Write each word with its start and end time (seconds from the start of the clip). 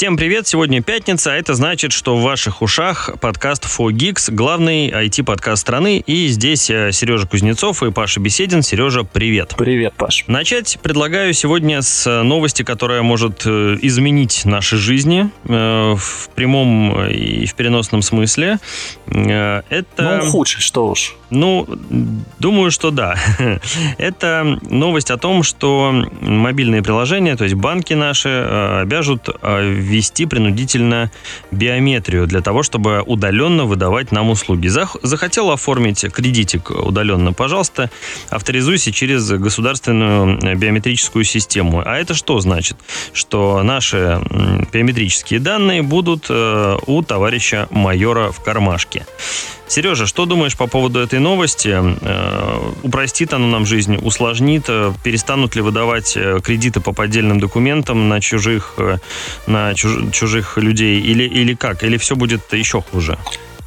Всем 0.00 0.16
привет, 0.16 0.46
сегодня 0.46 0.80
пятница, 0.82 1.34
а 1.34 1.36
это 1.36 1.52
значит, 1.52 1.92
что 1.92 2.16
в 2.16 2.22
ваших 2.22 2.62
ушах 2.62 3.10
подкаст 3.20 3.66
4Geeks, 3.66 4.32
главный 4.32 4.88
IT-подкаст 4.88 5.60
страны, 5.60 5.98
и 5.98 6.28
здесь 6.28 6.70
э, 6.70 6.90
Сережа 6.90 7.26
Кузнецов 7.26 7.82
и 7.82 7.90
Паша 7.90 8.18
Беседин. 8.18 8.62
Сережа, 8.62 9.04
привет. 9.04 9.56
Привет, 9.58 9.92
Паш. 9.98 10.24
Начать 10.26 10.78
предлагаю 10.80 11.34
сегодня 11.34 11.82
с 11.82 12.22
новости, 12.22 12.62
которая 12.62 13.02
может 13.02 13.42
э, 13.44 13.76
изменить 13.82 14.46
наши 14.46 14.78
жизни 14.78 15.28
э, 15.44 15.94
в 15.94 16.30
прямом 16.34 17.06
и 17.06 17.44
в 17.44 17.54
переносном 17.54 18.00
смысле. 18.00 18.58
Это... 19.06 19.84
Ну, 19.98 20.30
худше, 20.30 20.62
что 20.62 20.88
уж. 20.88 21.14
Ну, 21.30 21.66
думаю, 22.38 22.70
что 22.70 22.90
да. 22.90 23.16
Это 23.98 24.58
новость 24.62 25.10
о 25.10 25.16
том, 25.16 25.42
что 25.42 25.92
мобильные 26.20 26.82
приложения, 26.82 27.36
то 27.36 27.44
есть 27.44 27.56
банки 27.56 27.94
наши, 27.94 28.28
обяжут 28.82 29.28
ввести 29.42 30.26
принудительно 30.26 31.10
биометрию 31.50 32.26
для 32.26 32.40
того, 32.40 32.62
чтобы 32.62 33.02
удаленно 33.02 33.64
выдавать 33.64 34.12
нам 34.12 34.30
услуги. 34.30 34.68
Захотел 34.68 35.50
оформить 35.50 36.04
кредитик 36.12 36.70
удаленно, 36.70 37.32
пожалуйста, 37.32 37.90
авторизуйся 38.28 38.92
через 38.92 39.30
государственную 39.30 40.56
биометрическую 40.56 41.24
систему. 41.24 41.82
А 41.84 41.96
это 41.96 42.14
что 42.14 42.40
значит? 42.40 42.76
Что 43.12 43.62
наши 43.62 44.20
биометрические 44.72 45.40
данные 45.40 45.82
будут 45.82 46.26
э, 46.28 46.76
у 46.86 47.02
товарища 47.02 47.68
майора 47.70 48.32
в 48.32 48.42
кармашке. 48.42 49.06
Сережа, 49.70 50.04
что 50.04 50.26
думаешь 50.26 50.56
по 50.56 50.66
поводу 50.66 50.98
этой 50.98 51.20
новости? 51.20 51.68
Э, 51.72 52.72
упростит 52.82 53.32
оно 53.32 53.46
нам 53.46 53.66
жизнь, 53.66 53.98
усложнит? 54.02 54.64
Э, 54.66 54.92
перестанут 55.04 55.54
ли 55.54 55.62
выдавать 55.62 56.16
э, 56.16 56.40
кредиты 56.42 56.80
по 56.80 56.92
поддельным 56.92 57.38
документам 57.38 58.08
на 58.08 58.20
чужих, 58.20 58.74
на 59.46 59.72
чужих 59.74 60.58
людей? 60.58 61.00
Или, 61.00 61.22
или 61.22 61.54
как? 61.54 61.84
Или 61.84 61.98
все 61.98 62.16
будет 62.16 62.52
еще 62.52 62.82
хуже? 62.82 63.16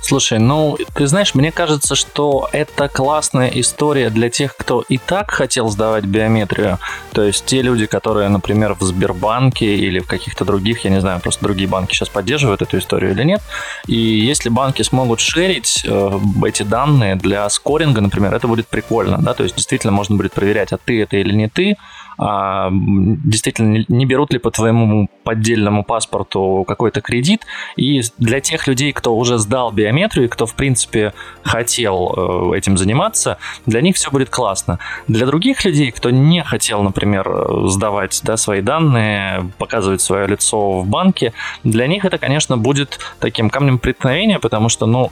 Слушай, 0.05 0.37
ну, 0.37 0.77
ты 0.95 1.07
знаешь, 1.07 1.33
мне 1.33 1.49
кажется, 1.49 1.95
что 1.95 2.49
это 2.51 2.89
классная 2.89 3.47
история 3.47 4.09
для 4.09 4.29
тех, 4.29 4.57
кто 4.57 4.81
и 4.81 4.97
так 4.97 5.31
хотел 5.31 5.69
сдавать 5.69 6.03
биометрию. 6.03 6.77
То 7.13 7.23
есть 7.23 7.45
те 7.45 7.61
люди, 7.61 7.85
которые, 7.85 8.27
например, 8.27 8.73
в 8.73 8.83
Сбербанке 8.83 9.77
или 9.77 9.99
в 9.99 10.07
каких-то 10.07 10.43
других, 10.43 10.83
я 10.83 10.91
не 10.91 10.99
знаю, 10.99 11.21
просто 11.21 11.41
другие 11.45 11.69
банки 11.69 11.93
сейчас 11.93 12.09
поддерживают 12.09 12.61
эту 12.61 12.79
историю 12.79 13.11
или 13.11 13.23
нет. 13.23 13.41
И 13.87 13.95
если 13.95 14.49
банки 14.49 14.81
смогут 14.81 15.21
шерить 15.21 15.85
э, 15.87 16.19
эти 16.45 16.63
данные 16.63 17.15
для 17.15 17.49
скоринга, 17.49 18.01
например, 18.01 18.35
это 18.35 18.49
будет 18.49 18.67
прикольно, 18.67 19.19
да, 19.19 19.33
то 19.33 19.43
есть 19.43 19.55
действительно 19.55 19.93
можно 19.93 20.17
будет 20.17 20.33
проверять, 20.33 20.73
а 20.73 20.77
ты 20.77 21.01
это 21.01 21.15
или 21.15 21.33
не 21.33 21.47
ты, 21.47 21.77
а, 22.17 22.69
действительно 22.71 23.85
не 23.87 24.05
берут 24.05 24.33
ли 24.33 24.39
по 24.39 24.51
твоему 24.51 25.09
поддельному 25.23 25.83
паспорту 25.83 26.63
какой-то 26.67 27.01
кредит. 27.01 27.41
И 27.75 28.01
для 28.17 28.39
тех 28.39 28.67
людей, 28.67 28.91
кто 28.91 29.15
уже 29.15 29.37
сдал 29.37 29.71
биометрию, 29.71 30.29
кто, 30.29 30.45
в 30.45 30.55
принципе, 30.55 31.13
хотел 31.43 32.51
э, 32.53 32.57
этим 32.57 32.77
заниматься, 32.77 33.37
для 33.65 33.81
них 33.81 33.95
все 33.95 34.11
будет 34.11 34.29
классно. 34.29 34.79
Для 35.07 35.25
других 35.25 35.63
людей, 35.65 35.91
кто 35.91 36.09
не 36.09 36.43
хотел, 36.43 36.83
например, 36.83 37.67
сдавать 37.67 38.19
да, 38.23 38.37
свои 38.37 38.61
данные, 38.61 39.51
показывать 39.57 40.01
свое 40.01 40.27
лицо 40.27 40.81
в 40.81 40.87
банке, 40.87 41.33
для 41.63 41.87
них 41.87 42.05
это, 42.05 42.17
конечно, 42.17 42.57
будет 42.57 42.99
таким 43.19 43.49
камнем 43.49 43.79
преткновения, 43.79 44.39
потому 44.39 44.69
что, 44.69 44.85
ну, 44.85 45.11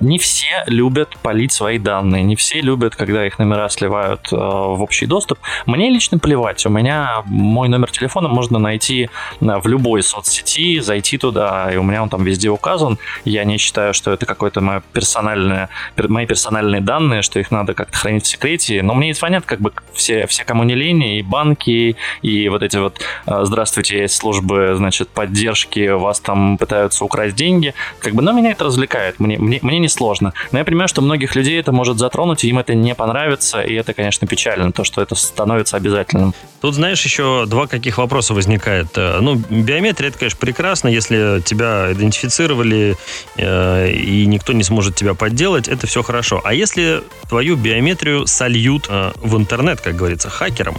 не 0.00 0.18
все 0.18 0.64
любят 0.66 1.16
полить 1.22 1.52
свои 1.52 1.78
данные, 1.78 2.22
не 2.22 2.36
все 2.36 2.60
любят, 2.60 2.96
когда 2.96 3.26
их 3.26 3.38
номера 3.38 3.68
сливают 3.68 4.32
э, 4.32 4.36
в 4.36 4.82
общий 4.82 5.06
доступ. 5.06 5.38
Мне 5.66 5.90
лично 5.90 6.18
плевать. 6.22 6.64
У 6.64 6.70
меня 6.70 7.22
мой 7.26 7.68
номер 7.68 7.90
телефона 7.90 8.28
можно 8.28 8.58
найти 8.58 9.10
э, 9.40 9.58
в 9.58 9.66
любой 9.66 10.02
соцсети, 10.02 10.80
зайти 10.80 11.18
туда, 11.18 11.70
и 11.70 11.76
у 11.76 11.82
меня 11.82 12.02
он 12.02 12.08
там 12.08 12.24
везде 12.24 12.48
указан. 12.48 12.98
Я 13.24 13.44
не 13.44 13.58
считаю, 13.58 13.92
что 13.92 14.12
это 14.12 14.24
какое-то 14.24 14.60
мое 14.60 14.82
персональное, 14.92 15.68
мои 15.96 16.24
персональные 16.26 16.80
данные, 16.80 17.22
что 17.22 17.40
их 17.40 17.50
надо 17.50 17.74
как-то 17.74 17.98
хранить 17.98 18.24
в 18.24 18.28
секрете. 18.28 18.82
Но 18.82 18.94
мне 18.94 19.12
звонят 19.12 19.44
как 19.44 19.60
бы 19.60 19.72
все, 19.92 20.26
все 20.26 20.44
кому 20.44 20.62
не 20.62 20.74
лень, 20.74 21.02
и 21.02 21.22
банки, 21.22 21.96
и 22.22 22.48
вот 22.48 22.62
эти 22.62 22.76
вот 22.76 23.00
э, 23.26 23.40
«Здравствуйте, 23.42 23.98
есть 23.98 24.14
службы, 24.14 24.74
значит, 24.76 25.08
поддержки, 25.08 25.88
вас 25.88 26.20
там 26.20 26.56
пытаются 26.56 27.04
украсть 27.04 27.34
деньги». 27.34 27.74
Как 27.98 28.14
бы, 28.14 28.22
но 28.22 28.32
меня 28.32 28.52
это 28.52 28.64
развлекает, 28.64 29.18
мне, 29.18 29.38
мне, 29.38 29.58
мне 29.62 29.78
не 29.80 29.88
сложно. 29.88 30.32
Но 30.52 30.58
я 30.58 30.64
понимаю, 30.64 30.88
что 30.88 31.02
многих 31.02 31.34
людей 31.34 31.58
это 31.58 31.72
может 31.72 31.98
затронуть, 31.98 32.44
и 32.44 32.48
им 32.48 32.58
это 32.58 32.74
не 32.74 32.94
понравится, 32.94 33.60
и 33.60 33.74
это, 33.74 33.92
конечно, 33.92 34.26
печально, 34.28 34.70
то, 34.70 34.84
что 34.84 35.02
это 35.02 35.16
становится 35.16 35.76
обязательно 35.76 36.11
обязательным. 36.12 36.34
Тут, 36.62 36.74
знаешь, 36.74 37.04
еще 37.04 37.44
два 37.46 37.66
каких 37.66 37.98
вопроса 37.98 38.34
возникает. 38.34 38.86
Э, 38.94 39.18
ну, 39.20 39.34
биометрия, 39.34 40.10
это, 40.10 40.18
конечно, 40.18 40.38
прекрасно, 40.38 40.86
если 40.86 41.42
тебя 41.44 41.92
идентифицировали, 41.92 42.96
э, 43.36 43.90
и 43.90 44.26
никто 44.26 44.52
не 44.52 44.62
сможет 44.62 44.94
тебя 44.94 45.14
подделать, 45.14 45.66
это 45.66 45.88
все 45.88 46.04
хорошо. 46.04 46.40
А 46.44 46.54
если 46.54 47.02
твою 47.28 47.56
биометрию 47.56 48.28
сольют 48.28 48.86
э, 48.88 49.10
в 49.16 49.36
интернет, 49.36 49.80
как 49.80 49.96
говорится, 49.96 50.30
хакером, 50.30 50.76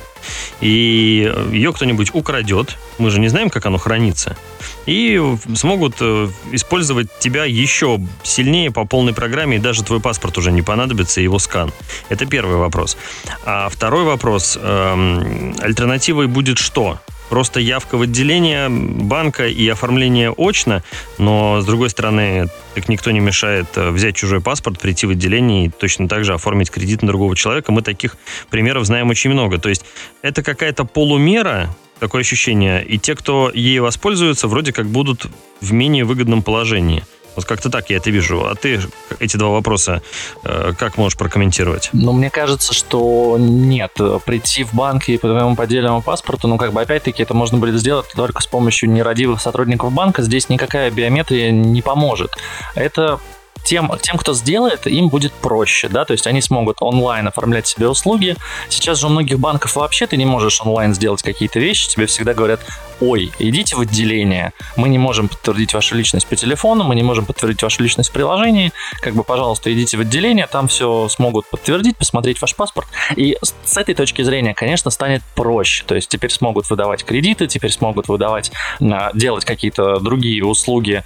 и 0.61 1.29
ее 1.51 1.73
кто-нибудь 1.73 2.11
украдет, 2.13 2.77
мы 2.97 3.09
же 3.09 3.19
не 3.19 3.27
знаем, 3.27 3.49
как 3.49 3.65
оно 3.65 3.77
хранится, 3.77 4.37
и 4.85 5.21
смогут 5.53 6.01
использовать 6.53 7.07
тебя 7.19 7.43
еще 7.43 7.99
сильнее 8.23 8.71
по 8.71 8.85
полной 8.85 9.13
программе, 9.13 9.57
и 9.57 9.59
даже 9.59 9.83
твой 9.83 9.99
паспорт 9.99 10.37
уже 10.37 10.53
не 10.53 10.61
понадобится, 10.61 11.19
его 11.19 11.39
скан. 11.39 11.73
Это 12.07 12.25
первый 12.25 12.55
вопрос. 12.55 12.95
А 13.43 13.67
второй 13.67 14.05
вопрос. 14.05 14.57
Альтернативой 15.59 16.27
будет 16.27 16.57
что? 16.57 16.99
Просто 17.29 17.59
явка 17.59 17.97
в 17.97 18.03
отделение 18.03 18.69
банка 18.69 19.47
и 19.47 19.67
оформление 19.67 20.31
очно, 20.31 20.83
но, 21.17 21.61
с 21.61 21.65
другой 21.65 21.89
стороны, 21.89 22.47
так 22.75 22.89
никто 22.89 23.09
не 23.11 23.19
мешает 23.19 23.65
э, 23.75 23.89
взять 23.89 24.15
чужой 24.15 24.39
паспорт, 24.39 24.79
прийти 24.79 25.07
в 25.07 25.11
отделение 25.11 25.65
и 25.65 25.69
точно 25.69 26.07
так 26.07 26.25
же 26.25 26.33
оформить 26.33 26.69
кредит 26.69 27.01
на 27.01 27.07
другого 27.07 27.35
человека. 27.35 27.71
Мы 27.71 27.81
таких 27.81 28.17
примеров 28.49 28.85
знаем 28.85 29.09
очень 29.09 29.31
много. 29.31 29.57
То 29.57 29.69
есть 29.69 29.83
это 30.21 30.43
какая-то 30.43 30.85
полумера, 30.85 31.75
такое 31.99 32.21
ощущение. 32.21 32.85
И 32.85 32.99
те, 32.99 33.15
кто 33.15 33.49
ей 33.51 33.79
воспользуются, 33.79 34.47
вроде 34.47 34.73
как 34.73 34.87
будут 34.87 35.25
в 35.61 35.73
менее 35.73 36.03
выгодном 36.03 36.43
положении. 36.43 37.03
Вот 37.35 37.45
как-то 37.45 37.69
так 37.69 37.89
я 37.89 37.97
это 37.97 38.09
вижу. 38.09 38.45
А 38.45 38.55
ты 38.55 38.81
эти 39.19 39.37
два 39.37 39.49
вопроса 39.49 40.01
э, 40.43 40.73
как 40.77 40.97
можешь 40.97 41.17
прокомментировать? 41.17 41.89
Ну, 41.93 42.11
мне 42.13 42.29
кажется, 42.29 42.73
что 42.73 43.37
нет. 43.39 43.93
Прийти 44.25 44.63
в 44.63 44.73
банк 44.73 45.09
и 45.09 45.17
по 45.17 45.27
твоему 45.27 45.55
поддельному 45.55 46.01
паспорту, 46.01 46.47
ну, 46.47 46.57
как 46.57 46.73
бы, 46.73 46.81
опять-таки, 46.81 47.23
это 47.23 47.33
можно 47.33 47.57
будет 47.57 47.79
сделать 47.79 48.05
только 48.15 48.41
с 48.41 48.47
помощью 48.47 48.89
нерадивых 48.89 49.41
сотрудников 49.41 49.91
банка. 49.93 50.21
Здесь 50.21 50.49
никакая 50.49 50.91
биометрия 50.91 51.51
не 51.51 51.81
поможет. 51.81 52.31
Это 52.75 53.19
тем, 53.63 53.91
тем, 54.01 54.17
кто 54.17 54.33
сделает, 54.33 54.87
им 54.87 55.09
будет 55.09 55.33
проще, 55.33 55.87
да, 55.89 56.05
то 56.05 56.13
есть 56.13 56.27
они 56.27 56.41
смогут 56.41 56.77
онлайн 56.81 57.27
оформлять 57.27 57.67
себе 57.67 57.87
услуги. 57.87 58.35
Сейчас 58.69 58.99
же 58.99 59.07
у 59.07 59.09
многих 59.09 59.39
банков 59.39 59.75
вообще 59.75 60.07
ты 60.07 60.17
не 60.17 60.25
можешь 60.25 60.61
онлайн 60.61 60.93
сделать 60.93 61.23
какие-то 61.23 61.59
вещи, 61.59 61.87
тебе 61.87 62.05
всегда 62.05 62.33
говорят, 62.33 62.59
ой, 62.99 63.31
идите 63.39 63.75
в 63.75 63.81
отделение, 63.81 64.53
мы 64.75 64.89
не 64.89 64.97
можем 64.97 65.27
подтвердить 65.27 65.73
вашу 65.73 65.95
личность 65.95 66.27
по 66.27 66.35
телефону, 66.35 66.83
мы 66.83 66.95
не 66.95 67.03
можем 67.03 67.25
подтвердить 67.25 67.61
вашу 67.63 67.83
личность 67.83 68.09
в 68.09 68.13
приложении, 68.13 68.71
как 69.01 69.13
бы, 69.13 69.23
пожалуйста, 69.23 69.73
идите 69.73 69.97
в 69.97 70.01
отделение, 70.01 70.47
там 70.47 70.67
все 70.67 71.07
смогут 71.09 71.49
подтвердить, 71.49 71.97
посмотреть 71.97 72.41
ваш 72.41 72.55
паспорт. 72.55 72.87
И 73.15 73.37
с 73.41 73.77
этой 73.77 73.95
точки 73.95 74.21
зрения, 74.21 74.53
конечно, 74.53 74.91
станет 74.91 75.21
проще. 75.35 75.83
То 75.85 75.95
есть 75.95 76.09
теперь 76.09 76.31
смогут 76.31 76.69
выдавать 76.69 77.03
кредиты, 77.03 77.47
теперь 77.47 77.71
смогут 77.71 78.07
выдавать, 78.07 78.51
а, 78.81 79.11
делать 79.13 79.45
какие-то 79.45 79.99
другие 79.99 80.43
услуги 80.43 81.03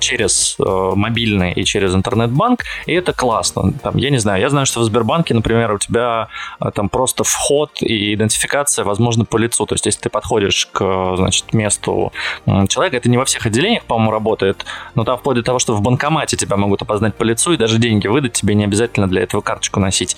через 0.00 0.56
э, 0.58 0.92
мобильный 0.94 1.52
и 1.52 1.64
через 1.64 1.73
интернет-банк, 1.94 2.60
и 2.86 2.92
это 2.92 3.12
классно. 3.12 3.72
Там, 3.82 3.96
я 3.96 4.10
не 4.10 4.18
знаю, 4.18 4.40
я 4.40 4.50
знаю, 4.50 4.66
что 4.66 4.80
в 4.80 4.84
Сбербанке, 4.84 5.34
например, 5.34 5.72
у 5.72 5.78
тебя 5.78 6.28
э, 6.60 6.70
там 6.72 6.88
просто 6.88 7.24
вход 7.24 7.70
и 7.80 8.14
идентификация 8.14 8.84
возможно 8.84 9.24
по 9.24 9.36
лицу. 9.36 9.66
То 9.66 9.74
есть 9.74 9.86
если 9.86 10.00
ты 10.00 10.10
подходишь 10.10 10.68
к 10.72 11.16
значит, 11.16 11.52
месту 11.52 12.12
человека. 12.68 12.96
Это 12.96 13.08
не 13.08 13.18
во 13.18 13.24
всех 13.24 13.46
отделениях, 13.46 13.84
по-моему, 13.84 14.10
работает, 14.10 14.64
но 14.94 15.04
там 15.04 15.18
вплоть 15.18 15.36
до 15.36 15.42
того, 15.42 15.58
что 15.58 15.74
в 15.74 15.80
банкомате 15.82 16.36
тебя 16.36 16.56
могут 16.56 16.82
опознать 16.82 17.14
по 17.14 17.22
лицу 17.22 17.52
и 17.52 17.56
даже 17.56 17.78
деньги 17.78 18.06
выдать, 18.06 18.32
тебе 18.32 18.54
не 18.54 18.64
обязательно 18.64 19.08
для 19.08 19.22
этого 19.22 19.40
карточку 19.40 19.80
носить 19.80 20.16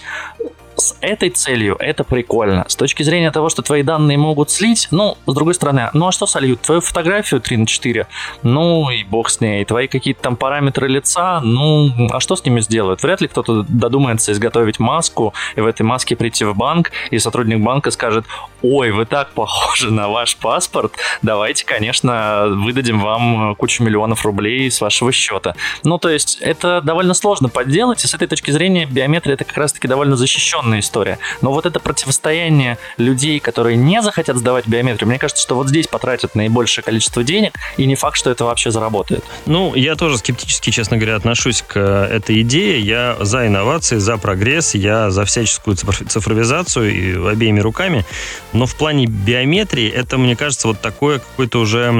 с 0.76 0.96
этой 1.00 1.30
целью 1.30 1.76
это 1.78 2.04
прикольно. 2.04 2.64
С 2.68 2.76
точки 2.76 3.02
зрения 3.02 3.30
того, 3.30 3.48
что 3.48 3.62
твои 3.62 3.82
данные 3.82 4.18
могут 4.18 4.50
слить, 4.50 4.88
ну, 4.90 5.16
с 5.26 5.34
другой 5.34 5.54
стороны, 5.54 5.90
ну 5.92 6.08
а 6.08 6.12
что 6.12 6.26
сольют? 6.26 6.60
Твою 6.60 6.80
фотографию 6.80 7.40
3 7.40 7.56
на 7.56 7.66
4? 7.66 8.06
Ну 8.42 8.90
и 8.90 9.04
бог 9.04 9.30
с 9.30 9.40
ней. 9.40 9.64
Твои 9.64 9.88
какие-то 9.88 10.22
там 10.22 10.36
параметры 10.36 10.88
лица, 10.88 11.40
ну, 11.40 11.90
а 12.10 12.20
что 12.20 12.36
с 12.36 12.44
ними 12.44 12.60
сделают? 12.60 13.02
Вряд 13.02 13.20
ли 13.20 13.28
кто-то 13.28 13.64
додумается 13.68 14.32
изготовить 14.32 14.78
маску 14.78 15.34
и 15.56 15.60
в 15.60 15.66
этой 15.66 15.82
маске 15.82 16.16
прийти 16.16 16.44
в 16.44 16.54
банк, 16.54 16.92
и 17.10 17.18
сотрудник 17.18 17.58
банка 17.60 17.90
скажет, 17.90 18.26
ой, 18.62 18.90
вы 18.90 19.06
так 19.06 19.30
похожи 19.30 19.90
на 19.90 20.08
ваш 20.08 20.36
паспорт, 20.36 20.92
давайте, 21.22 21.64
конечно, 21.64 22.46
выдадим 22.48 23.00
вам 23.00 23.54
кучу 23.56 23.82
миллионов 23.82 24.24
рублей 24.24 24.70
с 24.70 24.80
вашего 24.80 25.12
счета. 25.12 25.54
Ну, 25.84 25.98
то 25.98 26.08
есть, 26.08 26.38
это 26.40 26.80
довольно 26.82 27.14
сложно 27.14 27.48
подделать, 27.48 28.04
и 28.04 28.06
с 28.06 28.14
этой 28.14 28.28
точки 28.28 28.50
зрения 28.50 28.86
биометрия 28.86 29.34
это 29.34 29.44
как 29.44 29.56
раз-таки 29.56 29.88
довольно 29.88 30.16
защищенная 30.16 30.65
определенная 30.66 30.80
история. 30.80 31.18
Но 31.42 31.52
вот 31.52 31.66
это 31.66 31.80
противостояние 31.80 32.78
людей, 32.98 33.40
которые 33.40 33.76
не 33.76 34.02
захотят 34.02 34.36
сдавать 34.36 34.66
биометрию, 34.66 35.08
мне 35.08 35.18
кажется, 35.18 35.42
что 35.42 35.54
вот 35.54 35.68
здесь 35.68 35.86
потратят 35.86 36.34
наибольшее 36.34 36.84
количество 36.84 37.22
денег, 37.22 37.52
и 37.76 37.86
не 37.86 37.94
факт, 37.94 38.16
что 38.16 38.30
это 38.30 38.44
вообще 38.44 38.70
заработает. 38.70 39.24
Ну, 39.46 39.74
я 39.74 39.94
тоже 39.94 40.18
скептически, 40.18 40.70
честно 40.70 40.96
говоря, 40.96 41.16
отношусь 41.16 41.62
к 41.66 41.78
этой 41.78 42.42
идее. 42.42 42.80
Я 42.80 43.16
за 43.20 43.46
инновации, 43.46 43.98
за 43.98 44.16
прогресс, 44.16 44.74
я 44.74 45.10
за 45.10 45.24
всяческую 45.24 45.76
цифровизацию 45.76 46.92
и 46.92 47.32
обеими 47.32 47.60
руками. 47.60 48.04
Но 48.52 48.66
в 48.66 48.74
плане 48.74 49.06
биометрии 49.06 49.88
это, 49.88 50.18
мне 50.18 50.36
кажется, 50.36 50.68
вот 50.68 50.80
такое 50.80 51.18
какой-то 51.18 51.60
уже, 51.60 51.92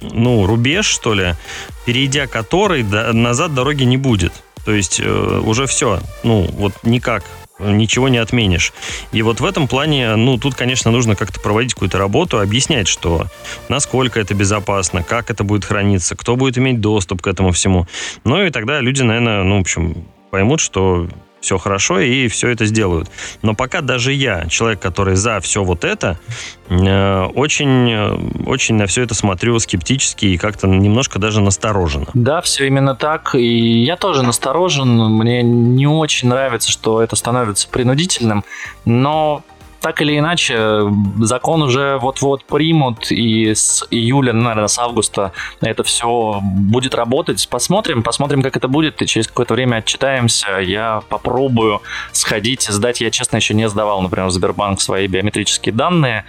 ну, 0.00 0.46
рубеж, 0.46 0.86
что 0.86 1.14
ли, 1.14 1.34
перейдя 1.84 2.26
который 2.26 2.82
назад 2.82 3.54
дороги 3.54 3.84
не 3.84 3.96
будет. 3.96 4.32
То 4.64 4.72
есть 4.72 5.00
э, 5.00 5.40
уже 5.44 5.66
все, 5.66 6.00
ну 6.22 6.46
вот 6.52 6.72
никак 6.82 7.24
ничего 7.62 8.08
не 8.08 8.18
отменишь. 8.18 8.72
И 9.12 9.22
вот 9.22 9.40
в 9.40 9.44
этом 9.44 9.68
плане, 9.68 10.16
ну, 10.16 10.38
тут, 10.38 10.54
конечно, 10.54 10.90
нужно 10.90 11.16
как-то 11.16 11.40
проводить 11.40 11.74
какую-то 11.74 11.98
работу, 11.98 12.40
объяснять, 12.40 12.88
что 12.88 13.26
насколько 13.68 14.20
это 14.20 14.34
безопасно, 14.34 15.02
как 15.02 15.30
это 15.30 15.44
будет 15.44 15.64
храниться, 15.64 16.16
кто 16.16 16.36
будет 16.36 16.58
иметь 16.58 16.80
доступ 16.80 17.22
к 17.22 17.26
этому 17.26 17.52
всему. 17.52 17.86
Ну 18.24 18.42
и 18.42 18.50
тогда 18.50 18.80
люди, 18.80 19.02
наверное, 19.02 19.42
ну, 19.42 19.58
в 19.58 19.60
общем, 19.60 20.04
поймут, 20.30 20.60
что 20.60 21.08
все 21.40 21.58
хорошо 21.58 22.00
и 22.00 22.28
все 22.28 22.48
это 22.48 22.66
сделают. 22.66 23.10
Но 23.42 23.54
пока 23.54 23.80
даже 23.80 24.12
я, 24.12 24.46
человек, 24.48 24.80
который 24.80 25.16
за 25.16 25.40
все 25.40 25.64
вот 25.64 25.84
это, 25.84 26.18
э, 26.68 27.24
очень, 27.34 27.90
э, 27.90 28.44
очень 28.46 28.76
на 28.76 28.86
все 28.86 29.02
это 29.02 29.14
смотрю 29.14 29.58
скептически 29.58 30.26
и 30.26 30.36
как-то 30.36 30.66
немножко 30.66 31.18
даже 31.18 31.40
настороженно. 31.40 32.06
Да, 32.14 32.40
все 32.40 32.66
именно 32.66 32.94
так. 32.94 33.34
И 33.34 33.82
я 33.82 33.96
тоже 33.96 34.22
насторожен. 34.22 34.88
Мне 34.88 35.42
не 35.42 35.86
очень 35.86 36.28
нравится, 36.28 36.70
что 36.70 37.02
это 37.02 37.16
становится 37.16 37.68
принудительным. 37.68 38.44
Но 38.84 39.42
так 39.80 40.02
или 40.02 40.18
иначе, 40.18 40.82
закон 41.18 41.62
уже 41.62 41.98
вот-вот 41.98 42.44
примут, 42.44 43.10
и 43.10 43.54
с 43.54 43.84
июля, 43.90 44.32
наверное, 44.32 44.68
с 44.68 44.78
августа 44.78 45.32
это 45.60 45.82
все 45.82 46.40
будет 46.42 46.94
работать. 46.94 47.48
Посмотрим, 47.48 48.02
посмотрим, 48.02 48.42
как 48.42 48.56
это 48.56 48.68
будет, 48.68 49.00
и 49.02 49.06
через 49.06 49.26
какое-то 49.26 49.54
время 49.54 49.76
отчитаемся. 49.76 50.58
Я 50.58 51.02
попробую 51.08 51.80
сходить, 52.12 52.62
сдать. 52.62 53.00
Я, 53.00 53.10
честно, 53.10 53.36
еще 53.36 53.54
не 53.54 53.68
сдавал, 53.68 54.02
например, 54.02 54.28
в 54.28 54.32
Сбербанк 54.32 54.80
свои 54.80 55.06
биометрические 55.06 55.74
данные. 55.74 56.24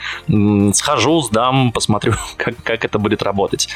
Схожу, 0.74 1.22
сдам, 1.22 1.72
посмотрю, 1.72 2.14
как, 2.38 2.56
как 2.64 2.86
это 2.86 3.00
будет 3.00 3.22
работать. 3.22 3.68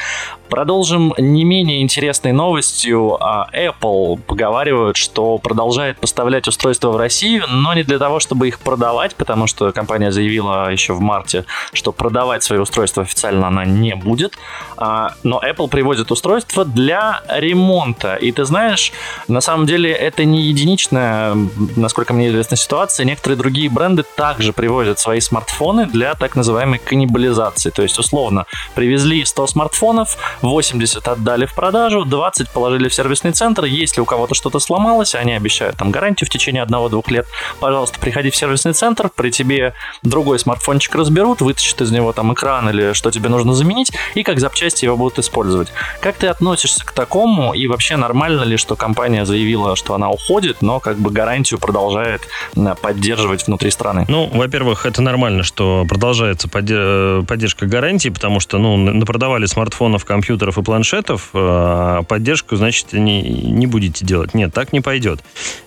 Продолжим 0.48 1.14
не 1.18 1.44
менее 1.44 1.82
интересной 1.82 2.32
новостью. 2.32 3.22
А, 3.22 3.48
Apple 3.52 4.18
поговаривают, 4.20 4.96
что 4.96 5.38
продолжает 5.38 5.98
поставлять 5.98 6.48
устройства 6.48 6.90
в 6.90 6.96
Россию, 6.96 7.44
но 7.48 7.74
не 7.74 7.82
для 7.82 7.98
того, 7.98 8.20
чтобы 8.20 8.48
их 8.48 8.58
продавать, 8.58 9.14
потому 9.14 9.46
что 9.46 9.65
компания 9.72 10.12
заявила 10.12 10.70
еще 10.70 10.92
в 10.92 11.00
марте, 11.00 11.44
что 11.72 11.92
продавать 11.92 12.42
свои 12.42 12.58
устройства 12.58 13.02
официально 13.02 13.48
она 13.48 13.64
не 13.64 13.94
будет. 13.94 14.34
А, 14.76 15.14
но 15.22 15.40
Apple 15.44 15.68
приводит 15.68 16.10
устройство 16.10 16.64
для 16.64 17.22
ремонта. 17.28 18.16
И 18.16 18.32
ты 18.32 18.44
знаешь, 18.44 18.92
на 19.28 19.40
самом 19.40 19.66
деле 19.66 19.90
это 19.92 20.24
не 20.24 20.42
единичная, 20.42 21.36
насколько 21.76 22.12
мне 22.12 22.28
известна 22.28 22.56
ситуация. 22.56 23.04
Некоторые 23.04 23.38
другие 23.38 23.70
бренды 23.70 24.04
также 24.16 24.52
привозят 24.52 24.98
свои 24.98 25.20
смартфоны 25.20 25.86
для 25.86 26.14
так 26.14 26.36
называемой 26.36 26.78
каннибализации. 26.78 27.70
То 27.70 27.82
есть, 27.82 27.98
условно, 27.98 28.46
привезли 28.74 29.24
100 29.24 29.46
смартфонов, 29.46 30.16
80 30.42 31.06
отдали 31.08 31.46
в 31.46 31.54
продажу, 31.54 32.04
20 32.04 32.50
положили 32.50 32.88
в 32.88 32.94
сервисный 32.94 33.32
центр. 33.32 33.64
Если 33.64 34.00
у 34.00 34.04
кого-то 34.04 34.34
что-то 34.34 34.58
сломалось, 34.58 35.14
они 35.14 35.32
обещают 35.32 35.76
там 35.76 35.90
гарантию 35.90 36.26
в 36.26 36.30
течение 36.30 36.64
1-2 36.64 37.04
лет. 37.10 37.26
Пожалуйста, 37.60 37.98
приходи 37.98 38.30
в 38.30 38.36
сервисный 38.36 38.72
центр, 38.72 39.10
при 39.14 39.30
тебе 39.30 39.55
тебе 39.56 39.72
другой 40.02 40.38
смартфончик 40.38 40.94
разберут, 40.94 41.40
вытащат 41.40 41.80
из 41.80 41.90
него 41.90 42.12
там 42.12 42.32
экран 42.32 42.68
или 42.68 42.92
что 42.92 43.10
тебе 43.10 43.28
нужно 43.28 43.54
заменить, 43.54 43.90
и 44.14 44.22
как 44.22 44.40
запчасти 44.40 44.84
его 44.84 44.96
будут 44.96 45.18
использовать. 45.18 45.68
Как 46.00 46.16
ты 46.16 46.26
относишься 46.26 46.84
к 46.84 46.92
такому, 46.92 47.54
и 47.54 47.66
вообще 47.66 47.96
нормально 47.96 48.42
ли, 48.42 48.56
что 48.56 48.76
компания 48.76 49.24
заявила, 49.24 49.76
что 49.76 49.94
она 49.94 50.10
уходит, 50.10 50.62
но 50.62 50.80
как 50.80 50.98
бы 50.98 51.10
гарантию 51.10 51.58
продолжает 51.58 52.22
э, 52.56 52.74
поддерживать 52.80 53.46
внутри 53.46 53.70
страны? 53.70 54.04
Ну, 54.08 54.28
во-первых, 54.32 54.86
это 54.86 55.02
нормально, 55.02 55.42
что 55.42 55.84
продолжается 55.88 56.48
э, 56.52 57.22
поддержка 57.26 57.66
гарантии, 57.66 58.08
потому 58.10 58.40
что, 58.40 58.58
ну, 58.58 58.76
напродавали 58.76 59.46
смартфонов, 59.46 60.04
компьютеров 60.04 60.58
и 60.58 60.62
планшетов, 60.62 61.30
э, 61.32 61.38
а 61.38 62.02
поддержку, 62.02 62.56
значит, 62.56 62.92
не, 62.92 63.22
не 63.22 63.66
будете 63.66 64.04
делать. 64.04 64.34
Нет, 64.34 64.52
так 64.52 64.72
не 64.72 64.80
пойдет. 64.80 65.20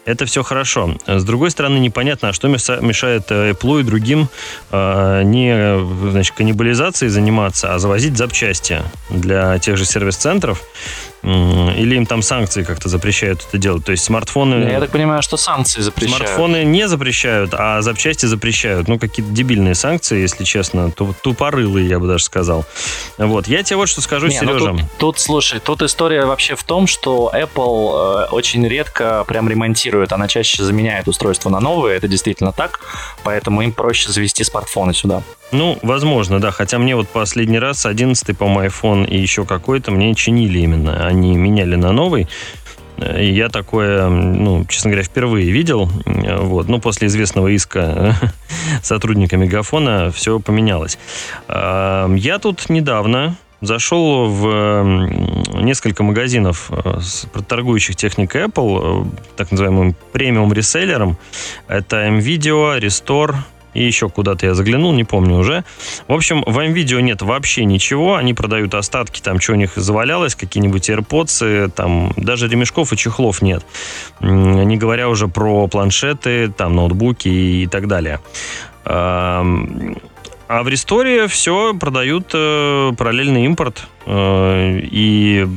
Это 0.06 0.26
все 0.26 0.44
хорошо. 0.44 0.96
С 1.08 1.24
другой 1.24 1.52
стороны, 1.52 1.78
непонятно, 1.80 2.30
а 2.30 2.34
что 2.34 2.48
мешает 2.48 3.32
Apple 3.32 3.79
и 3.80 3.84
другим 3.84 4.30
э, 4.72 5.24
не 5.24 6.12
значит, 6.12 6.36
каннибализацией 6.36 7.10
заниматься, 7.10 7.74
а 7.74 7.80
завозить 7.80 8.18
запчасти 8.18 8.82
для 9.10 9.58
тех 9.60 9.78
же 9.78 9.86
сервис-центров. 9.86 10.62
Или 11.22 11.96
им 11.96 12.06
там 12.06 12.22
санкции 12.22 12.64
как-то 12.64 12.88
запрещают 12.88 13.46
это 13.48 13.58
делать? 13.58 13.84
То 13.84 13.92
есть 13.92 14.04
смартфоны... 14.04 14.70
Я 14.70 14.80
так 14.80 14.92
понимаю, 14.92 15.22
что 15.22 15.38
санкции 15.38 15.82
запрещают. 15.82 16.18
Смартфоны 16.18 16.64
не 16.64 16.88
запрещают, 16.88 17.54
а 17.54 17.82
запчасти 17.82 18.26
запрещают. 18.26 18.88
Ну, 18.88 18.98
какие-то 18.98 19.32
дебильные 19.32 19.76
санкции, 19.76 20.20
если 20.20 20.44
честно. 20.44 20.92
Тупорылые, 20.92 21.88
я 21.88 22.00
бы 22.00 22.08
даже 22.08 22.24
сказал. 22.24 22.66
Вот. 23.18 23.48
Я 23.48 23.64
тебе 23.64 23.78
вот 23.78 23.90
что 23.90 24.02
скажу, 24.02 24.28
не, 24.28 24.38
Сережа. 24.38 24.72
Ну 24.72 24.78
тут, 24.78 24.88
тут, 24.98 25.20
слушай, 25.20 25.60
тут 25.60 25.82
история 25.82 26.26
вообще 26.26 26.56
в 26.56 26.64
том, 26.64 26.88
что 26.88 27.32
Apple 27.34 28.28
э, 28.28 28.30
очень 28.32 28.66
редко 28.68 29.26
прям 29.28 29.50
ремонтирует. 29.50 30.14
Она 30.14 30.28
чаще 30.28 30.64
заменяет 30.64 31.08
устройства 31.08 31.50
на 31.50 31.60
новые. 31.60 31.98
Это 31.98 32.08
действительно 32.08 32.54
так. 32.54 32.80
Поэтому 33.24 33.62
им 33.62 33.74
проще 33.74 34.10
завести 34.10 34.44
смартфоны 34.44 34.94
сюда. 34.94 35.24
Ну, 35.52 35.80
возможно, 35.82 36.40
да. 36.40 36.52
Хотя 36.52 36.78
мне 36.78 36.96
вот 36.96 37.08
последний 37.10 37.60
раз 37.60 37.86
11 37.86 38.38
по-моему, 38.38 38.70
iPhone 38.70 39.08
и 39.08 39.18
еще 39.18 39.46
какой-то 39.46 39.92
мне 39.92 40.14
чинили 40.16 40.60
именно 40.60 41.08
они 41.08 41.36
меняли 41.36 41.76
на 41.76 41.92
новый. 41.92 42.28
И 43.18 43.32
я 43.32 43.50
такое, 43.50 44.10
ну, 44.10 44.66
честно 44.66 44.92
говоря, 44.92 45.04
впервые 45.04 45.52
видел. 45.52 45.90
Вот. 46.06 46.68
Ну, 46.68 46.80
после 46.80 47.08
известного 47.08 47.48
иска 47.56 48.16
сотрудника 48.84 49.38
Мегафона 49.38 50.12
все 50.12 50.40
поменялось. 50.40 50.98
Я 51.48 52.40
тут 52.42 52.70
недавно 52.70 53.38
зашел 53.62 54.30
в 54.30 54.86
несколько 55.54 56.04
магазинов, 56.04 56.72
э, 56.72 57.42
торгующих 57.48 57.96
техникой 57.96 58.46
Apple, 58.46 59.06
э, 59.06 59.10
так 59.36 59.52
называемым 59.52 59.96
премиум 60.12 60.54
реселлером. 60.54 61.18
Это 61.68 62.08
MVideo, 62.08 62.80
Restore, 62.80 63.36
и 63.74 63.84
еще 63.84 64.10
куда-то 64.10 64.46
я 64.46 64.54
заглянул, 64.54 64.94
не 64.94 65.04
помню 65.04 65.36
уже. 65.36 65.64
В 66.08 66.14
общем, 66.14 66.44
в 66.46 66.58
M-Video 66.58 67.02
нет 67.02 67.22
вообще 67.22 67.66
ничего, 67.66 68.16
они 68.16 68.34
продают 68.34 68.74
остатки, 68.74 69.22
там, 69.22 69.40
что 69.40 69.54
у 69.54 69.56
них 69.56 69.74
завалялось, 69.76 70.36
какие-нибудь 70.36 70.90
AirPods, 70.90 71.72
там, 71.72 72.14
даже 72.18 72.48
ремешков 72.48 72.94
и 72.94 72.98
чехлов 72.98 73.42
нет. 73.42 73.66
Не 74.22 74.78
говоря 74.78 75.10
уже 75.10 75.28
про 75.28 75.68
планшеты, 75.68 76.50
там, 76.50 76.76
ноутбуки 76.76 77.28
и 77.28 77.68
так 77.68 77.88
далее. 77.88 78.20
А 80.50 80.64
в 80.64 80.68
Ресторе 80.68 81.28
все 81.28 81.76
продают 81.76 82.32
э, 82.34 82.92
параллельный 82.98 83.46
импорт. 83.46 83.88
Э, 84.08 84.80
и 84.82 85.48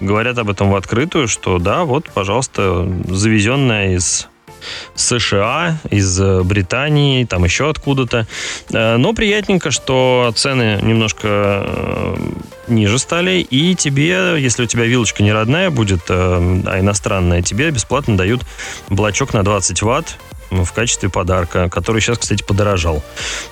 говорят 0.00 0.38
об 0.38 0.48
этом 0.48 0.70
в 0.70 0.76
открытую, 0.76 1.28
что 1.28 1.58
да, 1.58 1.84
вот, 1.84 2.08
пожалуйста, 2.14 2.90
завезенная 3.06 3.96
из 3.96 4.30
США, 4.94 5.78
из 5.90 6.20
э, 6.20 6.42
Британии, 6.42 7.24
там 7.24 7.44
еще 7.44 7.70
откуда-то. 7.70 8.26
Э, 8.72 8.96
но 8.96 9.12
приятненько, 9.12 9.70
что 9.70 10.32
цены 10.34 10.78
немножко 10.82 11.28
э, 11.28 12.16
ниже 12.68 12.98
стали, 12.98 13.40
и 13.40 13.74
тебе, 13.74 14.36
если 14.38 14.64
у 14.64 14.66
тебя 14.66 14.84
вилочка 14.84 15.22
не 15.22 15.32
родная 15.32 15.70
будет, 15.70 16.02
а 16.08 16.78
иностранная, 16.80 17.42
тебе 17.42 17.70
бесплатно 17.70 18.16
дают 18.16 18.42
блочок 18.88 19.34
на 19.34 19.42
20 19.42 19.82
ватт, 19.82 20.16
в 20.62 20.72
качестве 20.72 21.08
подарка, 21.08 21.68
который 21.68 22.00
сейчас, 22.00 22.18
кстати, 22.18 22.42
подорожал. 22.42 23.02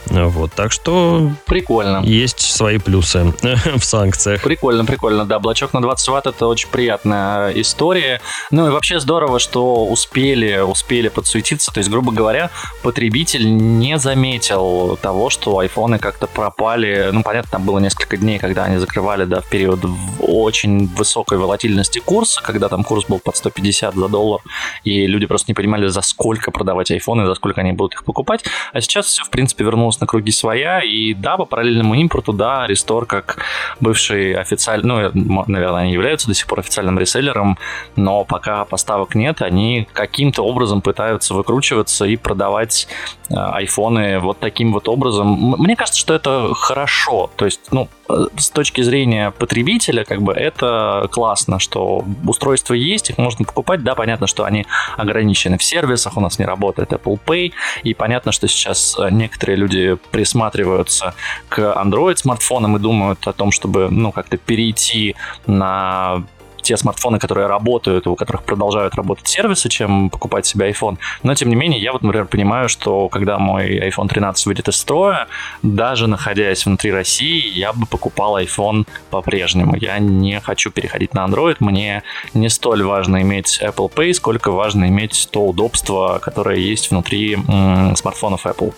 Вот, 0.07 0.53
так 0.53 0.73
что... 0.73 1.33
Прикольно. 1.47 2.03
Есть 2.05 2.41
свои 2.41 2.79
плюсы 2.79 3.35
в 3.77 3.85
санкциях. 3.85 4.43
Прикольно, 4.43 4.85
прикольно, 4.85 5.25
да. 5.25 5.39
Блочок 5.39 5.73
на 5.73 5.81
20 5.81 6.09
ватт 6.09 6.27
это 6.27 6.47
очень 6.47 6.69
приятная 6.69 7.51
история. 7.53 8.21
Ну 8.51 8.69
и 8.69 8.71
вообще 8.71 9.01
здорово, 9.01 9.39
что 9.39 9.87
успели, 9.87 10.59
успели 10.59 11.09
подсуетиться. 11.09 11.73
То 11.73 11.79
есть, 11.79 11.91
грубо 11.91 12.13
говоря, 12.13 12.51
потребитель 12.83 13.57
не 13.57 13.99
заметил 13.99 14.99
того, 15.01 15.31
что 15.31 15.59
айфоны 15.59 15.99
как-то 15.99 16.27
пропали. 16.27 17.11
Ну, 17.13 17.23
понятно, 17.23 17.51
там 17.51 17.65
было 17.65 17.79
несколько 17.79 18.17
дней, 18.17 18.39
когда 18.39 18.65
они 18.65 18.79
закрывали, 18.79 19.25
да, 19.25 19.41
в 19.41 19.49
период 19.49 19.81
очень 20.21 20.87
высокой 20.87 21.39
волатильности 21.39 21.99
курса, 21.99 22.41
когда 22.43 22.69
там 22.69 22.85
курс 22.85 23.07
был 23.07 23.19
под 23.19 23.37
150 23.37 23.95
за 23.95 24.09
доллар, 24.09 24.41
и 24.85 25.07
люди 25.07 25.27
просто 25.27 25.51
не 25.51 25.55
понимали, 25.55 25.89
за 25.89 26.03
сколько 26.03 26.51
продавать 26.51 26.91
эти 26.93 26.95
айфоны, 26.95 27.27
за 27.27 27.35
сколько 27.35 27.61
они 27.61 27.73
будут 27.73 27.95
их 27.95 28.05
покупать. 28.05 28.45
А 28.73 28.81
сейчас 28.81 29.07
все, 29.07 29.25
в 29.25 29.31
принципе, 29.31 29.65
вернулось 29.65 30.01
на 30.01 30.07
круги 30.07 30.31
своя. 30.31 30.81
И 30.81 31.15
да, 31.15 31.37
по 31.37 31.45
параллельному 31.45 31.95
импорту, 31.95 32.33
да, 32.33 32.67
Restore 32.69 33.07
как 33.07 33.39
бывший 33.81 34.35
официальный, 34.35 35.11
ну, 35.15 35.45
наверное, 35.47 35.83
они 35.83 35.93
являются 35.93 36.29
до 36.29 36.35
сих 36.35 36.47
пор 36.47 36.61
официальным 36.61 36.99
реселлером, 36.99 37.59
но 37.97 38.25
пока 38.25 38.65
поставок 38.65 39.15
нет, 39.15 39.43
они 39.43 39.89
каким-то 39.93 40.43
образом 40.45 40.81
пытаются 40.81 41.35
выкручиваться 41.35 42.05
и 42.05 42.17
продавать 42.17 42.89
э, 43.31 43.35
айфоны 43.35 44.19
вот 44.19 44.39
таким 44.39 44.73
вот 44.73 44.89
образом. 44.89 45.57
Мне 45.59 45.77
кажется, 45.77 46.01
что 46.01 46.15
это 46.15 46.55
хорошо. 46.55 47.31
То 47.37 47.45
есть, 47.45 47.61
ну, 47.73 47.89
с 48.37 48.51
точки 48.51 48.81
зрения 48.83 49.31
потребителя, 49.31 50.05
как 50.05 50.23
бы 50.23 50.33
это 50.33 51.09
классно, 51.11 51.59
что 51.59 52.05
устройства 52.27 52.75
есть, 52.75 53.11
их 53.11 53.19
можно 53.19 53.45
покупать. 53.45 53.83
Да, 53.83 53.95
понятно, 53.95 54.27
что 54.27 54.45
они 54.45 54.67
ограничены 54.97 55.59
в 55.59 55.65
сервисах, 55.65 56.17
у 56.17 56.21
нас 56.21 56.39
не 56.39 56.45
работает 56.45 56.93
Apple 56.93 57.19
Pay, 57.25 57.53
и 57.83 57.95
понятно, 57.95 58.33
что 58.33 58.49
сейчас 58.49 58.97
э, 58.99 59.09
некоторые 59.11 59.57
люди 59.57 59.97
присматриваются 60.11 61.15
к 61.49 61.59
Android 61.59 62.17
смартфонам 62.17 62.77
и 62.77 62.81
думают 62.81 63.27
о 63.27 63.33
том, 63.33 63.51
чтобы, 63.53 63.89
ну, 63.91 64.13
как-то 64.13 64.37
перейти 64.37 65.17
на 65.47 66.25
те 66.63 66.77
смартфоны, 66.77 67.19
которые 67.19 67.47
работают, 67.47 68.07
у 68.07 68.17
которых 68.17 68.45
продолжают 68.45 68.95
работать 68.95 69.29
сервисы, 69.29 69.69
чем 69.69 70.11
покупать 70.11 70.47
себе 70.47 70.71
iPhone. 70.71 70.99
Но, 71.23 71.35
тем 71.35 71.49
не 71.49 71.57
менее, 71.57 71.81
я 71.81 71.93
вот, 71.93 72.03
например, 72.03 72.27
понимаю, 72.27 72.69
что 72.69 73.09
когда 73.09 73.39
мой 73.39 73.79
iPhone 73.89 74.09
13 74.09 74.47
выйдет 74.47 74.69
из 74.69 74.77
строя, 74.77 75.27
даже 75.63 76.07
находясь 76.07 76.67
внутри 76.67 76.93
России, 76.93 77.47
я 77.49 77.73
бы 77.73 77.87
покупал 77.87 78.39
iPhone 78.39 78.87
по-прежнему. 79.11 79.77
Я 79.77 79.99
не 79.99 80.41
хочу 80.41 80.71
переходить 80.71 81.15
на 81.15 81.27
Android, 81.27 81.57
мне 81.61 82.03
не 82.35 82.49
столь 82.49 82.83
важно 82.83 83.23
иметь 83.23 83.61
Apple 83.63 83.93
Pay, 83.93 84.13
сколько 84.15 84.51
важно 84.51 84.87
иметь 84.87 85.29
то 85.31 85.47
удобство, 85.47 86.19
которое 86.23 86.59
есть 86.59 86.91
внутри 86.91 87.35
м- 87.35 87.97
смартфонов 87.97 88.47
Apple. 88.47 88.73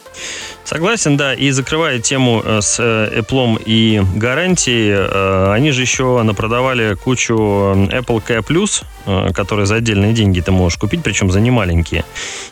Согласен, 0.65 1.17
да. 1.17 1.35
И 1.35 1.51
закрывая 1.51 1.99
тему 1.99 2.43
э, 2.45 2.61
с 2.61 2.79
э, 2.81 3.21
Apple 3.21 3.63
и 3.65 4.03
гарантией, 4.17 4.93
э, 4.97 5.53
они 5.53 5.71
же 5.73 5.83
еще 5.83 6.23
напродавали 6.23 6.95
кучу 6.95 7.74
Apple 7.75 8.23
Care 8.27 8.45
Plus, 8.45 8.85
которые 9.33 9.67
за 9.67 9.77
отдельные 9.77 10.13
деньги 10.13 10.41
ты 10.41 10.51
можешь 10.53 10.79
купить, 10.79 11.03
причем 11.03 11.31
за 11.31 11.41
немаленькие. 11.41 12.05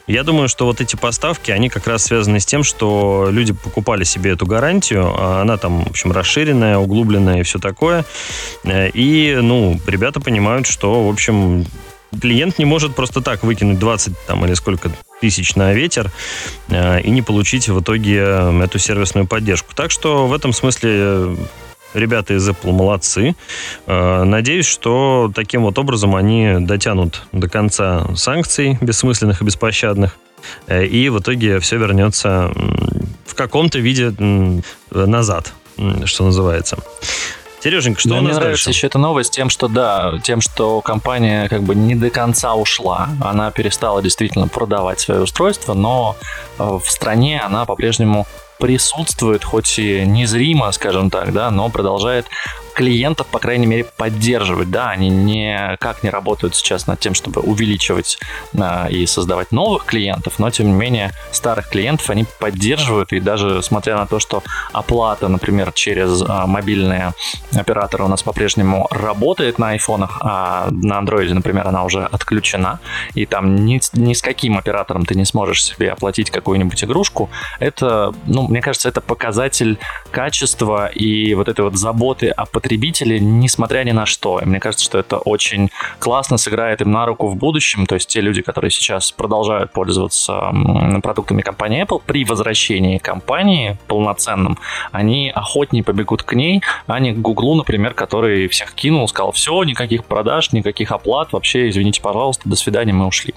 Я 0.06 0.22
думаю, 0.22 0.48
что 0.48 0.66
вот 0.66 0.80
эти 0.80 0.96
поставки, 0.96 1.50
они 1.50 1.68
как 1.68 1.86
раз 1.86 2.04
связаны 2.04 2.40
с 2.40 2.46
тем, 2.46 2.62
что 2.62 3.28
люди 3.30 3.52
покупали 3.52 4.04
себе 4.04 4.32
эту 4.32 4.46
гарантию, 4.46 5.14
а 5.16 5.40
она 5.40 5.56
там, 5.56 5.84
в 5.84 5.90
общем, 5.90 6.12
расширенная, 6.12 6.78
углубленная 6.78 7.40
и 7.40 7.42
все 7.42 7.58
такое. 7.58 8.04
И, 8.64 9.38
ну, 9.40 9.80
ребята 9.86 10.20
понимают, 10.20 10.66
что, 10.66 11.06
в 11.06 11.10
общем, 11.10 11.64
клиент 12.20 12.58
не 12.58 12.64
может 12.64 12.94
просто 12.94 13.20
так 13.20 13.42
выкинуть 13.42 13.78
20 13.78 14.14
там 14.26 14.44
или 14.44 14.54
сколько 14.54 14.90
тысяч 15.20 15.54
на 15.54 15.72
ветер 15.72 16.10
э, 16.68 17.00
и 17.00 17.10
не 17.10 17.22
получить 17.22 17.68
в 17.68 17.80
итоге 17.80 18.18
э, 18.18 18.62
эту 18.62 18.78
сервисную 18.78 19.26
поддержку. 19.26 19.74
Так 19.74 19.90
что 19.90 20.26
в 20.26 20.32
этом 20.32 20.52
смысле 20.52 20.90
э, 20.92 21.36
ребята 21.94 22.34
из 22.34 22.48
Apple 22.48 22.72
молодцы. 22.72 23.34
Надеюсь, 23.86 24.66
что 24.66 25.30
таким 25.34 25.62
вот 25.62 25.78
образом 25.78 26.14
они 26.16 26.56
дотянут 26.60 27.22
до 27.32 27.48
конца 27.48 28.06
санкций 28.16 28.78
бессмысленных 28.80 29.42
и 29.42 29.44
беспощадных. 29.44 30.16
И 30.68 31.08
в 31.08 31.20
итоге 31.20 31.60
все 31.60 31.76
вернется 31.76 32.52
в 33.26 33.34
каком-то 33.34 33.78
виде 33.78 34.12
назад, 34.90 35.52
что 36.04 36.24
называется. 36.24 36.78
Сереженька, 37.62 38.00
что 38.00 38.08
да, 38.08 38.14
у 38.16 38.20
нас 38.22 38.32
мне 38.32 38.40
нравится 38.40 38.64
дальше? 38.64 38.76
еще 38.76 38.86
эта 38.88 38.98
новость 38.98 39.32
тем, 39.32 39.48
что 39.48 39.68
да, 39.68 40.14
тем, 40.24 40.40
что 40.40 40.80
компания 40.80 41.48
как 41.48 41.62
бы 41.62 41.76
не 41.76 41.94
до 41.94 42.10
конца 42.10 42.56
ушла. 42.56 43.10
Она 43.20 43.52
перестала 43.52 44.02
действительно 44.02 44.48
продавать 44.48 44.98
свои 44.98 45.18
устройства, 45.18 45.74
но 45.74 46.16
э, 46.58 46.64
в 46.64 46.90
стране 46.90 47.40
она 47.40 47.64
по-прежнему 47.64 48.26
присутствует, 48.62 49.42
хоть 49.42 49.80
и 49.80 50.06
незримо, 50.06 50.70
скажем 50.70 51.10
так, 51.10 51.32
да, 51.32 51.50
но 51.50 51.68
продолжает 51.68 52.26
клиентов, 52.72 53.26
по 53.26 53.38
крайней 53.38 53.66
мере, 53.66 53.84
поддерживать, 53.84 54.70
да, 54.70 54.90
они 54.90 55.08
никак 55.08 56.02
не 56.02 56.10
работают 56.10 56.54
сейчас 56.54 56.86
над 56.86 57.00
тем, 57.00 57.14
чтобы 57.14 57.40
увеличивать 57.40 58.18
а, 58.58 58.88
и 58.88 59.06
создавать 59.06 59.52
новых 59.52 59.84
клиентов, 59.84 60.38
но, 60.38 60.50
тем 60.50 60.66
не 60.66 60.72
менее, 60.72 61.12
старых 61.30 61.68
клиентов 61.68 62.08
они 62.10 62.24
поддерживают, 62.38 63.12
и 63.12 63.20
даже 63.20 63.62
смотря 63.62 63.96
на 63.96 64.06
то, 64.06 64.18
что 64.18 64.42
оплата, 64.72 65.28
например, 65.28 65.72
через 65.72 66.22
а, 66.26 66.46
мобильные 66.46 67.12
операторы 67.54 68.04
у 68.04 68.08
нас 68.08 68.22
по-прежнему 68.22 68.86
работает 68.90 69.58
на 69.58 69.70
айфонах, 69.70 70.18
а 70.20 70.68
на 70.70 70.98
андроиде, 70.98 71.34
например, 71.34 71.66
она 71.68 71.84
уже 71.84 72.04
отключена, 72.04 72.80
и 73.14 73.26
там 73.26 73.64
ни, 73.64 73.80
ни 73.94 74.12
с 74.14 74.22
каким 74.22 74.58
оператором 74.58 75.04
ты 75.04 75.14
не 75.14 75.24
сможешь 75.24 75.64
себе 75.64 75.90
оплатить 75.92 76.30
какую-нибудь 76.30 76.82
игрушку, 76.84 77.30
это, 77.58 78.14
ну, 78.26 78.48
мне 78.48 78.60
кажется, 78.60 78.88
это 78.88 79.00
показатель 79.00 79.78
качества 80.10 80.86
и 80.86 81.34
вот 81.34 81.48
этой 81.48 81.62
вот 81.64 81.76
заботы 81.76 82.28
о 82.28 82.46
потребители, 82.62 83.18
несмотря 83.18 83.82
ни 83.82 83.90
на 83.90 84.06
что. 84.06 84.38
И 84.38 84.44
мне 84.44 84.60
кажется, 84.60 84.84
что 84.84 84.98
это 84.98 85.18
очень 85.18 85.70
классно 85.98 86.38
сыграет 86.38 86.80
им 86.80 86.92
на 86.92 87.04
руку 87.06 87.26
в 87.26 87.36
будущем. 87.36 87.86
То 87.86 87.96
есть 87.96 88.08
те 88.08 88.20
люди, 88.20 88.40
которые 88.40 88.70
сейчас 88.70 89.10
продолжают 89.10 89.72
пользоваться 89.72 90.52
продуктами 91.02 91.42
компании 91.42 91.84
Apple, 91.84 92.00
при 92.06 92.24
возвращении 92.24 92.98
компании 92.98 93.76
полноценным, 93.88 94.58
они 94.92 95.30
охотнее 95.34 95.82
побегут 95.82 96.22
к 96.22 96.34
ней, 96.34 96.62
а 96.86 97.00
не 97.00 97.12
к 97.12 97.18
Гуглу, 97.18 97.56
например, 97.56 97.94
который 97.94 98.46
всех 98.46 98.74
кинул, 98.74 99.08
сказал, 99.08 99.32
все, 99.32 99.64
никаких 99.64 100.04
продаж, 100.04 100.52
никаких 100.52 100.92
оплат, 100.92 101.32
вообще, 101.32 101.68
извините, 101.68 102.00
пожалуйста, 102.00 102.48
до 102.48 102.54
свидания, 102.54 102.92
мы 102.92 103.06
ушли. 103.06 103.34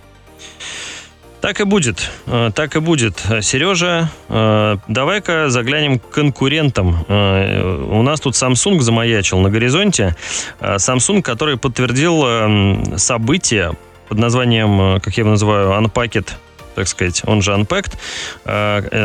Так 1.45 1.59
и 1.61 1.63
будет. 1.63 2.09
Э, 2.25 2.49
так 2.55 2.75
и 2.75 2.79
будет. 2.79 3.23
Сережа, 3.43 4.09
э, 4.29 4.77
давай-ка 4.87 5.49
заглянем 5.49 5.99
к 5.99 6.09
конкурентам. 6.09 7.05
Э, 7.07 7.85
у 7.87 8.01
нас 8.01 8.19
тут 8.19 8.33
Samsung 8.33 8.79
замаячил 8.79 9.37
на 9.37 9.51
горизонте. 9.51 10.15
Samsung, 10.59 11.21
который 11.21 11.57
подтвердил 11.57 12.25
эм, 12.25 12.97
событие 12.97 13.73
под 14.09 14.17
названием, 14.17 14.99
как 15.01 15.15
я 15.17 15.21
его 15.21 15.29
называю, 15.29 15.69
Unpacked 15.79 16.29
так 16.73 16.87
сказать, 16.89 17.21
он 17.25 17.41
же 17.41 17.53
Unpacked. 17.53 17.93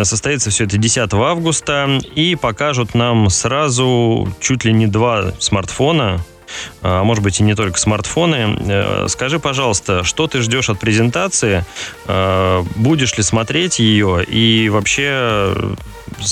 Состоится 0.04 0.50
все 0.50 0.64
это 0.64 0.76
10 0.76 1.12
августа 1.14 2.00
и 2.16 2.34
покажут 2.34 2.94
нам 2.94 3.30
сразу 3.30 4.28
чуть 4.40 4.64
ли 4.64 4.72
не 4.72 4.88
два 4.88 5.32
смартфона, 5.38 6.18
а 6.82 7.02
может 7.04 7.22
быть 7.22 7.40
и 7.40 7.42
не 7.42 7.54
только 7.54 7.78
смартфоны. 7.78 8.56
Э, 8.60 9.06
скажи, 9.08 9.38
пожалуйста, 9.38 10.04
что 10.04 10.26
ты 10.26 10.40
ждешь 10.40 10.68
от 10.70 10.78
презентации? 10.78 11.64
Э, 12.06 12.62
будешь 12.76 13.16
ли 13.16 13.22
смотреть 13.22 13.78
ее? 13.78 14.24
И 14.24 14.68
вообще, 14.68 15.54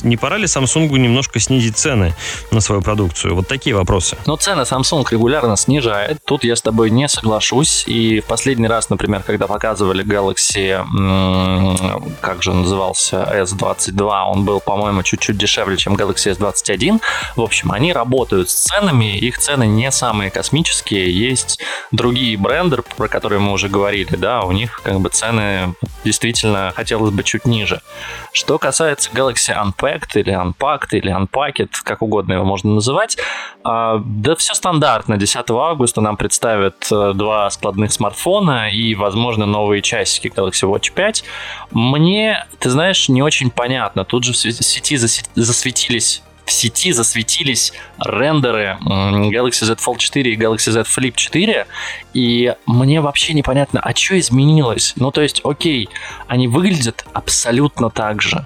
не 0.02 0.16
пора 0.16 0.36
ли 0.36 0.44
Samsung 0.44 0.88
немножко 0.98 1.40
снизить 1.40 1.76
цены 1.76 2.14
на 2.50 2.60
свою 2.60 2.82
продукцию? 2.82 3.34
Вот 3.34 3.48
такие 3.48 3.74
вопросы. 3.74 4.16
Но 4.26 4.36
цены 4.36 4.62
Samsung 4.62 5.06
регулярно 5.10 5.56
снижает. 5.56 6.18
Тут 6.24 6.44
я 6.44 6.56
с 6.56 6.62
тобой 6.62 6.90
не 6.90 7.08
соглашусь. 7.08 7.84
И 7.86 8.20
в 8.20 8.24
последний 8.24 8.68
раз, 8.68 8.90
например, 8.90 9.22
когда 9.22 9.46
показывали 9.46 10.04
Galaxy, 10.04 10.76
как 12.20 12.42
же 12.42 12.52
назывался, 12.52 13.28
S22, 13.34 14.22
он 14.26 14.44
был, 14.44 14.60
по-моему, 14.60 15.02
чуть-чуть 15.02 15.36
дешевле, 15.36 15.76
чем 15.76 15.94
Galaxy 15.94 16.36
S21. 16.36 17.00
В 17.36 17.42
общем, 17.42 17.72
они 17.72 17.92
работают 17.92 18.50
с 18.50 18.54
ценами, 18.54 19.16
их 19.18 19.38
цены 19.38 19.66
не 19.66 19.90
самые 19.90 20.30
космические. 20.30 21.10
Есть 21.16 21.60
другие 21.92 22.36
бренды, 22.36 22.78
про 22.96 23.08
которые 23.08 23.40
мы 23.40 23.52
уже 23.52 23.68
говорили, 23.68 24.16
да, 24.16 24.42
у 24.42 24.52
них 24.52 24.80
как 24.82 25.00
бы 25.00 25.08
цены 25.08 25.74
действительно 26.04 26.72
хотелось 26.74 27.12
бы 27.12 27.22
чуть 27.22 27.44
ниже. 27.44 27.80
Что 28.32 28.58
касается 28.58 29.10
Galaxy 29.10 29.52
Unpacked 29.68 30.14
или 30.14 30.32
Unpacked 30.32 30.88
или 30.92 31.14
Unpacked, 31.14 31.70
как 31.84 32.02
угодно 32.02 32.34
его 32.34 32.44
можно 32.44 32.74
называть. 32.74 33.18
А, 33.64 34.00
да 34.04 34.34
все 34.36 34.54
стандартно. 34.54 35.16
10 35.16 35.50
августа 35.50 36.00
нам 36.00 36.16
представят 36.16 36.88
э, 36.90 37.12
два 37.14 37.50
складных 37.50 37.92
смартфона 37.92 38.70
и, 38.70 38.94
возможно, 38.94 39.46
новые 39.46 39.82
часики 39.82 40.28
Galaxy 40.28 40.68
Watch 40.68 40.92
5. 40.92 41.24
Мне, 41.72 42.46
ты 42.58 42.70
знаешь, 42.70 43.08
не 43.08 43.22
очень 43.22 43.50
понятно. 43.50 44.04
Тут 44.04 44.24
же 44.24 44.32
в 44.32 44.36
сети 44.36 44.96
засветились 44.96 46.22
в 46.48 46.52
сети 46.52 46.92
засветились 46.92 47.74
рендеры 47.98 48.78
Galaxy 48.80 49.66
Z 49.66 49.74
Fold 49.74 49.98
4 49.98 50.32
и 50.32 50.36
Galaxy 50.36 50.70
Z 50.70 50.80
Flip 50.80 51.12
4, 51.14 51.66
и 52.18 52.52
мне 52.66 53.00
вообще 53.00 53.32
непонятно, 53.32 53.78
а 53.78 53.94
что 53.94 54.18
изменилось? 54.18 54.94
Ну, 54.96 55.12
то 55.12 55.20
есть, 55.20 55.40
окей, 55.44 55.88
они 56.26 56.48
выглядят 56.48 57.06
абсолютно 57.12 57.90
так 57.90 58.20
же. 58.20 58.44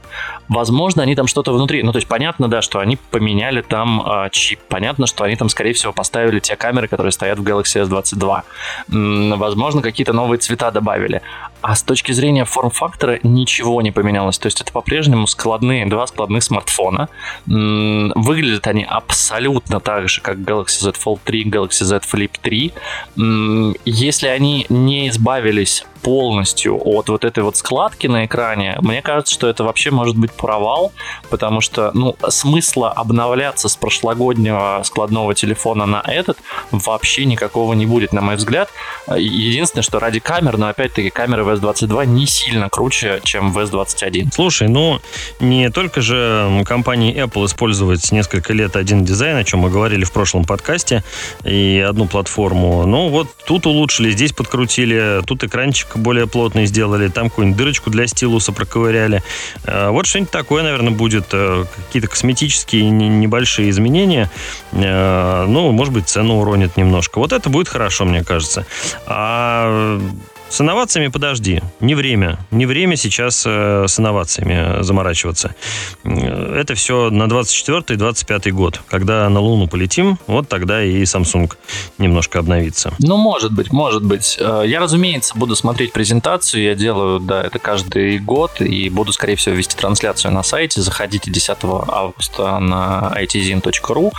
Возможно, 0.51 1.03
они 1.03 1.15
там 1.15 1.27
что-то 1.27 1.55
внутри. 1.55 1.83
Ну, 1.83 1.93
то 1.93 1.97
есть, 1.97 2.07
понятно, 2.07 2.49
да, 2.49 2.61
что 2.61 2.81
они 2.81 2.99
поменяли 3.11 3.63
там 3.63 4.03
э, 4.07 4.29
чип. 4.31 4.61
Понятно, 4.69 5.07
что 5.07 5.25
они 5.25 5.37
там, 5.37 5.49
скорее 5.49 5.73
всего, 5.73 5.95
поставили 5.95 6.39
те 6.41 6.55
камеры, 6.57 6.87
которые 6.87 7.13
стоят 7.13 7.39
в 7.39 7.43
Galaxy 7.43 7.83
S22. 7.83 8.43
М-м, 8.91 9.39
возможно, 9.39 9.81
какие-то 9.81 10.13
новые 10.13 10.39
цвета 10.39 10.71
добавили. 10.71 11.23
А 11.63 11.75
с 11.75 11.83
точки 11.83 12.13
зрения 12.13 12.45
форм-фактора 12.45 13.21
ничего 13.23 13.81
не 13.81 13.91
поменялось. 13.93 14.37
То 14.37 14.49
есть, 14.49 14.61
это 14.61 14.71
по-прежнему 14.71 15.27
складные, 15.27 15.87
два 15.87 16.07
складных 16.07 16.43
смартфона. 16.43 17.09
Выглядят 17.47 18.67
они 18.67 18.85
абсолютно 18.85 19.81
так 19.81 20.11
же, 20.11 20.21
как 20.21 20.37
Galaxy 20.37 20.81
Z 20.81 20.93
Fold 21.03 21.21
3, 21.25 21.45
Galaxy 21.47 21.85
Z 21.85 22.01
Flip 22.13 22.33
3. 22.43 22.73
М-м, 23.17 23.62
если 23.85 24.27
они 24.29 24.67
не 24.69 25.09
избавились 25.09 25.85
полностью 26.03 26.81
от 26.83 27.09
вот 27.09 27.25
этой 27.25 27.43
вот 27.43 27.57
складки 27.57 28.07
на 28.07 28.27
экране, 28.27 28.77
мне 28.81 29.03
кажется, 29.03 29.33
что 29.33 29.49
это 29.49 29.65
вообще 29.65 29.91
может 29.91 30.17
быть 30.17 30.33
провал, 30.33 30.93
потому 31.31 31.61
что, 31.61 31.91
ну, 31.95 32.17
смысла 32.29 32.91
обновляться 32.91 33.69
с 33.69 33.77
прошлогоднего 33.77 34.83
складного 34.85 35.35
телефона 35.35 35.87
на 35.87 36.03
этот 36.07 36.39
вообще 36.71 37.25
никакого 37.25 37.73
не 37.75 37.87
будет, 37.87 38.13
на 38.13 38.21
мой 38.21 38.37
взгляд. 38.37 38.69
Единственное, 39.15 39.83
что 39.83 39.99
ради 39.99 40.21
камер, 40.21 40.59
но 40.59 40.69
опять-таки 40.69 41.11
камеры 41.11 41.45
VS22 41.45 42.07
не 42.07 42.27
сильно 42.27 42.69
круче, 42.69 43.21
чем 43.25 43.57
VS21. 43.57 44.29
Слушай, 44.35 44.69
ну, 44.69 45.01
не 45.41 45.71
только 45.71 46.01
же 46.01 46.63
компании 46.67 47.15
Apple 47.15 47.47
использовать 47.47 48.11
несколько 48.13 48.53
лет 48.53 48.77
один 48.77 49.05
дизайн, 49.05 49.37
о 49.37 49.45
чем 49.45 49.61
мы 49.61 49.71
говорили 49.71 50.05
в 50.05 50.13
прошлом 50.13 50.45
подкасте, 50.45 51.05
и 51.45 51.85
одну 51.87 52.07
платформу. 52.07 52.87
Ну, 52.87 53.09
вот 53.09 53.29
тут 53.47 53.67
улучшили, 53.67 54.11
здесь 54.11 54.33
подкрутили, 54.33 55.23
тут 55.27 55.45
экранчик 55.45 55.92
более 55.97 56.27
плотный 56.27 56.67
сделали, 56.67 57.09
там 57.09 57.29
какую-нибудь 57.29 57.59
дырочку 57.59 57.91
для 57.91 58.07
стилуса 58.07 58.53
проковыряли. 58.53 59.23
Э, 59.65 59.91
вот 59.91 60.07
что-нибудь 60.07 60.31
такое, 60.31 60.63
наверное, 60.63 60.93
будет. 60.93 61.27
Э, 61.33 61.65
какие-то 61.87 62.09
косметические 62.09 62.91
небольшие 62.91 63.71
изменения. 63.71 64.31
Э, 64.73 65.47
ну, 65.47 65.71
может 65.73 65.93
быть, 65.93 66.09
цену 66.09 66.41
уронит 66.41 66.77
немножко. 66.77 67.19
Вот 67.19 67.33
это 67.33 67.51
будет 67.51 67.69
хорошо, 67.69 68.05
мне 68.05 68.25
кажется. 68.25 68.67
А 69.07 70.01
с 70.53 70.61
инновациями 70.61 71.09
подожди. 71.09 71.63
Не 71.81 71.95
время. 71.95 72.39
Не 72.51 72.67
время 72.67 72.97
сейчас 72.97 73.45
э, 73.47 73.87
с 73.89 73.99
инновациями 73.99 74.83
заморачиваться. 74.83 75.55
Э, 76.05 76.59
это 76.61 76.75
все 76.75 77.09
на 77.09 77.23
24-25 77.23 78.51
год. 78.51 78.83
Когда 78.87 79.27
на 79.31 79.41
Луну 79.41 79.67
полетим, 79.67 80.19
вот 80.27 80.51
тогда 80.51 80.85
и 80.85 81.05
Samsung 81.05 81.51
немножко 81.97 82.39
обновится. 82.39 82.93
Ну, 82.99 83.17
может 83.17 83.53
быть, 83.53 83.73
может 83.73 84.05
быть. 84.05 84.37
Э, 84.39 84.63
я, 84.67 84.81
разумеется, 84.81 85.39
буду 85.39 85.57
смотреть 85.57 85.95
презентацию. 85.95 86.63
Я 86.63 86.75
делаю, 86.75 87.19
да, 87.19 87.43
это 87.43 87.59
каждый 87.59 88.19
год. 88.19 88.61
И 88.61 88.91
буду, 88.91 89.13
скорее 89.13 89.37
всего, 89.37 89.55
вести 89.55 89.75
трансляцию 89.75 90.33
на 90.35 90.43
сайте. 90.43 90.83
Заходите 90.83 91.31
10 91.31 91.57
августа 91.63 92.59
на 92.59 93.11
itzin.ru. 93.17 94.13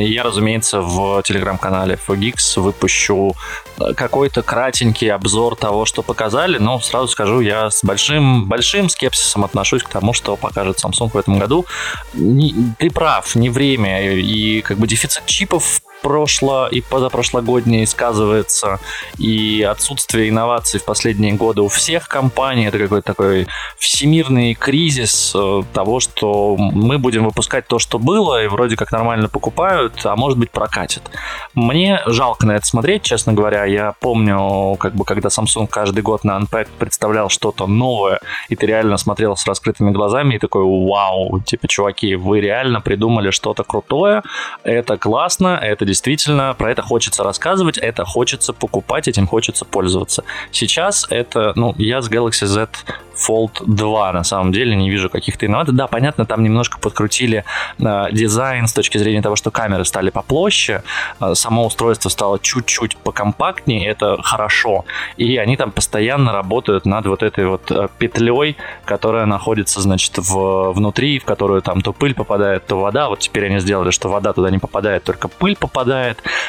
Я, 0.00 0.22
разумеется, 0.24 0.80
в 0.80 1.22
телеграм-канале 1.22 1.96
Fogix 2.08 2.60
выпущу 2.60 3.36
какой-то 3.94 4.42
кратенький 4.42 5.12
обзор 5.12 5.27
обзор 5.28 5.56
того, 5.56 5.84
что 5.84 6.02
показали, 6.02 6.56
но 6.56 6.80
сразу 6.80 7.08
скажу, 7.08 7.40
я 7.40 7.70
с 7.70 7.84
большим, 7.84 8.46
большим 8.46 8.88
скепсисом 8.88 9.44
отношусь 9.44 9.82
к 9.82 9.88
тому, 9.88 10.14
что 10.14 10.36
покажет 10.36 10.82
Samsung 10.82 11.10
в 11.10 11.16
этом 11.18 11.38
году. 11.38 11.66
Не, 12.14 12.54
ты 12.78 12.90
прав, 12.90 13.34
не 13.34 13.50
время, 13.50 14.14
и 14.14 14.62
как 14.62 14.78
бы 14.78 14.86
дефицит 14.86 15.26
чипов 15.26 15.82
прошло 16.02 16.68
и 16.68 16.80
позапрошлогодние 16.80 17.86
сказывается, 17.86 18.78
и 19.18 19.62
отсутствие 19.62 20.28
инноваций 20.28 20.80
в 20.80 20.84
последние 20.84 21.32
годы 21.32 21.62
у 21.62 21.68
всех 21.68 22.08
компаний. 22.08 22.66
Это 22.66 22.78
какой-то 22.78 23.06
такой 23.06 23.46
всемирный 23.78 24.54
кризис 24.54 25.32
э, 25.34 25.62
того, 25.72 26.00
что 26.00 26.56
мы 26.56 26.98
будем 26.98 27.24
выпускать 27.24 27.66
то, 27.66 27.78
что 27.78 27.98
было, 27.98 28.42
и 28.42 28.48
вроде 28.48 28.76
как 28.76 28.92
нормально 28.92 29.28
покупают, 29.28 29.94
а 30.04 30.16
может 30.16 30.38
быть 30.38 30.50
прокатит. 30.50 31.02
Мне 31.54 32.00
жалко 32.06 32.46
на 32.46 32.52
это 32.52 32.66
смотреть, 32.66 33.02
честно 33.02 33.32
говоря. 33.32 33.64
Я 33.64 33.94
помню, 34.00 34.76
как 34.76 34.94
бы, 34.94 35.04
когда 35.04 35.28
Samsung 35.28 35.66
каждый 35.66 36.02
год 36.02 36.24
на 36.24 36.38
Unpacked 36.38 36.68
представлял 36.78 37.28
что-то 37.28 37.66
новое, 37.66 38.20
и 38.48 38.56
ты 38.56 38.66
реально 38.66 38.96
смотрел 38.96 39.36
с 39.36 39.46
раскрытыми 39.46 39.90
глазами 39.90 40.34
и 40.34 40.38
такой, 40.38 40.64
вау, 40.64 41.40
типа, 41.40 41.68
чуваки, 41.68 42.14
вы 42.14 42.40
реально 42.40 42.80
придумали 42.80 43.30
что-то 43.30 43.64
крутое, 43.64 44.22
это 44.62 44.96
классно, 44.96 45.58
это 45.60 45.84
действительно 45.88 46.54
про 46.56 46.70
это 46.70 46.82
хочется 46.82 47.24
рассказывать, 47.24 47.78
это 47.78 48.04
хочется 48.04 48.52
покупать, 48.52 49.08
этим 49.08 49.26
хочется 49.26 49.64
пользоваться. 49.64 50.24
Сейчас 50.52 51.06
это, 51.10 51.52
ну, 51.56 51.74
я 51.78 52.00
с 52.00 52.08
Galaxy 52.08 52.46
Z 52.46 52.68
Fold 53.18 53.62
2 53.66 54.12
на 54.12 54.24
самом 54.24 54.52
деле 54.52 54.76
не 54.76 54.90
вижу 54.90 55.10
каких-то 55.10 55.46
инноваций. 55.46 55.74
Да, 55.74 55.86
понятно, 55.86 56.24
там 56.26 56.42
немножко 56.42 56.78
подкрутили 56.78 57.44
э, 57.78 58.06
дизайн 58.12 58.66
с 58.66 58.72
точки 58.72 58.98
зрения 58.98 59.22
того, 59.22 59.36
что 59.36 59.50
камеры 59.50 59.84
стали 59.84 60.10
попроще, 60.10 60.82
э, 61.20 61.34
само 61.34 61.66
устройство 61.66 62.08
стало 62.08 62.38
чуть-чуть 62.38 62.96
покомпактнее, 62.96 63.88
это 63.88 64.18
хорошо. 64.22 64.84
И 65.16 65.36
они 65.36 65.56
там 65.56 65.72
постоянно 65.72 66.32
работают 66.32 66.86
над 66.86 67.06
вот 67.06 67.22
этой 67.22 67.46
вот 67.46 67.70
э, 67.70 67.88
петлей, 67.98 68.56
которая 68.84 69.26
находится, 69.26 69.80
значит, 69.80 70.18
в, 70.18 70.72
внутри, 70.72 71.18
в 71.18 71.24
которую 71.24 71.62
там 71.62 71.80
то 71.80 71.92
пыль 71.92 72.14
попадает, 72.14 72.66
то 72.66 72.78
вода. 72.78 73.08
Вот 73.08 73.20
теперь 73.20 73.46
они 73.46 73.58
сделали, 73.58 73.90
что 73.90 74.08
вода 74.08 74.32
туда 74.32 74.50
не 74.50 74.58
попадает, 74.58 75.04
только 75.04 75.28
пыль 75.28 75.56
попадает. 75.56 75.77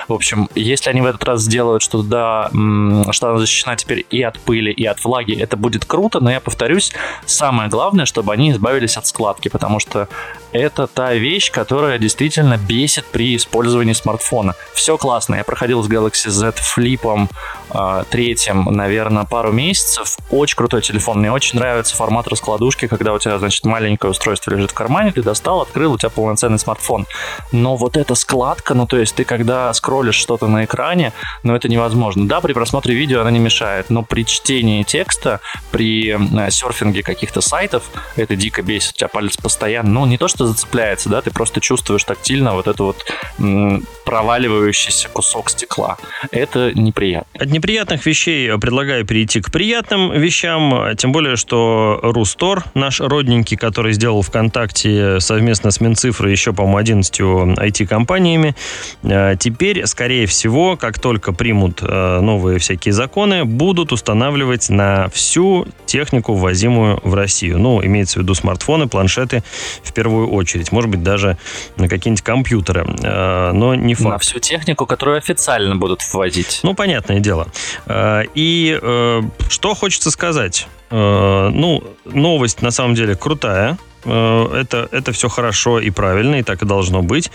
В 0.08 0.14
общем, 0.14 0.50
если 0.56 0.90
они 0.90 1.02
в 1.02 1.06
этот 1.06 1.24
раз 1.24 1.42
сделают, 1.42 1.82
что 1.84 2.02
да, 2.02 2.50
что 2.50 3.30
она 3.30 3.40
защищена 3.40 3.76
теперь 3.76 4.06
и 4.10 4.22
от 4.22 4.40
пыли, 4.40 4.72
и 4.72 4.86
от 4.86 5.04
влаги, 5.04 5.34
это 5.40 5.58
будет 5.58 5.86
круто, 5.86 6.20
но 6.20 6.32
я 6.32 6.40
повторюсь, 6.40 6.92
самое 7.26 7.70
главное, 7.70 8.06
чтобы 8.06 8.34
они 8.34 8.52
избавились 8.52 8.98
от 8.98 9.06
складки, 9.06 9.50
потому 9.50 9.80
что 9.80 10.08
это 10.52 10.88
та 10.88 11.14
вещь, 11.14 11.52
которая 11.52 12.00
действительно 12.00 12.58
бесит 12.58 13.06
при 13.06 13.36
использовании 13.36 13.94
смартфона. 13.94 14.56
Все 14.74 14.98
классно. 14.98 15.36
Я 15.36 15.44
проходил 15.44 15.84
с 15.84 15.90
Galaxy 15.90 16.30
Z 16.30 16.54
Flip 16.76 17.28
э, 17.74 18.04
третьим, 18.10 18.66
наверное, 18.66 19.26
пару 19.26 19.52
месяцев. 19.52 20.18
Очень 20.30 20.56
крутой 20.56 20.82
телефон. 20.82 21.20
Мне 21.20 21.32
очень 21.32 21.60
нравится 21.60 21.96
формат 21.96 22.28
раскладушки, 22.28 22.88
когда 22.88 23.14
у 23.14 23.20
тебя, 23.20 23.40
значит, 23.40 23.66
маленькое 23.66 24.12
устройство 24.12 24.52
лежит 24.52 24.72
в 24.72 24.74
кармане, 24.74 25.12
ты 25.12 25.22
достал, 25.24 25.62
открыл, 25.62 25.94
у 25.94 25.98
тебя 25.98 26.10
полноценный 26.10 26.60
смартфон. 26.60 27.06
Но 27.52 27.76
вот 27.76 27.98
эта 27.98 28.16
складка, 28.16 28.74
ну 28.74 28.88
то 28.88 28.98
есть 28.98 29.16
ты 29.16 29.24
когда 29.24 29.74
скроллишь 29.74 30.16
что-то 30.16 30.48
на 30.48 30.66
экране, 30.66 31.14
ну 31.44 31.56
это 31.56 31.70
невозможно. 31.70 32.28
Да, 32.28 32.42
при 32.42 32.54
просмотре 32.54 32.96
видео 32.96 33.22
она 33.22 33.32
не 33.32 33.40
мешает, 33.40 33.90
но 33.90 34.04
при 34.04 34.26
чтении 34.26 34.84
текста, 34.84 35.40
при 35.72 36.16
э, 36.16 36.52
серфинге 36.52 37.04
каких-то 37.04 37.42
сайтов, 37.42 37.84
это 38.16 38.36
дико 38.36 38.62
бесит. 38.62 38.94
У 38.94 38.98
тебя 38.98 39.08
палец 39.08 39.38
постоянно, 39.38 39.90
ну 39.90 40.06
не 40.06 40.18
то, 40.18 40.28
что 40.28 40.48
зацепляется, 40.48 41.10
да, 41.10 41.22
ты 41.22 41.32
просто 41.32 41.62
чувствуешь 41.62 42.04
тактильно 42.04 42.54
вот 42.54 42.68
это 42.68 42.84
вот 42.84 43.06
м, 43.40 43.86
проваливающийся 44.06 45.10
кусок 45.10 45.50
стекла. 45.50 45.98
Это 46.32 46.72
неприятно. 46.74 47.28
От 47.40 47.50
неприятных 47.60 48.06
вещей 48.06 48.58
предлагаю 48.58 49.06
перейти 49.06 49.42
к 49.42 49.52
приятным 49.52 50.14
вещам, 50.14 50.96
тем 50.96 51.12
более, 51.12 51.36
что 51.36 52.00
Рустор, 52.02 52.64
наш 52.74 53.02
родненький, 53.02 53.58
который 53.58 53.92
сделал 53.92 54.22
ВКонтакте 54.22 55.20
совместно 55.20 55.72
с 55.72 55.82
Минцифрой 55.82 56.32
еще, 56.32 56.54
по-моему, 56.54 56.78
11 56.78 57.20
IT-компаниями, 57.20 58.56
э, 59.04 59.36
теперь, 59.38 59.86
скорее 59.88 60.26
всего, 60.26 60.78
как 60.78 61.00
только 61.00 61.34
примут 61.34 61.80
э, 61.82 62.20
новые 62.22 62.60
всякие 62.60 62.94
законы, 62.94 63.44
будут 63.44 63.92
устанавливать 63.92 64.70
на 64.70 65.10
всю 65.10 65.68
технику, 65.86 66.36
ввозимую 66.36 67.02
в 67.04 67.14
Россию. 67.14 67.60
Ну, 67.60 67.84
имеется 67.84 68.20
в 68.20 68.22
виду 68.24 68.36
смартфоны, 68.36 68.88
планшеты 68.88 69.44
в 69.84 69.92
первую 69.92 70.30
очередь. 70.30 70.72
Может 70.72 70.90
быть, 70.90 71.04
даже 71.04 71.38
на 71.76 71.90
какие-нибудь 71.90 72.24
компьютеры. 72.24 72.88
Э, 73.04 73.52
но 73.52 73.76
не 73.76 73.96
факт. 73.96 74.10
На 74.10 74.18
всю 74.20 74.40
технику, 74.40 74.86
которую 74.86 75.18
официально 75.18 75.76
будут 75.76 76.02
вводить. 76.14 76.62
Ну, 76.64 76.74
понятное 76.74 77.20
дело. 77.20 77.49
Э, 77.86 78.24
и 78.36 78.78
э, 78.82 79.22
что 79.50 79.74
хочется 79.74 80.12
сказать? 80.12 80.68
Ну, 80.92 81.84
новость 82.06 82.64
на 82.64 82.72
самом 82.72 82.96
деле 82.96 83.16
крутая. 83.16 83.78
Это, 84.04 84.90
это 84.92 85.12
все 85.12 85.30
хорошо 85.30 85.80
и 85.80 85.92
правильно, 85.92 86.38
и 86.38 86.42
так 86.42 86.64
и 86.64 86.66
должно 86.66 87.04
быть. 87.04 87.30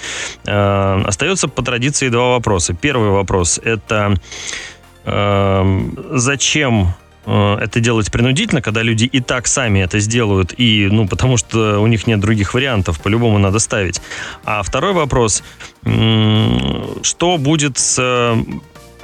Остается 0.45 1.47
по 1.47 1.63
традиции 1.63 2.09
два 2.09 2.33
вопроса. 2.33 2.75
Первый 2.75 3.11
вопрос– 3.11 3.61
это 3.65 4.17
зачем 5.05 6.95
Э, 7.27 7.57
это 7.61 7.81
делать 7.81 8.11
принудительно, 8.11 8.63
когда 8.63 8.83
люди 8.83 9.05
и 9.05 9.21
так 9.21 9.47
сами 9.47 9.81
это 9.81 9.99
сделают, 9.99 10.55
и, 10.57 10.89
ну, 10.91 11.09
потому 11.09 11.37
что 11.37 11.81
у 11.81 11.87
них 11.87 12.07
нет 12.07 12.21
других 12.21 12.55
вариантов, 12.55 13.01
по-любому 13.01 13.39
надо 13.39 13.59
ставить. 13.59 14.01
А 14.45 14.63
второй 14.63 14.93
вопрос, 14.93 15.43
что 15.83 17.39
будет 17.39 17.79
с 17.79 17.97
э, 17.99 18.37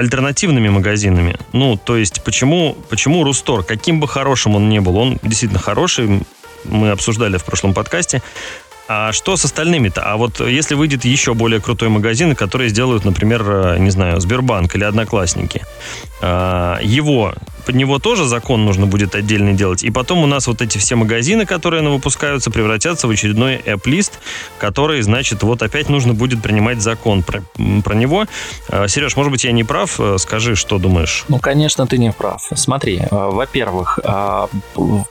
альтернативными 0.00 0.68
магазинами? 0.68 1.36
Ну, 1.52 1.76
то 1.76 1.96
есть, 1.96 2.24
почему, 2.24 2.76
почему 2.88 3.22
Рустор, 3.22 3.62
каким 3.62 4.00
бы 4.00 4.08
хорошим 4.08 4.56
он 4.56 4.68
ни 4.68 4.78
был, 4.78 4.96
он 4.96 5.18
действительно 5.22 5.60
хороший, 5.60 6.22
мы 6.64 6.90
обсуждали 6.90 7.36
в 7.36 7.44
прошлом 7.44 7.74
подкасте, 7.74 8.22
а 8.88 9.12
что 9.12 9.36
с 9.36 9.44
остальными-то? 9.44 10.02
А 10.02 10.16
вот 10.16 10.40
если 10.40 10.74
выйдет 10.74 11.04
еще 11.04 11.34
более 11.34 11.60
крутой 11.60 11.90
магазин, 11.90 12.34
который 12.34 12.68
сделают, 12.70 13.04
например, 13.04 13.42
э, 13.46 13.78
не 13.78 13.90
знаю, 13.90 14.20
Сбербанк 14.20 14.74
или 14.74 14.84
Одноклассники, 14.84 15.62
его 16.22 17.34
под 17.64 17.74
него 17.74 17.98
тоже 17.98 18.24
закон 18.24 18.64
нужно 18.64 18.86
будет 18.86 19.14
отдельно 19.14 19.52
делать. 19.52 19.82
И 19.82 19.90
потом 19.90 20.22
у 20.22 20.26
нас 20.26 20.46
вот 20.46 20.62
эти 20.62 20.78
все 20.78 20.96
магазины, 20.96 21.46
которые 21.46 21.82
выпускаются, 21.90 22.50
превратятся 22.50 23.06
в 23.06 23.10
очередной 23.10 23.56
app-лист, 23.56 24.18
который, 24.58 25.02
значит, 25.02 25.42
вот 25.42 25.62
опять 25.62 25.88
нужно 25.88 26.14
будет 26.14 26.42
принимать 26.42 26.80
закон 26.80 27.22
про, 27.22 27.42
про 27.84 27.94
него. 27.94 28.26
А, 28.68 28.88
Сереж, 28.88 29.16
может 29.16 29.32
быть, 29.32 29.44
я 29.44 29.52
не 29.52 29.64
прав? 29.64 30.00
Э, 30.00 30.16
скажи, 30.18 30.56
что 30.56 30.78
думаешь? 30.78 31.24
Ну, 31.28 31.38
конечно, 31.38 31.86
ты 31.86 31.98
не 31.98 32.12
прав. 32.12 32.42
Смотри, 32.54 32.98
э, 32.98 33.06
во-первых, 33.10 33.98
э, 34.02 34.46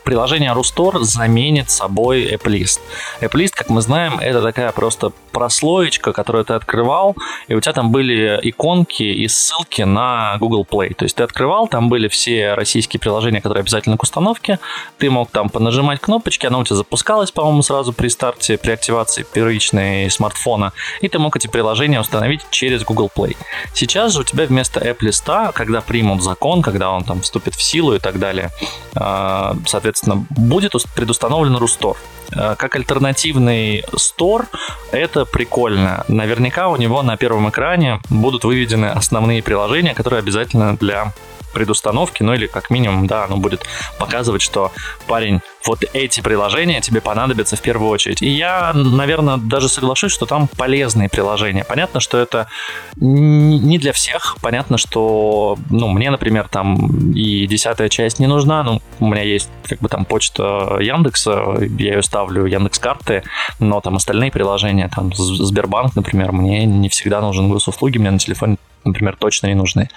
приложение 0.03 0.53
Рустор 0.53 1.03
заменит 1.03 1.69
собой 1.69 2.25
app-лист. 2.25 2.81
App-лист, 3.21 3.55
как 3.55 3.69
мы 3.69 3.81
знаем, 3.81 4.19
это 4.19 4.41
такая 4.41 4.71
просто 4.71 5.11
прослоечка, 5.31 6.11
которую 6.11 6.45
ты 6.45 6.53
открывал, 6.53 7.15
и 7.47 7.53
у 7.53 7.61
тебя 7.61 7.73
там 7.73 7.91
были 7.91 8.39
иконки 8.43 9.03
и 9.03 9.27
ссылки 9.27 9.83
на 9.83 10.37
Google 10.39 10.65
Play. 10.69 10.93
То 10.93 11.05
есть 11.05 11.15
ты 11.15 11.23
открывал, 11.23 11.67
там 11.67 11.89
были 11.89 12.07
все 12.07 12.38
российские 12.43 12.99
приложения, 12.99 13.41
которые 13.41 13.61
обязательны 13.61 13.97
к 13.97 14.03
установке. 14.03 14.59
Ты 14.97 15.09
мог 15.09 15.31
там 15.31 15.49
понажимать 15.49 15.99
кнопочки, 15.99 16.45
она 16.45 16.59
у 16.59 16.63
тебя 16.63 16.75
запускалась, 16.75 17.31
по-моему, 17.31 17.61
сразу 17.61 17.93
при 17.93 18.07
старте, 18.07 18.57
при 18.57 18.71
активации 18.71 19.23
первичной 19.23 20.09
смартфона. 20.09 20.73
И 21.01 21.07
ты 21.07 21.19
мог 21.19 21.35
эти 21.35 21.47
приложения 21.47 21.99
установить 21.99 22.41
через 22.49 22.83
Google 22.83 23.09
Play. 23.15 23.35
Сейчас 23.73 24.13
же 24.13 24.21
у 24.21 24.23
тебя 24.23 24.45
вместо 24.45 24.79
App 24.79 24.99
List, 25.01 25.51
когда 25.53 25.81
примут 25.81 26.23
закон, 26.23 26.61
когда 26.61 26.91
он 26.91 27.03
там 27.03 27.21
вступит 27.21 27.55
в 27.55 27.61
силу 27.61 27.93
и 27.93 27.99
так 27.99 28.19
далее, 28.19 28.51
а, 28.95 29.55
соответственно, 29.65 30.25
будет 30.29 30.73
предустановлен 30.95 31.55
Рустор. 31.55 31.97
А, 32.35 32.55
как 32.55 32.75
альтернативный 32.75 33.83
стор, 33.95 34.47
это 34.91 35.25
прикольно. 35.25 36.03
Наверняка 36.07 36.69
у 36.69 36.75
него 36.75 37.01
на 37.01 37.17
первом 37.17 37.49
экране 37.49 37.99
будут 38.09 38.43
выведены 38.43 38.87
основные 38.87 39.41
приложения, 39.41 39.93
которые 39.93 40.19
обязательно 40.19 40.75
для 40.77 41.13
предустановки, 41.53 42.23
ну 42.23 42.33
или 42.33 42.47
как 42.47 42.69
минимум, 42.69 43.07
да, 43.07 43.25
оно 43.25 43.37
будет 43.37 43.65
показывать, 43.97 44.41
что 44.41 44.71
парень, 45.07 45.41
вот 45.65 45.83
эти 45.93 46.21
приложения 46.21 46.81
тебе 46.81 47.01
понадобятся 47.01 47.55
в 47.55 47.61
первую 47.61 47.89
очередь. 47.89 48.21
И 48.21 48.29
я, 48.29 48.71
наверное, 48.73 49.37
даже 49.37 49.69
соглашусь, 49.69 50.11
что 50.11 50.25
там 50.25 50.47
полезные 50.47 51.09
приложения. 51.09 51.63
Понятно, 51.63 51.99
что 51.99 52.17
это 52.17 52.47
не 52.95 53.77
для 53.77 53.93
всех. 53.93 54.37
Понятно, 54.41 54.77
что, 54.77 55.57
ну, 55.69 55.87
мне, 55.89 56.11
например, 56.11 56.47
там 56.49 57.11
и 57.11 57.45
десятая 57.47 57.89
часть 57.89 58.19
не 58.19 58.27
нужна. 58.27 58.63
Ну, 58.63 58.81
у 58.99 59.07
меня 59.07 59.21
есть 59.21 59.49
как 59.63 59.79
бы 59.79 59.89
там 59.89 60.05
почта 60.05 60.77
Яндекса, 60.79 61.57
я 61.59 61.95
ее 61.95 62.03
ставлю 62.03 62.45
Яндекс 62.45 62.79
карты, 62.79 63.23
но 63.59 63.81
там 63.81 63.95
остальные 63.95 64.31
приложения, 64.31 64.89
там 64.93 65.13
Сбербанк, 65.13 65.95
например, 65.95 66.31
мне 66.31 66.65
не 66.65 66.89
всегда 66.89 67.21
нужен 67.21 67.49
госуслуги, 67.49 67.97
мне 67.97 68.11
на 68.11 68.19
телефоне 68.19 68.57
например, 68.85 69.15
точно 69.17 69.47
не 69.47 69.55
нужны. 69.55 69.89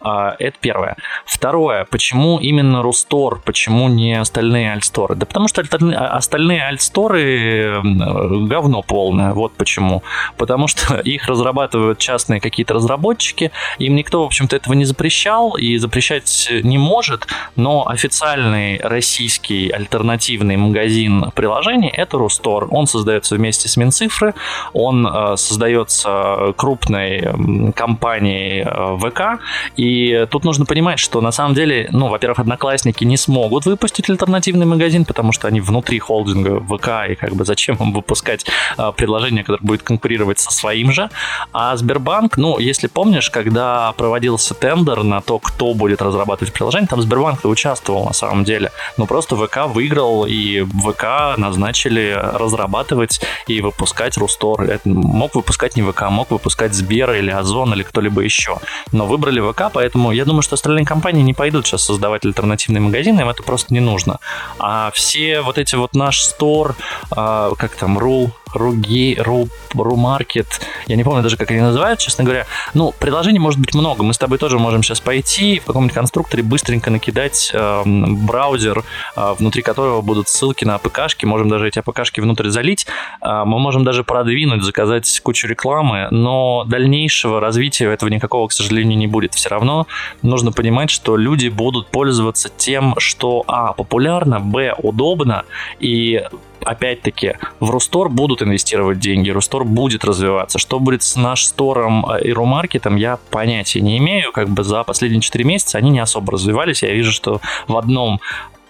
А, 0.00 0.36
это 0.38 0.56
первое. 0.60 0.96
Второе. 1.24 1.84
Почему 1.84 2.38
именно 2.38 2.82
Рустор? 2.82 3.40
Почему 3.44 3.88
не 3.88 4.14
остальные 4.14 4.72
альсторы? 4.72 5.14
Да 5.14 5.26
потому 5.26 5.48
что 5.48 5.62
а, 5.62 6.16
остальные 6.16 6.62
альсторы 6.62 7.80
говно 7.82 8.82
полное. 8.82 9.32
Вот 9.32 9.52
почему. 9.54 10.02
Потому 10.36 10.68
что 10.68 10.98
их 11.04 11.26
разрабатывают 11.28 11.98
частные 11.98 12.40
какие-то 12.40 12.74
разработчики. 12.74 13.50
Им 13.78 13.94
никто, 13.94 14.22
в 14.22 14.26
общем-то, 14.26 14.56
этого 14.56 14.74
не 14.74 14.84
запрещал 14.84 15.56
и 15.56 15.76
запрещать 15.78 16.48
не 16.62 16.78
может. 16.78 17.26
Но 17.56 17.88
официальный 17.88 18.78
российский 18.82 19.70
альтернативный 19.70 20.56
магазин 20.56 21.30
приложений— 21.34 21.92
это 21.96 22.18
Рустор. 22.18 22.68
Он 22.70 22.86
создается 22.86 23.34
вместе 23.34 23.68
с 23.68 23.76
Минцифры. 23.76 24.34
Он 24.72 25.06
э, 25.06 25.36
создается 25.36 26.52
крупной 26.56 27.72
компанией 27.74 28.25
компании 28.26 28.64
э, 28.66 28.98
ВК. 28.98 29.42
И 29.76 30.26
тут 30.30 30.44
нужно 30.44 30.64
понимать, 30.64 30.98
что 30.98 31.20
на 31.20 31.32
самом 31.32 31.54
деле, 31.54 31.88
ну, 31.92 32.08
во-первых, 32.08 32.38
одноклассники 32.38 33.04
не 33.04 33.16
смогут 33.16 33.66
выпустить 33.66 34.10
альтернативный 34.10 34.66
магазин, 34.66 35.04
потому 35.04 35.32
что 35.32 35.48
они 35.48 35.60
внутри 35.60 35.98
холдинга 35.98 36.60
ВК, 36.60 37.10
и 37.10 37.14
как 37.14 37.34
бы 37.34 37.44
зачем 37.44 37.76
им 37.76 37.92
выпускать 37.92 38.46
э, 38.78 38.92
приложение, 38.96 39.44
которое 39.44 39.66
будет 39.66 39.82
конкурировать 39.82 40.38
со 40.38 40.50
своим 40.52 40.92
же. 40.92 41.08
А 41.52 41.76
Сбербанк, 41.76 42.36
ну, 42.36 42.58
если 42.58 42.88
помнишь, 42.88 43.30
когда 43.30 43.92
проводился 43.96 44.54
тендер 44.54 45.02
на 45.02 45.20
то, 45.20 45.38
кто 45.38 45.74
будет 45.74 46.02
разрабатывать 46.02 46.52
приложение, 46.52 46.88
там 46.88 47.02
Сбербанк 47.02 47.44
и 47.44 47.48
участвовал 47.48 48.04
на 48.04 48.12
самом 48.12 48.44
деле. 48.44 48.70
Но 48.96 49.06
просто 49.06 49.36
ВК 49.36 49.66
выиграл, 49.66 50.26
и 50.26 50.62
ВК 50.62 51.36
назначили 51.36 52.18
разрабатывать 52.34 53.20
и 53.46 53.60
выпускать 53.60 54.16
Рустор. 54.16 54.62
Это 54.62 54.88
мог 54.88 55.34
выпускать 55.34 55.76
не 55.76 55.82
ВК, 55.82 56.02
мог 56.10 56.30
выпускать 56.30 56.74
Сбер 56.74 57.12
или 57.12 57.30
Озон 57.30 57.74
или 57.74 57.82
кто-либо 57.82 58.15
что-либо 58.16 58.22
еще. 58.22 58.58
Но 58.92 59.06
выбрали 59.06 59.40
ВК, 59.40 59.70
поэтому 59.72 60.12
я 60.12 60.24
думаю, 60.24 60.42
что 60.42 60.54
остальные 60.54 60.84
компании 60.84 61.22
не 61.22 61.34
пойдут 61.34 61.66
сейчас 61.66 61.84
создавать 61.84 62.24
альтернативные 62.24 62.80
магазины, 62.80 63.20
им 63.20 63.28
это 63.28 63.42
просто 63.42 63.74
не 63.74 63.80
нужно. 63.80 64.18
А 64.58 64.90
все 64.94 65.40
вот 65.42 65.58
эти 65.58 65.76
вот 65.76 65.94
наш 65.94 66.22
стор, 66.22 66.76
а, 67.10 67.52
как 67.56 67.76
там, 67.76 67.98
Рул, 67.98 68.30
Руги, 68.56 69.16
Ру, 69.18 69.48
Румаркет, 69.74 70.46
я 70.86 70.96
не 70.96 71.04
помню 71.04 71.22
даже, 71.22 71.36
как 71.36 71.50
они 71.50 71.60
называют, 71.60 71.98
честно 71.98 72.24
говоря. 72.24 72.46
Ну, 72.74 72.94
предложений 72.98 73.40
может 73.40 73.60
быть 73.60 73.74
много. 73.74 74.02
Мы 74.02 74.14
с 74.14 74.18
тобой 74.18 74.38
тоже 74.38 74.58
можем 74.58 74.82
сейчас 74.82 75.00
пойти 75.00 75.60
в 75.60 75.66
каком-нибудь 75.66 75.94
конструкторе 75.94 76.42
быстренько 76.42 76.90
накидать 76.90 77.50
э, 77.52 77.82
браузер, 77.84 78.84
э, 79.16 79.34
внутри 79.38 79.62
которого 79.62 80.00
будут 80.00 80.28
ссылки 80.28 80.64
на 80.64 80.76
АПКшки. 80.76 81.24
Можем 81.26 81.48
даже 81.48 81.68
эти 81.68 81.78
АПКшки 81.78 82.20
внутрь 82.20 82.48
залить. 82.48 82.86
Э, 83.20 83.42
мы 83.44 83.58
можем 83.58 83.84
даже 83.84 84.04
продвинуть, 84.04 84.62
заказать 84.62 85.20
кучу 85.20 85.48
рекламы, 85.48 86.08
но 86.10 86.64
дальнейшего 86.64 87.40
развития 87.40 87.86
этого 87.90 88.08
никакого, 88.08 88.48
к 88.48 88.52
сожалению, 88.52 88.96
не 88.96 89.06
будет. 89.06 89.34
Все 89.34 89.48
равно 89.48 89.86
нужно 90.22 90.52
понимать, 90.52 90.90
что 90.90 91.16
люди 91.16 91.48
будут 91.48 91.88
пользоваться 91.88 92.48
тем, 92.56 92.94
что, 92.98 93.44
а, 93.48 93.72
популярно, 93.72 94.40
б, 94.40 94.74
удобно, 94.78 95.44
и 95.80 96.22
опять-таки, 96.64 97.34
в 97.60 97.70
Рустор 97.70 98.08
будут 98.08 98.42
инвестировать 98.42 98.98
деньги, 98.98 99.30
Рустор 99.30 99.64
будет 99.64 100.04
развиваться. 100.04 100.58
Что 100.58 100.78
будет 100.78 101.02
с 101.02 101.16
наш 101.16 101.44
стором 101.44 102.06
и 102.16 102.32
Румаркетом, 102.32 102.96
я 102.96 103.18
понятия 103.30 103.80
не 103.80 103.98
имею. 103.98 104.32
Как 104.32 104.48
бы 104.48 104.64
за 104.64 104.84
последние 104.84 105.20
4 105.20 105.44
месяца 105.44 105.78
они 105.78 105.90
не 105.90 106.00
особо 106.00 106.32
развивались. 106.32 106.82
Я 106.82 106.92
вижу, 106.92 107.12
что 107.12 107.40
в 107.68 107.76
одном 107.76 108.20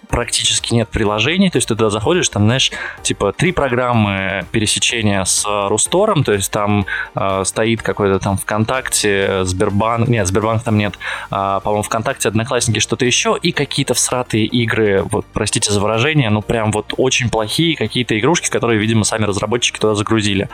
практически 0.07 0.73
нет 0.73 0.89
приложений, 0.89 1.51
то 1.51 1.57
есть 1.57 1.67
ты 1.67 1.75
туда 1.75 1.89
заходишь, 1.89 2.29
там, 2.29 2.45
знаешь, 2.45 2.71
типа 3.03 3.33
три 3.33 3.51
программы 3.51 4.45
пересечения 4.51 5.23
с 5.23 5.45
Рустором, 5.69 6.23
то 6.23 6.33
есть 6.33 6.51
там 6.51 6.85
э, 7.15 7.43
стоит 7.45 7.81
какой-то 7.81 8.19
там 8.19 8.37
ВКонтакте, 8.37 9.45
Сбербанк, 9.45 10.07
нет, 10.07 10.25
Сбербанк 10.27 10.63
там 10.63 10.77
нет, 10.77 10.95
э, 11.31 11.59
по-моему, 11.63 11.83
ВКонтакте, 11.83 12.29
Одноклассники, 12.29 12.79
что-то 12.79 13.05
еще, 13.05 13.37
и 13.41 13.51
какие-то 13.51 13.93
всратые 13.93 14.45
игры, 14.45 15.03
вот, 15.03 15.25
простите 15.33 15.71
за 15.71 15.79
выражение, 15.79 16.29
ну, 16.29 16.41
прям 16.41 16.71
вот 16.71 16.93
очень 16.97 17.29
плохие 17.29 17.75
какие-то 17.75 18.17
игрушки, 18.17 18.49
которые, 18.49 18.79
видимо, 18.79 19.03
сами 19.03 19.25
разработчики 19.25 19.79
туда 19.79 19.95
загрузили. 19.95 20.49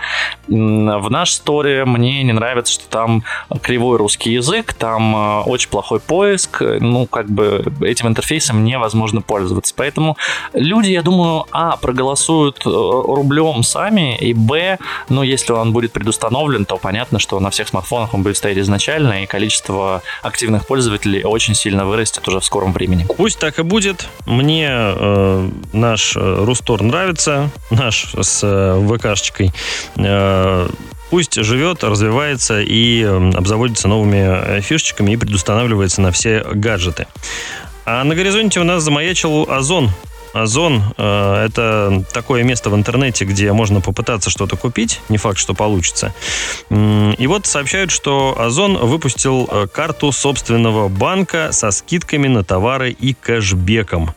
В 0.47 1.09
наш 1.09 1.31
сторе 1.31 1.85
мне 1.85 2.23
не 2.23 2.33
нравится, 2.33 2.73
что 2.73 2.87
там 2.89 3.23
кривой 3.61 3.97
русский 3.97 4.33
язык, 4.33 4.73
там 4.73 5.15
э, 5.15 5.41
очень 5.43 5.69
плохой 5.69 5.99
поиск, 5.99 6.61
ну, 6.61 7.05
как 7.05 7.29
бы 7.29 7.63
этим 7.81 8.07
интерфейсом 8.07 8.63
невозможно 8.63 9.21
пользоваться 9.21 9.42
пользоваться. 9.43 9.73
Поэтому 9.75 10.17
люди, 10.53 10.89
я 10.89 11.01
думаю, 11.01 11.45
а, 11.51 11.75
проголосуют 11.77 12.65
э, 12.65 12.69
рублем 12.69 13.63
сами, 13.63 14.17
и 14.17 14.33
б, 14.33 14.77
ну, 15.09 15.23
если 15.23 15.51
он 15.53 15.73
будет 15.73 15.91
предустановлен, 15.91 16.65
то 16.65 16.77
понятно, 16.77 17.19
что 17.19 17.39
на 17.39 17.49
всех 17.49 17.67
смартфонах 17.67 18.13
он 18.13 18.23
будет 18.23 18.37
стоять 18.37 18.57
изначально, 18.57 19.23
и 19.23 19.25
количество 19.25 20.01
активных 20.21 20.65
пользователей 20.65 21.23
очень 21.23 21.55
сильно 21.55 21.85
вырастет 21.85 22.27
уже 22.27 22.39
в 22.39 22.45
скором 22.45 22.73
времени. 22.73 23.05
Пусть 23.17 23.39
так 23.39 23.59
и 23.59 23.63
будет. 23.63 24.07
Мне 24.25 24.69
э, 24.69 25.49
наш 25.73 26.15
э, 26.15 26.45
Рустор 26.45 26.81
нравится, 26.81 27.49
наш 27.69 28.13
с 28.13 28.39
э, 28.43 28.87
ВКшечкой. 28.87 29.51
Э, 29.97 30.67
пусть 31.09 31.35
живет, 31.35 31.83
развивается 31.83 32.61
и 32.61 33.03
обзаводится 33.03 33.87
новыми 33.87 34.61
фишечками 34.61 35.11
и 35.11 35.17
предустанавливается 35.17 36.01
на 36.01 36.11
все 36.11 36.43
гаджеты. 36.53 37.07
А 37.85 38.03
на 38.03 38.15
горизонте 38.15 38.59
у 38.61 38.63
нас 38.63 38.83
замаячил 38.83 39.49
Озон. 39.49 39.89
Озон 40.33 40.81
э, 40.97 41.45
это 41.45 42.03
такое 42.11 42.43
место 42.43 42.69
в 42.71 42.75
интернете, 42.75 43.23
где 43.25 43.53
можно 43.53 43.81
попытаться 43.81 44.29
что-то 44.29 44.57
купить, 44.57 44.99
не 45.09 45.17
факт, 45.17 45.37
что 45.37 45.53
получится. 45.53 46.13
И 46.69 47.27
вот 47.27 47.45
сообщают, 47.45 47.91
что 47.91 48.35
Озон 48.39 48.77
выпустил 48.77 49.47
э, 49.49 49.67
карту 49.67 50.11
собственного 50.11 50.89
банка 50.89 51.49
со 51.51 51.69
скидками 51.69 52.27
на 52.27 52.43
товары 52.43 52.91
и 52.91 53.13
кэшбеком. 53.13 54.13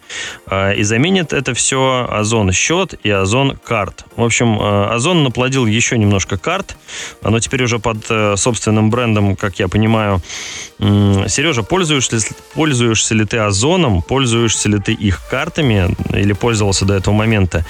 Э, 0.47 0.75
и 0.75 0.83
заменит 0.83 1.35
это 1.35 1.53
все 1.53 2.07
Озон 2.11 2.51
счет 2.53 2.95
и 3.03 3.11
Озон 3.11 3.59
карт. 3.63 4.05
В 4.17 4.25
общем, 4.25 4.59
Озон 4.61 5.23
наплодил 5.23 5.67
еще 5.67 5.99
немножко 5.99 6.39
карт. 6.39 6.77
Оно 7.23 7.41
теперь 7.41 7.63
уже 7.63 7.79
под 7.79 8.07
собственным 8.39 8.89
брендом, 8.91 9.37
как 9.37 9.59
я 9.59 9.69
понимаю. 9.69 10.23
Сережа, 10.79 11.63
пользуешься, 11.63 12.19
пользуешься 12.55 13.15
ли 13.15 13.25
ты 13.25 13.39
Озоном? 13.39 14.03
Пользуешься 14.03 14.69
ли 14.69 14.79
ты 14.79 14.93
их 14.93 15.21
картами? 15.29 15.95
Или 16.13 16.33
пользовался 16.33 16.85
до 16.85 16.95
этого 16.95 17.15
момента. 17.15 17.65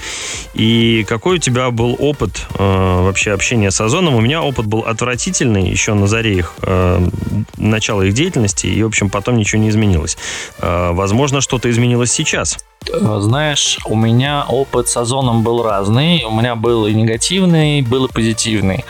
И 0.53 1.05
какой 1.07 1.37
у 1.37 1.39
тебя 1.39 1.71
был 1.71 1.95
опыт 1.99 2.45
э, 2.57 3.01
вообще 3.03 3.31
общения 3.31 3.71
с 3.71 3.79
Озоном? 3.81 4.15
У 4.15 4.21
меня 4.21 4.41
опыт 4.43 4.65
был 4.65 4.79
отвратительный 4.79 5.69
еще 5.69 5.93
на 5.93 6.07
заре 6.07 6.37
их 6.37 6.53
э, 6.61 7.07
начала 7.57 8.03
их 8.03 8.13
деятельности, 8.13 8.67
и, 8.67 8.83
в 8.83 8.87
общем, 8.87 9.09
потом 9.09 9.37
ничего 9.37 9.61
не 9.61 9.69
изменилось. 9.69 10.17
Э, 10.59 10.91
возможно, 10.93 11.41
что-то 11.41 11.69
изменилось 11.69 12.11
сейчас. 12.11 12.57
Э, 12.91 13.19
знаешь, 13.21 13.79
у 13.85 13.95
меня 13.95 14.45
опыт 14.47 14.87
с 14.87 14.97
Озоном 14.97 15.43
был 15.43 15.63
разный. 15.63 16.23
У 16.23 16.31
меня 16.31 16.55
был 16.55 16.87
и 16.87 16.93
негативный, 16.93 17.81
был 17.81 18.05
и 18.05 18.11
позитивный. 18.11 18.85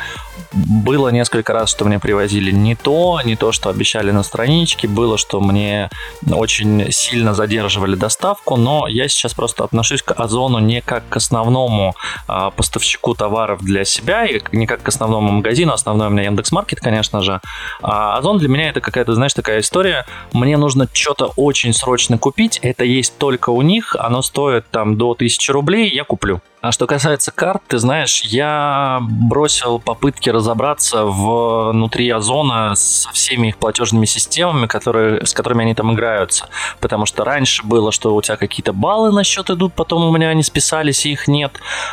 Было 0.53 1.09
несколько 1.09 1.53
раз, 1.53 1.69
что 1.69 1.85
мне 1.85 1.99
привозили 1.99 2.51
не 2.51 2.75
то, 2.75 3.19
не 3.23 3.35
то, 3.35 3.51
что 3.51 3.69
обещали 3.69 4.11
на 4.11 4.23
страничке, 4.23 4.87
было, 4.87 5.17
что 5.17 5.39
мне 5.39 5.89
очень 6.31 6.91
сильно 6.91 7.33
задерживали 7.33 7.95
доставку, 7.95 8.55
но 8.55 8.87
я 8.87 9.07
сейчас 9.07 9.33
просто 9.33 9.63
отношусь 9.63 10.01
к 10.01 10.11
Озону 10.13 10.59
не 10.59 10.81
как 10.81 11.07
к 11.09 11.17
основному 11.17 11.95
а, 12.27 12.51
поставщику 12.51 13.13
товаров 13.15 13.61
для 13.61 13.85
себя, 13.85 14.25
и 14.25 14.41
не 14.51 14.65
как 14.65 14.81
к 14.81 14.87
основному 14.87 15.31
магазину, 15.31 15.73
основной 15.73 16.07
у 16.07 16.09
меня 16.09 16.23
Яндекс.Маркет, 16.23 16.79
конечно 16.79 17.21
же. 17.21 17.41
А 17.81 18.17
Озон 18.17 18.37
для 18.37 18.49
меня 18.49 18.69
это 18.69 18.81
какая-то, 18.81 19.13
знаешь, 19.13 19.33
такая 19.33 19.59
история, 19.59 20.05
мне 20.33 20.57
нужно 20.57 20.87
что-то 20.91 21.33
очень 21.35 21.73
срочно 21.73 22.17
купить, 22.17 22.59
это 22.61 22.83
есть 22.83 23.17
только 23.17 23.49
у 23.49 23.61
них, 23.61 23.95
оно 23.99 24.21
стоит 24.21 24.65
там 24.71 24.97
до 24.97 25.11
1000 25.11 25.53
рублей, 25.53 25.93
я 25.93 26.03
куплю. 26.03 26.41
А 26.59 26.71
что 26.71 26.87
касается 26.87 27.31
карт, 27.31 27.61
ты 27.67 27.77
знаешь, 27.77 28.21
я 28.23 28.99
бросил 29.01 29.77
попытки 29.77 30.31
разобраться 30.31 31.05
внутри 31.05 32.09
Озона 32.09 32.73
со 32.75 33.11
всеми 33.11 33.49
их 33.49 33.57
платежными 33.57 34.05
системами, 34.05 34.65
которые, 34.65 35.23
с 35.23 35.33
которыми 35.33 35.61
они 35.61 35.75
там 35.75 35.93
играются. 35.93 36.49
Потому 36.79 37.05
что 37.05 37.23
раньше 37.23 37.63
было, 37.63 37.91
что 37.91 38.15
у 38.15 38.21
тебя 38.23 38.37
какие-то 38.37 38.73
баллы 38.73 39.11
на 39.11 39.23
счет 39.23 39.51
идут, 39.51 39.73
потом 39.73 40.03
у 40.03 40.11
меня 40.11 40.29
они 40.29 40.41
списались, 40.41 41.05
и 41.05 41.11
их 41.11 41.27
нет. 41.27 41.51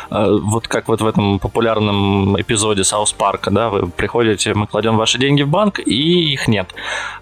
А, 0.09 0.35
вот 0.35 0.67
как 0.67 0.87
вот 0.87 0.99
в 0.99 1.05
этом 1.05 1.37
популярном 1.37 2.41
эпизоде 2.41 2.83
Саус 2.83 3.13
Парка, 3.13 3.51
да, 3.51 3.69
вы 3.69 3.85
приходите, 3.85 4.55
мы 4.55 4.65
кладем 4.65 4.97
ваши 4.97 5.19
деньги 5.19 5.43
в 5.43 5.47
банк, 5.47 5.77
и 5.77 6.33
их 6.33 6.47
нет. 6.47 6.73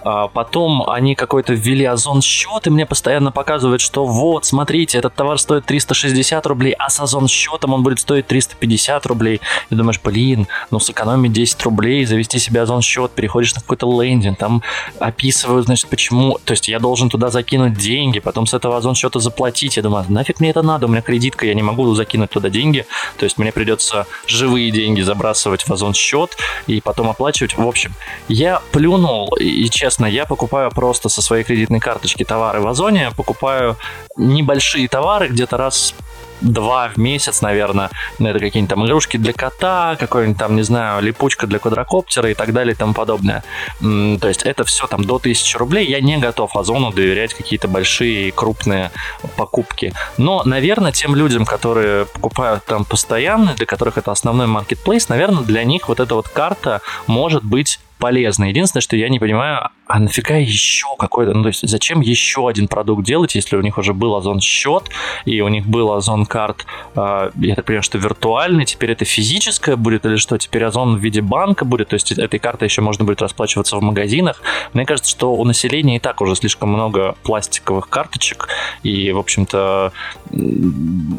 А 0.01 0.29
потом 0.29 0.89
они 0.89 1.13
какой-то 1.13 1.51
ввели 1.51 1.83
Озон 1.83 2.21
счет, 2.21 2.67
и 2.67 2.69
мне 2.69 2.85
постоянно 2.85 3.33
показывают, 3.33 3.81
что 3.81 4.05
вот, 4.05 4.45
смотрите, 4.45 4.97
этот 4.97 5.13
товар 5.13 5.37
стоит 5.37 5.65
360 5.65 6.45
рублей, 6.47 6.73
а 6.79 6.89
с 6.89 7.01
Озон 7.01 7.27
счетом 7.33 7.73
он 7.73 7.83
будет 7.83 7.99
стоить 7.99 8.27
350 8.27 9.05
рублей. 9.05 9.41
И 9.69 9.75
думаешь, 9.75 9.99
блин, 10.03 10.47
ну 10.71 10.79
сэкономить 10.79 11.33
10 11.33 11.61
рублей, 11.63 12.05
завести 12.05 12.39
себе 12.39 12.61
Озон 12.61 12.81
счет, 12.81 13.11
переходишь 13.11 13.55
на 13.55 13.61
какой-то 13.61 14.01
лендинг, 14.01 14.37
там 14.37 14.61
описывают, 14.99 15.65
значит, 15.65 15.89
почему, 15.89 16.39
то 16.43 16.51
есть 16.51 16.67
я 16.67 16.79
должен 16.79 17.09
туда 17.09 17.29
закинуть 17.29 17.73
деньги, 17.73 18.19
потом 18.19 18.47
с 18.47 18.53
этого 18.53 18.77
Озон 18.77 18.95
счета 18.95 19.19
заплатить. 19.19 19.77
Я 19.77 19.83
думаю, 19.83 20.05
нафиг 20.09 20.39
мне 20.39 20.49
это 20.51 20.61
надо, 20.61 20.85
у 20.85 20.89
меня 20.89 21.01
кредитка, 21.01 21.45
я 21.45 21.53
не 21.53 21.63
могу 21.63 21.93
закинуть 21.93 22.29
туда 22.29 22.49
деньги, 22.49 22.85
то 23.17 23.25
есть 23.25 23.37
мне 23.37 23.51
придется 23.51 24.07
живые 24.27 24.71
деньги 24.71 25.01
забрасывать 25.01 25.67
в 25.67 25.71
Озон 25.71 25.93
счет 25.93 26.37
и 26.67 26.81
потом 26.81 27.09
оплачивать. 27.09 27.57
В 27.57 27.67
общем, 27.67 27.93
я 28.27 28.61
плюнул, 28.71 29.35
и 29.35 29.69
честно, 29.69 30.05
я 30.05 30.25
покупаю 30.25 30.71
просто 30.71 31.09
со 31.09 31.21
своей 31.21 31.43
кредитной 31.43 31.79
карточки 31.79 32.23
товары 32.23 32.61
в 32.61 32.67
Озоне, 32.67 33.11
покупаю 33.15 33.77
небольшие 34.15 34.87
товары 34.87 35.27
где-то 35.27 35.57
раз 35.57 35.95
два 36.41 36.89
в 36.89 36.97
месяц, 36.97 37.41
наверное. 37.41 37.89
Ну, 38.19 38.29
это 38.29 38.39
какие-нибудь 38.39 38.69
там 38.69 38.85
игрушки 38.85 39.17
для 39.17 39.33
кота, 39.33 39.95
какой-нибудь 39.99 40.37
там, 40.37 40.55
не 40.55 40.63
знаю, 40.63 41.01
липучка 41.01 41.47
для 41.47 41.59
квадрокоптера 41.59 42.29
и 42.29 42.33
так 42.33 42.53
далее 42.53 42.73
и 42.73 42.77
тому 42.77 42.93
подобное. 42.93 43.43
То 43.79 44.27
есть 44.27 44.43
это 44.43 44.63
все 44.63 44.87
там 44.87 45.03
до 45.03 45.15
1000 45.15 45.57
рублей. 45.57 45.87
Я 45.87 46.01
не 46.01 46.17
готов 46.17 46.55
Озону 46.55 46.91
доверять 46.91 47.33
какие-то 47.33 47.67
большие 47.67 48.31
крупные 48.31 48.91
покупки. 49.35 49.93
Но, 50.17 50.43
наверное, 50.43 50.91
тем 50.91 51.15
людям, 51.15 51.45
которые 51.45 52.05
покупают 52.05 52.65
там 52.65 52.85
постоянно, 52.85 53.53
для 53.53 53.65
которых 53.65 53.97
это 53.97 54.11
основной 54.11 54.47
маркетплейс, 54.47 55.09
наверное, 55.09 55.43
для 55.43 55.63
них 55.63 55.87
вот 55.87 55.99
эта 55.99 56.15
вот 56.15 56.27
карта 56.27 56.81
может 57.07 57.43
быть 57.43 57.79
полезно. 57.99 58.45
Единственное, 58.45 58.81
что 58.81 58.95
я 58.95 59.09
не 59.09 59.19
понимаю, 59.19 59.69
а 59.85 59.99
нафига 59.99 60.35
еще 60.35 60.87
какой-то, 60.97 61.33
ну 61.33 61.43
то 61.43 61.47
есть 61.49 61.67
зачем 61.67 62.01
еще 62.01 62.47
один 62.47 62.67
продукт 62.67 63.05
делать, 63.05 63.35
если 63.35 63.55
у 63.55 63.61
них 63.61 63.77
уже 63.77 63.93
был 63.93 64.15
Озон 64.15 64.39
счет 64.39 64.89
и 65.25 65.39
у 65.41 65.47
них 65.47 65.67
был 65.67 65.93
Озон 65.93 66.25
карт, 66.25 66.65
э, 66.95 67.31
я 67.35 67.55
так 67.55 67.65
понимаю, 67.65 67.83
что 67.83 67.97
виртуальный, 67.97 68.65
теперь 68.65 68.91
это 68.91 69.05
физическое 69.05 69.75
будет 69.75 70.05
или 70.05 70.15
что, 70.15 70.37
теперь 70.37 70.63
Озон 70.63 70.97
в 70.97 70.99
виде 70.99 71.21
банка 71.21 71.63
будет, 71.63 71.89
то 71.89 71.93
есть 71.93 72.11
этой 72.11 72.39
картой 72.39 72.67
еще 72.67 72.81
можно 72.81 73.05
будет 73.05 73.21
расплачиваться 73.21 73.77
в 73.77 73.81
магазинах. 73.81 74.41
Мне 74.73 74.85
кажется, 74.85 75.11
что 75.11 75.33
у 75.33 75.45
населения 75.45 75.97
и 75.97 75.99
так 75.99 76.21
уже 76.21 76.35
слишком 76.35 76.69
много 76.69 77.15
пластиковых 77.23 77.89
карточек 77.89 78.47
и, 78.83 79.11
в 79.11 79.17
общем-то, 79.17 79.91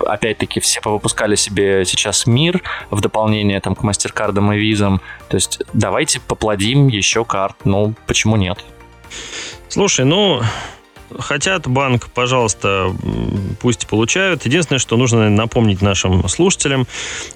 опять-таки 0.06 0.60
все 0.60 0.80
повыпускали 0.80 1.36
себе 1.36 1.84
сейчас 1.84 2.26
мир 2.26 2.62
в 2.90 3.00
дополнение 3.00 3.60
там 3.60 3.74
к 3.74 3.82
мастеркардам 3.82 4.52
и 4.52 4.58
визам, 4.58 5.00
то 5.28 5.36
есть 5.36 5.62
давайте 5.72 6.20
поплодим 6.20 6.63
еще 6.88 7.24
карт, 7.24 7.56
ну 7.64 7.94
почему 8.06 8.36
нет? 8.36 8.64
Слушай, 9.68 10.04
ну, 10.04 10.40
хотят 11.18 11.66
банк, 11.66 12.08
пожалуйста, 12.10 12.94
пусть 13.60 13.86
получают. 13.86 14.44
Единственное, 14.46 14.78
что 14.78 14.96
нужно 14.96 15.30
напомнить 15.30 15.82
нашим 15.82 16.26
слушателям, 16.28 16.86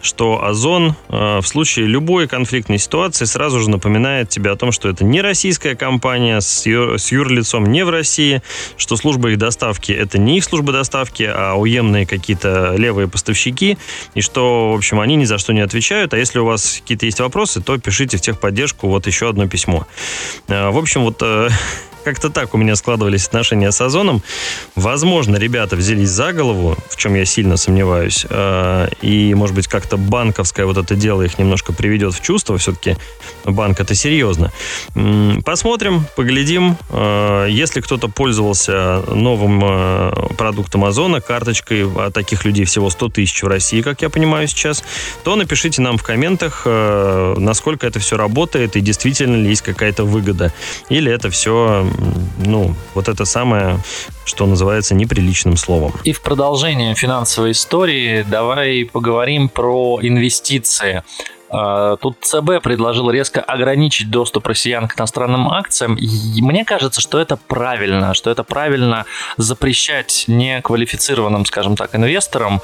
что 0.00 0.44
Озон 0.44 0.94
э, 1.08 1.38
в 1.40 1.46
случае 1.46 1.86
любой 1.86 2.28
конфликтной 2.28 2.78
ситуации 2.78 3.24
сразу 3.24 3.60
же 3.60 3.70
напоминает 3.70 4.28
тебе 4.28 4.50
о 4.50 4.56
том, 4.56 4.72
что 4.72 4.88
это 4.88 5.04
не 5.04 5.20
российская 5.20 5.74
компания 5.74 6.40
с, 6.40 6.66
ю, 6.66 6.98
с 6.98 7.12
юрлицом 7.12 7.66
не 7.66 7.84
в 7.84 7.90
России, 7.90 8.42
что 8.76 8.96
служба 8.96 9.30
их 9.30 9.38
доставки 9.38 9.92
это 9.92 10.18
не 10.18 10.38
их 10.38 10.44
служба 10.44 10.72
доставки, 10.72 11.22
а 11.22 11.54
уемные 11.54 12.06
какие-то 12.06 12.74
левые 12.76 13.08
поставщики, 13.08 13.78
и 14.14 14.20
что, 14.20 14.72
в 14.72 14.76
общем, 14.76 15.00
они 15.00 15.16
ни 15.16 15.24
за 15.24 15.38
что 15.38 15.52
не 15.52 15.60
отвечают. 15.60 16.14
А 16.14 16.18
если 16.18 16.38
у 16.38 16.44
вас 16.44 16.78
какие-то 16.80 17.06
есть 17.06 17.20
вопросы, 17.20 17.60
то 17.60 17.78
пишите 17.78 18.16
в 18.16 18.20
техподдержку 18.20 18.88
вот 18.88 19.06
еще 19.06 19.28
одно 19.28 19.48
письмо. 19.48 19.86
Э, 20.48 20.70
в 20.70 20.78
общем, 20.78 21.02
вот 21.02 21.18
э, 21.22 21.48
как-то 22.08 22.30
так 22.30 22.54
у 22.54 22.56
меня 22.56 22.74
складывались 22.74 23.26
отношения 23.26 23.70
с 23.70 23.78
Озоном. 23.82 24.22
Возможно, 24.74 25.36
ребята 25.36 25.76
взялись 25.76 26.08
за 26.08 26.32
голову, 26.32 26.74
в 26.88 26.96
чем 26.96 27.14
я 27.14 27.26
сильно 27.26 27.58
сомневаюсь. 27.58 28.24
Э, 28.30 28.88
и, 29.02 29.34
может 29.34 29.54
быть, 29.54 29.68
как-то 29.68 29.98
банковское 29.98 30.64
вот 30.64 30.78
это 30.78 30.96
дело 30.96 31.20
их 31.20 31.38
немножко 31.38 31.74
приведет 31.74 32.14
в 32.14 32.22
чувство. 32.22 32.56
Все-таки 32.56 32.96
банк 33.44 33.78
это 33.78 33.94
серьезно. 33.94 34.52
Посмотрим, 35.44 36.06
поглядим. 36.16 36.78
Э, 36.88 37.46
если 37.50 37.82
кто-то 37.82 38.08
пользовался 38.08 39.02
новым 39.08 39.60
э, 39.62 40.12
продуктом 40.38 40.86
Озона, 40.86 41.20
карточкой, 41.20 41.86
а 41.94 42.10
таких 42.10 42.46
людей 42.46 42.64
всего 42.64 42.88
100 42.88 43.08
тысяч 43.10 43.42
в 43.42 43.48
России, 43.48 43.82
как 43.82 44.00
я 44.00 44.08
понимаю 44.08 44.48
сейчас, 44.48 44.82
то 45.24 45.36
напишите 45.36 45.82
нам 45.82 45.98
в 45.98 46.02
комментах, 46.02 46.62
насколько 46.64 47.86
это 47.86 47.98
все 47.98 48.16
работает 48.16 48.76
и 48.76 48.80
действительно 48.80 49.36
ли 49.36 49.50
есть 49.50 49.60
какая-то 49.60 50.04
выгода. 50.04 50.54
Или 50.88 51.12
это 51.12 51.28
все 51.28 51.86
ну, 52.38 52.74
вот 52.94 53.08
это 53.08 53.24
самое, 53.24 53.78
что 54.24 54.46
называется, 54.46 54.94
неприличным 54.94 55.56
словом. 55.56 55.92
И 56.04 56.12
в 56.12 56.22
продолжение 56.22 56.94
финансовой 56.94 57.52
истории 57.52 58.24
давай 58.28 58.84
поговорим 58.84 59.48
про 59.48 59.98
инвестиции. 60.02 61.02
А, 61.50 61.96
тут 61.96 62.16
ЦБ 62.20 62.62
предложил 62.62 63.10
резко 63.10 63.40
ограничить 63.40 64.10
доступ 64.10 64.46
россиян 64.46 64.86
к 64.86 64.98
иностранным 64.98 65.48
акциям. 65.48 65.96
И 65.96 66.42
мне 66.42 66.64
кажется, 66.64 67.00
что 67.00 67.18
это 67.18 67.36
правильно, 67.36 68.14
что 68.14 68.30
это 68.30 68.44
правильно 68.44 69.06
запрещать 69.36 70.24
неквалифицированным, 70.26 71.44
скажем 71.46 71.76
так, 71.76 71.94
инвесторам 71.94 72.60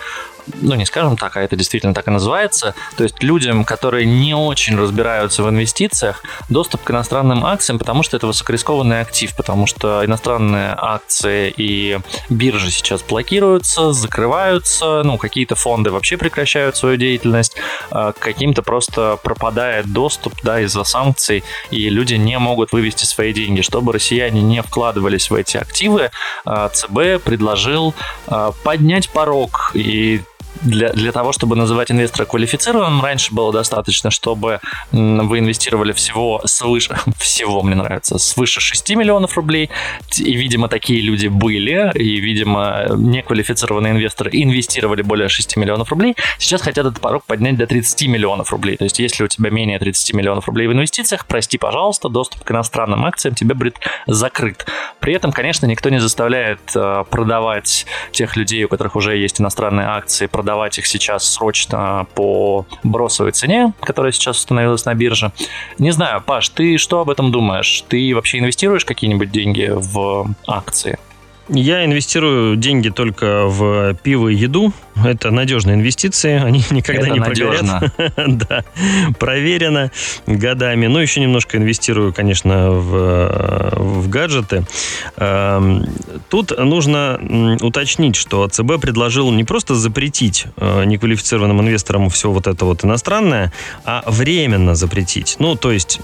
ну 0.61 0.75
не 0.75 0.87
скажем 0.87 1.17
так, 1.17 1.37
а 1.37 1.43
это 1.43 1.57
действительно 1.57 1.95
так 1.95 2.09
и 2.09 2.11
называется, 2.11 2.75
то 2.97 3.05
есть 3.05 3.23
людям, 3.23 3.65
которые 3.65 4.07
не 4.07 4.35
очень 4.35 4.77
разбираются 4.77 5.43
в 5.43 5.49
инвестициях, 5.49 6.23
доступ 6.49 6.83
к 6.83 6.91
иностранным 6.91 7.45
акциям, 7.45 7.79
потому 7.79 8.03
что 8.03 8.17
это 8.17 8.27
высокорискованный 8.27 9.01
актив, 9.01 9.35
потому 9.37 9.67
что 9.67 10.05
иностранные 10.05 10.75
акции 10.77 11.53
и 11.57 11.99
биржи 12.29 12.71
сейчас 12.71 13.03
блокируются, 13.03 13.93
закрываются, 13.93 15.03
ну 15.05 15.19
какие-то 15.19 15.55
фонды 15.55 15.91
вообще 15.91 16.17
прекращают 16.17 16.77
свою 16.77 16.97
деятельность, 16.97 17.57
а 17.91 18.13
каким-то 18.13 18.63
просто 18.63 19.19
пропадает 19.23 19.93
доступ, 19.93 20.35
да, 20.43 20.61
из-за 20.61 20.85
санкций, 20.85 21.45
и 21.71 21.89
люди 21.89 22.15
не 22.15 22.39
могут 22.39 22.73
вывести 22.73 23.05
свои 23.05 23.33
деньги. 23.33 23.61
Чтобы 23.61 23.93
россияне 23.93 24.43
не 24.43 24.63
вкладывались 24.63 25.31
в 25.31 25.35
эти 25.35 25.57
активы, 25.57 26.11
а, 26.45 26.69
ЦБ 26.69 27.23
предложил 27.23 27.95
а, 28.27 28.53
поднять 28.63 29.09
порог 29.11 29.71
и 29.75 30.23
для, 30.63 30.93
для 30.93 31.13
того, 31.13 31.33
чтобы 31.33 31.57
называть 31.57 31.91
инвестора 31.91 32.27
квалифицированным, 32.27 33.03
раньше 33.03 33.35
было 33.35 33.53
достаточно, 33.53 34.11
чтобы 34.11 34.61
вы 34.93 35.39
инвестировали 35.39 35.93
всего 35.93 36.41
свыше, 36.45 36.97
всего 37.19 37.63
мне 37.63 37.75
нравится, 37.75 38.19
свыше 38.19 38.61
6 38.61 38.91
миллионов 38.97 39.37
рублей, 39.37 39.71
и, 40.17 40.35
видимо, 40.35 40.69
такие 40.69 41.01
люди 41.01 41.29
были, 41.29 41.93
и, 41.95 42.21
видимо, 42.21 42.87
неквалифицированные 42.91 43.93
инвесторы 43.93 44.31
инвестировали 44.33 45.03
более 45.03 45.29
6 45.29 45.57
миллионов 45.57 45.91
рублей, 45.91 46.17
сейчас 46.39 46.63
хотят 46.63 46.87
этот 46.87 47.01
порог 47.01 47.25
поднять 47.25 47.57
до 47.57 47.67
30 47.67 48.09
миллионов 48.09 48.51
рублей. 48.53 48.77
То 48.77 48.85
есть, 48.85 48.99
если 48.99 49.25
у 49.25 49.29
тебя 49.29 49.51
менее 49.51 49.79
30 49.79 50.15
миллионов 50.15 50.47
рублей 50.47 50.69
в 50.69 50.73
инвестициях, 50.73 51.27
прости, 51.27 51.59
пожалуйста, 51.59 52.09
доступ 52.09 52.45
к 52.45 52.51
иностранным 52.51 53.05
акциям 53.05 53.35
тебе 53.35 53.55
будет 53.55 53.77
закрыт. 54.07 54.67
При 55.01 55.15
этом, 55.15 55.33
конечно, 55.33 55.67
никто 55.67 55.91
не 55.91 56.01
заставляет 56.01 56.61
э, 56.75 57.05
продавать 57.11 57.87
тех 58.13 58.37
людей, 58.37 58.65
у 58.65 58.69
которых 58.69 58.97
уже 58.97 59.17
есть 59.17 59.41
иностранные 59.41 59.87
акции, 59.87 60.27
их 60.79 60.87
сейчас 60.87 61.31
срочно 61.31 62.07
по 62.15 62.67
бросовой 62.83 63.33
цене, 63.33 63.73
которая 63.81 64.13
сейчас 64.13 64.39
установилась 64.39 64.85
на 64.85 64.95
бирже. 64.95 65.33
Не 65.79 65.91
знаю, 65.91 66.23
Паш, 66.23 66.49
ты 66.51 66.79
что 66.79 67.01
об 67.01 67.11
этом 67.11 67.33
думаешь? 67.33 67.85
Ты 67.89 68.15
вообще 68.15 68.39
инвестируешь 68.39 68.85
какие-нибудь 68.85 69.31
деньги 69.31 69.71
в 69.75 70.35
акции? 70.47 70.99
Я 71.49 71.85
инвестирую 71.85 72.57
деньги 72.57 72.89
только 72.89 73.45
в 73.47 73.95
пиво 74.03 74.29
и 74.29 74.35
еду. 74.35 74.73
Это 75.05 75.31
надежные 75.31 75.75
инвестиции, 75.77 76.43
они 76.43 76.65
никогда 76.71 77.03
Это 77.03 77.11
не 77.11 77.21
надежно. 77.21 77.93
прогорят. 77.97 78.39
да, 78.49 78.65
проверено 79.19 79.91
годами. 80.27 80.87
Ну, 80.87 80.99
еще 80.99 81.21
немножко 81.21 81.59
инвестирую, 81.59 82.13
конечно, 82.13 82.71
в, 82.71 83.73
в 83.77 84.09
гаджеты. 84.09 84.65
Эм, 85.17 85.87
Тут 86.31 86.57
нужно 86.59 87.59
уточнить, 87.61 88.17
что 88.17 88.49
ЦБ 88.49 88.81
предложил 88.81 89.31
не 89.31 89.45
просто 89.45 89.75
запретить 89.75 90.47
э, 90.57 90.85
неквалифицированным 90.85 91.61
инвесторам 91.61 92.09
все 92.09 92.31
вот 92.31 92.47
это 92.47 92.65
вот 92.65 92.85
иностранное, 92.85 93.53
а 93.85 94.03
временно 94.07 94.75
запретить. 94.75 95.37
Ну, 95.39 95.55
то 95.57 95.71
есть 95.71 96.01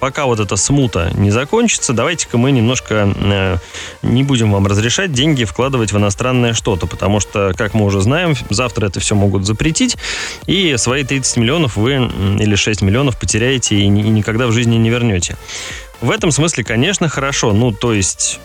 пока 0.00 0.26
вот 0.26 0.40
эта 0.40 0.56
смута 0.56 1.10
не 1.14 1.30
закончится, 1.30 1.92
давайте-ка 1.92 2.38
мы 2.38 2.52
немножко 2.52 3.12
э, 3.16 3.56
не 4.02 4.22
будем 4.22 4.52
вам 4.52 4.66
разрешать 4.66 5.12
деньги 5.12 5.44
вкладывать 5.44 5.92
в 5.92 5.98
иностранное 5.98 6.52
что-то, 6.52 6.86
потому 6.86 7.20
что, 7.20 7.52
как 7.56 7.74
мы 7.74 7.84
уже 7.84 8.00
знаем, 8.00 8.34
завтра 8.50 8.86
это 8.86 9.00
все 9.00 9.14
могут 9.14 9.46
запретить, 9.46 9.96
и 10.46 10.76
свои 10.76 11.04
30 11.04 11.36
миллионов 11.36 11.76
вы 11.76 11.94
или 11.94 12.54
6 12.54 12.82
миллионов 12.82 13.18
потеряете 13.18 13.76
и, 13.76 13.84
и 13.84 13.88
никогда 13.88 14.46
в 14.46 14.52
жизни 14.52 14.76
не 14.76 14.90
вернете. 14.90 15.36
В 16.00 16.10
этом 16.10 16.30
смысле, 16.30 16.62
конечно, 16.62 17.08
хорошо. 17.08 17.52
Ну, 17.52 17.72
то 17.72 17.92
есть, 17.92 18.38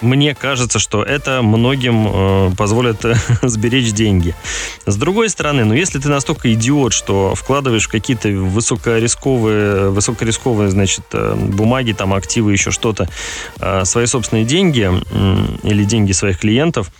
мне 0.00 0.34
кажется, 0.34 0.78
что 0.78 1.02
это 1.02 1.40
многим 1.42 2.08
э, 2.08 2.50
позволит 2.56 3.04
э, 3.04 3.14
сберечь 3.42 3.92
деньги. 3.92 4.34
С 4.84 4.96
другой 4.96 5.30
стороны, 5.30 5.64
ну 5.64 5.74
если 5.74 5.98
ты 5.98 6.08
настолько 6.08 6.52
идиот, 6.52 6.92
что 6.92 7.34
вкладываешь 7.34 7.88
какие-то 7.88 8.28
высокорисковые, 8.28 9.90
высокорисковые, 9.90 10.68
значит, 10.68 11.04
э, 11.12 11.34
бумаги, 11.34 11.92
там, 11.92 12.12
активы, 12.12 12.52
еще 12.52 12.70
что-то, 12.70 13.08
э, 13.58 13.84
свои 13.84 14.06
собственные 14.06 14.44
деньги 14.44 14.82
м, 14.82 15.60
или 15.62 15.84
деньги 15.84 16.12
своих 16.12 16.40
клиентов, 16.40 16.90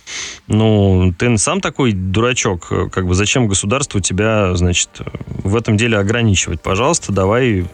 ну, 0.47 1.13
ты 1.17 1.37
сам 1.37 1.61
такой 1.61 1.91
дурачок, 1.91 2.67
э, 2.71 2.89
как 2.91 3.05
бы 3.05 3.13
зачем 3.13 3.47
государству 3.47 3.99
тебя, 3.99 4.55
значит, 4.55 4.89
в 5.27 5.55
этом 5.55 5.77
деле 5.77 5.97
ограничивать? 5.97 6.61
Пожалуйста, 6.61 7.11
давай 7.11 7.65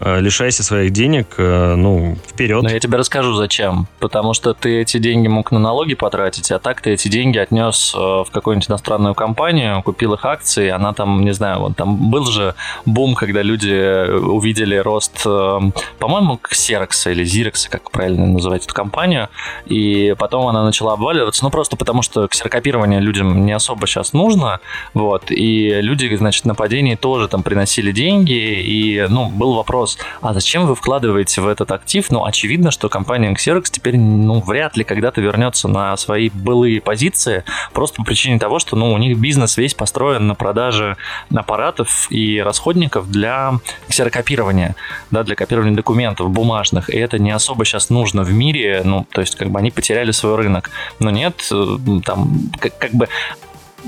э, 0.00 0.20
лишайся 0.20 0.62
своих 0.64 0.92
денег, 0.92 1.34
э, 1.36 1.74
ну, 1.76 2.18
вперед. 2.28 2.62
Но 2.62 2.70
я 2.70 2.80
тебе 2.80 2.98
расскажу, 2.98 3.34
зачем. 3.34 3.86
Потому 4.00 4.34
что 4.34 4.55
ты 4.60 4.80
эти 4.80 4.98
деньги 4.98 5.28
мог 5.28 5.52
на 5.52 5.58
налоги 5.58 5.94
потратить, 5.94 6.50
а 6.50 6.58
так 6.58 6.80
ты 6.80 6.90
эти 6.90 7.08
деньги 7.08 7.38
отнес 7.38 7.94
э, 7.94 7.98
в 7.98 8.26
какую-нибудь 8.30 8.70
иностранную 8.70 9.14
компанию, 9.14 9.82
купил 9.82 10.14
их 10.14 10.24
акции, 10.24 10.68
она 10.68 10.92
там, 10.92 11.24
не 11.24 11.32
знаю, 11.32 11.60
вот 11.60 11.76
там 11.76 12.10
был 12.10 12.26
же 12.26 12.54
бум, 12.84 13.14
когда 13.14 13.42
люди 13.42 13.72
э, 13.72 14.16
увидели 14.16 14.76
рост, 14.76 15.22
э, 15.24 15.60
по-моему, 15.98 16.40
Xerox 16.50 17.10
или 17.10 17.24
Xerox, 17.24 17.68
как 17.70 17.90
правильно 17.90 18.26
называть 18.26 18.64
эту 18.64 18.74
компанию, 18.74 19.28
и 19.66 20.14
потом 20.18 20.46
она 20.46 20.64
начала 20.64 20.94
обваливаться, 20.94 21.44
ну 21.44 21.50
просто 21.50 21.76
потому 21.76 22.02
что 22.02 22.28
ксерокопирование 22.28 23.00
людям 23.00 23.44
не 23.44 23.52
особо 23.52 23.86
сейчас 23.86 24.12
нужно, 24.12 24.60
вот, 24.94 25.30
и 25.30 25.80
люди, 25.80 26.14
значит, 26.16 26.44
на 26.44 26.54
падении 26.54 26.94
тоже 26.94 27.28
там 27.28 27.42
приносили 27.42 27.92
деньги, 27.92 28.32
и, 28.32 29.06
ну, 29.08 29.28
был 29.28 29.54
вопрос, 29.54 29.98
а 30.20 30.32
зачем 30.34 30.66
вы 30.66 30.74
вкладываете 30.74 31.40
в 31.40 31.48
этот 31.48 31.70
актив? 31.72 32.10
Ну, 32.10 32.24
очевидно, 32.24 32.70
что 32.70 32.88
компания 32.88 33.32
Xerox 33.32 33.66
теперь, 33.70 33.96
ну, 33.96 34.40
вряд 34.46 34.76
ли 34.76 34.84
когда-то 34.84 35.20
вернется 35.20 35.68
на 35.68 35.96
свои 35.96 36.30
былые 36.30 36.80
позиции, 36.80 37.44
просто 37.72 37.96
по 37.96 38.04
причине 38.04 38.38
того, 38.38 38.58
что, 38.58 38.76
ну, 38.76 38.92
у 38.92 38.98
них 38.98 39.18
бизнес 39.18 39.56
весь 39.56 39.74
построен 39.74 40.26
на 40.26 40.34
продаже 40.34 40.96
аппаратов 41.34 42.06
и 42.10 42.40
расходников 42.40 43.10
для 43.10 43.54
ксерокопирования, 43.88 44.76
да, 45.10 45.22
для 45.22 45.34
копирования 45.34 45.74
документов 45.74 46.30
бумажных, 46.30 46.90
и 46.90 46.96
это 46.96 47.18
не 47.18 47.30
особо 47.30 47.64
сейчас 47.64 47.90
нужно 47.90 48.22
в 48.22 48.32
мире, 48.32 48.82
ну, 48.84 49.06
то 49.10 49.20
есть, 49.20 49.36
как 49.36 49.50
бы 49.50 49.58
они 49.58 49.70
потеряли 49.70 50.10
свой 50.10 50.36
рынок. 50.36 50.70
Но 50.98 51.10
нет, 51.10 51.46
э, 51.50 51.76
там, 52.04 52.50
как, 52.58 52.78
как 52.78 52.92
бы 52.92 53.08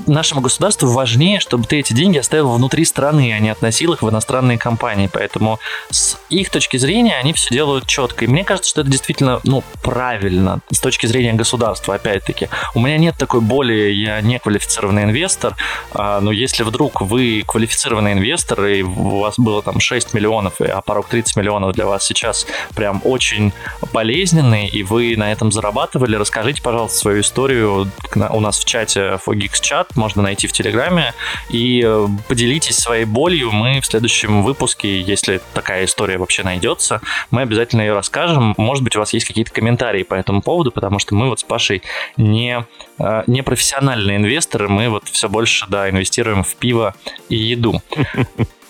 нашему 0.07 0.41
государству 0.41 0.89
важнее, 0.89 1.41
чтобы 1.41 1.65
ты 1.65 1.81
эти 1.81 1.93
деньги 1.93 2.19
оставил 2.19 2.53
внутри 2.53 2.85
страны, 2.85 3.33
а 3.33 3.39
не 3.39 3.51
относил 3.51 3.93
их 3.93 4.03
в 4.03 4.09
иностранные 4.11 4.59
компании. 4.59 5.09
Поэтому 5.13 5.59
с 5.91 6.19
их 6.29 6.51
точки 6.51 6.77
зрения 6.77 7.17
они 7.17 7.33
все 7.33 7.55
делают 7.55 7.87
четко. 7.87 8.25
И 8.25 8.29
мне 8.29 8.45
кажется, 8.45 8.71
что 8.71 8.81
это 8.83 8.91
действительно 8.91 9.41
ну, 9.45 9.63
правильно 9.83 10.61
с 10.71 10.81
точки 10.81 11.07
зрения 11.07 11.33
государства, 11.33 11.95
опять-таки. 11.95 12.49
У 12.75 12.81
меня 12.81 12.99
нет 12.99 13.17
такой 13.19 13.41
боли, 13.41 13.91
я 13.91 14.21
не 14.21 14.39
квалифицированный 14.39 15.05
инвестор, 15.05 15.57
а, 15.93 16.21
но 16.21 16.33
если 16.33 16.63
вдруг 16.63 17.01
вы 17.01 17.45
квалифицированный 17.47 18.13
инвестор, 18.13 18.65
и 18.67 18.83
у 18.83 19.19
вас 19.21 19.35
было 19.39 19.63
там 19.63 19.81
6 19.81 20.15
миллионов, 20.15 20.61
а 20.61 20.81
порог 20.81 21.09
30 21.09 21.37
миллионов 21.37 21.75
для 21.75 21.87
вас 21.87 22.05
сейчас 22.05 22.47
прям 22.75 23.01
очень 23.05 23.53
болезненный, 23.93 24.67
и 24.67 24.83
вы 24.83 25.17
на 25.17 25.33
этом 25.33 25.53
зарабатывали, 25.53 26.17
расскажите, 26.17 26.63
пожалуйста, 26.63 26.99
свою 26.99 27.21
историю 27.21 27.91
у 28.15 28.41
нас 28.41 28.59
в 28.59 28.65
чате 28.65 29.19
Fogix 29.25 29.61
чат, 29.89 29.97
можно 29.97 30.23
найти 30.23 30.47
в 30.47 30.53
Телеграме, 30.53 31.15
и 31.51 31.83
э, 31.85 32.09
поделитесь 32.29 32.77
своей 32.77 33.05
болью. 33.05 33.51
Мы 33.51 33.81
в 33.81 33.87
следующем 33.87 34.43
выпуске, 34.43 35.01
если 35.01 35.41
такая 35.55 35.85
история 35.85 36.19
вообще 36.19 36.43
найдется, 36.43 37.01
мы 37.31 37.43
обязательно 37.43 37.83
ее 37.83 37.95
расскажем. 37.95 38.55
Может 38.57 38.85
быть, 38.85 38.97
у 38.97 38.99
вас 38.99 39.13
есть 39.13 39.27
какие-то 39.27 39.53
комментарии 39.53 40.03
по 40.03 40.15
этому 40.15 40.43
поводу, 40.43 40.71
потому 40.71 40.99
что 40.99 41.15
мы 41.15 41.29
вот 41.29 41.41
с 41.41 41.45
Пашей 41.45 41.83
не, 42.17 42.65
э, 42.99 43.23
не 43.27 43.43
профессиональные 43.43 44.17
инвесторы, 44.17 44.69
мы 44.69 44.89
вот 44.89 45.09
все 45.09 45.29
больше, 45.29 45.67
да, 45.69 45.89
инвестируем 45.89 46.43
в 46.43 46.55
пиво 46.57 46.95
и 47.29 47.37
еду. 47.37 47.83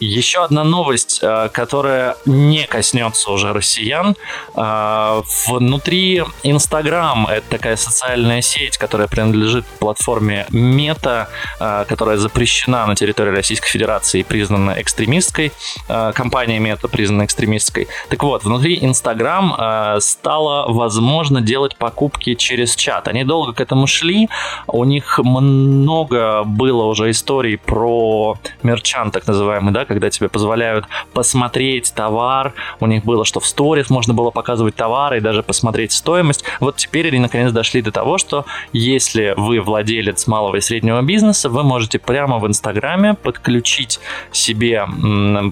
Еще 0.00 0.44
одна 0.44 0.62
новость, 0.62 1.18
э, 1.22 1.48
которая 1.52 2.16
не 2.24 2.66
коснется 2.66 3.32
уже 3.32 3.52
россиян. 3.52 4.14
Э, 4.54 5.22
Внутри 5.48 6.22
Инстаграм, 6.44 7.26
это 7.26 7.48
такая 7.50 7.76
социальная 7.76 8.40
сеть, 8.40 8.78
которая 8.78 9.08
принадлежит 9.08 9.64
платформе 9.80 10.46
Мета, 10.50 11.28
э, 11.58 11.84
которая 11.88 12.16
запрещена 12.16 12.87
на 12.87 12.94
территории 12.94 13.30
Российской 13.30 13.68
Федерации 13.68 14.20
и 14.20 14.22
признана 14.22 14.74
экстремистской. 14.80 15.52
Компания 16.14 16.58
Мета 16.58 16.88
признана 16.88 17.24
экстремистской. 17.24 17.88
Так 18.08 18.22
вот, 18.22 18.44
внутри 18.44 18.78
Инстаграм 18.80 20.00
стало 20.00 20.72
возможно 20.72 21.40
делать 21.40 21.76
покупки 21.76 22.34
через 22.34 22.76
чат. 22.76 23.08
Они 23.08 23.24
долго 23.24 23.52
к 23.52 23.61
этому 23.61 23.87
шли. 23.87 24.28
У 24.66 24.84
них 24.84 25.18
много 25.18 26.44
было 26.44 26.84
уже 26.84 27.11
историй 27.11 27.58
про 27.58 28.37
мерчан, 28.62 29.11
так 29.11 29.26
называемый, 29.26 29.72
да, 29.72 29.84
когда 29.88 30.11
тебе 30.11 30.29
позволяют 30.29 30.85
посмотреть 31.12 31.92
товар. 31.94 32.55
У 32.81 32.87
них 32.87 33.05
было, 33.05 33.24
что 33.24 33.40
в 33.40 33.46
сторис 33.46 33.90
можно 33.90 34.14
было 34.14 34.31
показывать 34.31 34.77
товары 34.77 35.18
и 35.18 35.20
даже 35.20 35.42
посмотреть 35.42 35.92
стоимость. 35.92 36.44
Вот 36.61 36.77
теперь 36.77 37.09
они 37.09 37.18
наконец 37.18 37.53
дошли 37.53 37.83
до 37.83 37.90
того, 37.90 38.18
что 38.18 38.44
если 38.72 39.35
вы 39.37 39.61
владелец 39.61 40.27
малого 40.27 40.57
и 40.57 40.61
среднего 40.61 41.03
бизнеса, 41.03 41.48
вы 41.48 41.62
можете 41.62 41.98
прямо 41.98 42.38
в 42.38 42.46
Инстаграме 42.46 43.14
подключить 43.14 44.01
себе 44.33 44.87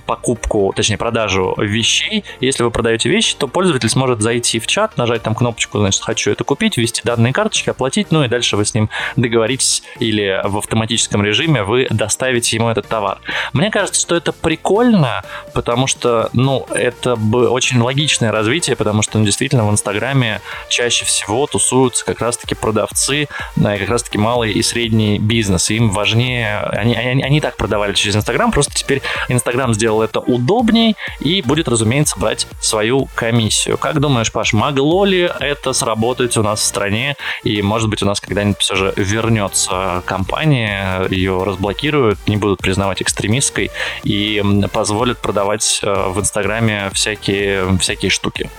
покупку, 0.07 0.72
точнее 0.77 0.99
продажу 0.99 1.55
вещей. 1.59 2.25
Если 2.40 2.62
вы 2.62 2.70
продаете 2.70 3.09
вещи, 3.09 3.35
то 3.37 3.49
пользователь 3.49 3.88
сможет 3.88 4.20
зайти 4.20 4.59
в 4.59 4.66
чат, 4.66 4.96
нажать 4.96 5.22
там 5.22 5.35
кнопочку, 5.35 5.79
значит, 5.79 6.03
хочу 6.03 6.31
это 6.31 6.44
купить, 6.44 6.77
ввести 6.77 7.03
данные 7.05 7.33
карточки, 7.33 7.70
оплатить, 7.70 8.09
ну 8.11 8.25
и 8.25 8.29
дальше 8.29 8.57
вы 8.57 8.64
с 8.64 8.75
ним 8.75 8.90
договоритесь 9.16 9.83
или 9.99 10.40
в 10.44 10.59
автоматическом 10.59 11.25
режиме 11.25 11.62
вы 11.62 11.87
доставите 11.90 12.57
ему 12.57 12.68
этот 12.68 12.87
товар. 12.87 13.18
Мне 13.53 13.70
кажется, 13.70 14.01
что 14.01 14.16
это 14.16 14.25
прикольно, 14.32 15.22
потому 15.52 15.86
что, 15.86 16.30
ну, 16.32 16.66
это 16.74 17.16
бы 17.16 17.48
очень 17.48 17.80
логичное 17.80 18.32
развитие, 18.32 18.76
потому 18.76 19.02
что, 19.02 19.18
ну, 19.18 19.24
действительно, 19.24 19.66
в 19.66 19.70
Инстаграме 19.70 20.40
чаще 20.68 21.04
всего 21.04 21.46
тусуются 21.46 22.04
как 22.04 22.20
раз-таки 22.20 22.54
продавцы, 22.54 23.28
да, 23.56 23.76
и 23.76 23.78
как 23.78 23.88
раз-таки 23.88 24.18
малый 24.18 24.52
и 24.52 24.62
средний 24.62 25.18
бизнес. 25.18 25.70
Им 25.70 25.90
важнее, 25.90 26.58
они, 26.72 26.94
они, 26.94 27.22
они 27.22 27.40
так 27.40 27.56
продавали 27.56 27.92
через 27.92 28.16
Инстаграм, 28.16 28.50
просто 28.50 28.74
теперь 28.74 29.02
Инстаграм 29.28 29.72
сделал 29.74 30.02
это 30.02 30.20
удобней 30.20 30.96
и 31.20 31.42
будет, 31.42 31.68
разумеется, 31.68 32.18
брать 32.18 32.46
свою 32.60 33.08
комиссию. 33.14 33.78
Как 33.78 34.00
думаешь, 34.00 34.32
Паш, 34.32 34.52
могло 34.52 35.04
ли 35.04 35.30
это 35.40 35.72
сработать 35.72 36.36
у 36.36 36.42
нас 36.42 36.60
в 36.60 36.64
стране? 36.64 37.16
И, 37.44 37.62
может 37.62 37.88
быть, 37.88 38.02
у 38.02 38.06
нас 38.06 38.20
когда-нибудь 38.20 38.58
все 38.58 38.74
же 38.74 38.92
вернется 38.96 40.02
компания, 40.06 41.06
ее 41.10 41.42
разблокируют, 41.44 42.18
не 42.26 42.36
будут 42.36 42.60
признавать 42.60 43.02
экстремистской 43.02 43.70
и 44.02 44.15
м, 44.38 44.68
позволят 44.70 45.18
продавать 45.18 45.81
э, 45.83 46.09
в 46.09 46.20
Инстаграме 46.20 46.90
всякие, 46.92 47.76
всякие 47.79 48.11
штуки. 48.11 48.50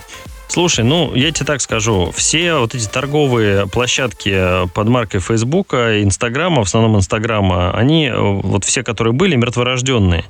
Слушай, 0.48 0.84
ну, 0.84 1.14
я 1.14 1.30
тебе 1.30 1.44
так 1.44 1.60
скажу. 1.60 2.10
Все 2.16 2.54
вот 2.54 2.74
эти 2.74 2.88
торговые 2.88 3.66
площадки 3.66 4.66
под 4.74 4.88
маркой 4.88 5.20
Фейсбука, 5.20 6.02
Инстаграма, 6.02 6.64
в 6.64 6.66
основном 6.66 6.96
Инстаграма, 6.96 7.70
они, 7.72 8.06
э, 8.06 8.18
вот 8.18 8.64
все, 8.64 8.82
которые 8.82 9.12
были, 9.12 9.36
мертворожденные. 9.36 10.24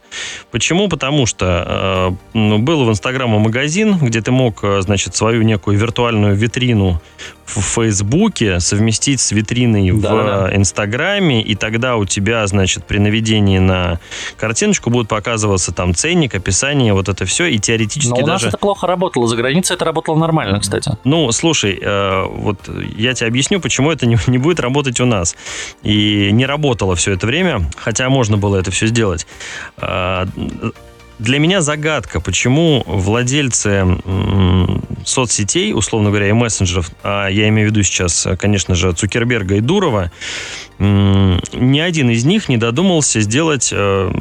Почему? 0.51 0.89
Потому 0.89 1.27
что 1.27 2.17
э, 2.35 2.37
ну, 2.37 2.59
был 2.59 2.85
в 2.85 2.91
Инстаграма 2.91 3.39
магазин, 3.39 3.97
где 3.99 4.21
ты 4.21 4.33
мог, 4.33 4.65
э, 4.65 4.81
значит, 4.83 5.15
свою 5.15 5.43
некую 5.43 5.79
виртуальную 5.79 6.35
витрину 6.35 7.01
в 7.49 7.61
Фейсбуке 7.63 8.61
совместить 8.61 9.21
с 9.21 9.33
витриной 9.33 9.91
в 9.91 10.01
Да-да-да. 10.01 10.51
э, 10.51 10.57
Инстаграме, 10.57 11.43
и 11.43 11.55
тогда 11.55 11.97
у 11.97 12.05
тебя, 12.05 12.47
значит, 12.47 12.85
при 12.85 12.99
наведении 12.99 13.59
на 13.59 14.01
картиночку 14.37 14.91
будут 14.91 15.09
показываться 15.09 15.73
там 15.73 15.95
ценник, 15.95 16.35
описание, 16.35 16.93
вот 16.93 17.09
это 17.09 17.25
все, 17.25 17.47
и 17.47 17.59
теоретически 17.59 18.11
Но 18.11 18.17
у 18.25 18.27
нас 18.27 18.43
даже... 18.43 18.49
это 18.49 18.59
плохо 18.59 18.87
работало, 18.87 19.27
за 19.27 19.37
границей 19.37 19.75
это 19.75 19.85
работало 19.85 20.08
работало 20.09 20.19
нормально, 20.19 20.61
кстати. 20.61 20.93
Ну, 21.05 21.31
слушай, 21.33 21.79
э, 21.81 22.25
вот 22.29 22.59
я 22.97 23.15
тебе 23.15 23.29
объясню, 23.29 23.61
почему 23.61 23.91
это 23.91 24.07
не, 24.07 24.17
не 24.27 24.39
будет 24.39 24.61
работать 24.61 25.01
у 25.01 25.07
нас. 25.07 25.37
И 25.83 26.31
не 26.33 26.47
работало 26.47 26.95
все 26.95 27.13
это 27.13 27.27
время, 27.27 27.71
хотя 27.77 28.09
можно 28.09 28.37
было 28.37 28.57
это 28.57 28.71
все 28.71 28.87
сделать. 28.87 29.27
Э, 29.79 30.27
для 31.19 31.41
меня 31.41 31.61
загадка, 31.63 32.21
почему 32.21 32.85
владельцы 32.87 33.85
соцсетей, 35.05 35.73
условно 35.75 36.11
говоря, 36.11 36.29
и 36.29 36.33
мессенджеров, 36.33 36.93
а 37.03 37.27
я 37.27 37.49
имею 37.49 37.69
в 37.69 37.73
виду 37.73 37.83
сейчас, 37.83 38.29
конечно 38.39 38.77
же, 38.77 38.93
Цукерберга 38.93 39.57
и 39.57 39.61
Дурова, 39.61 40.13
ни 40.79 41.81
один 41.81 42.11
из 42.11 42.25
них 42.25 42.49
не 42.49 42.57
додумался 42.57 43.21
сделать 43.21 43.71
э, 43.73 44.13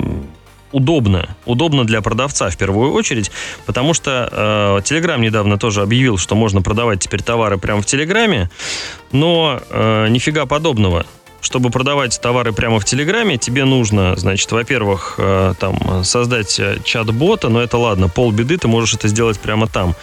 удобно. 0.71 1.35
Удобно 1.45 1.85
для 1.85 2.01
продавца 2.01 2.49
в 2.49 2.57
первую 2.57 2.91
очередь, 2.93 3.31
потому 3.65 3.93
что 3.93 4.29
э, 4.31 4.81
Telegram 4.83 5.19
недавно 5.19 5.57
тоже 5.57 5.81
объявил, 5.81 6.17
что 6.17 6.35
можно 6.35 6.61
продавать 6.61 6.99
теперь 6.99 7.21
товары 7.21 7.57
прямо 7.57 7.81
в 7.81 7.85
Телеграме, 7.85 8.49
но 9.11 9.61
э, 9.69 10.07
нифига 10.09 10.45
подобного 10.45 11.05
чтобы 11.41 11.69
продавать 11.69 12.19
товары 12.21 12.51
прямо 12.51 12.79
в 12.79 12.85
Телеграме, 12.85 13.37
тебе 13.37 13.65
нужно, 13.65 14.15
значит, 14.15 14.51
во-первых, 14.51 15.15
э, 15.17 15.53
там, 15.59 16.03
создать 16.03 16.59
э, 16.59 16.79
чат-бота, 16.83 17.49
но 17.49 17.61
это 17.61 17.77
ладно, 17.77 18.09
полбеды, 18.09 18.57
ты 18.57 18.67
можешь 18.67 18.95
это 18.95 19.07
сделать 19.07 19.39
прямо 19.39 19.67
там. 19.67 19.95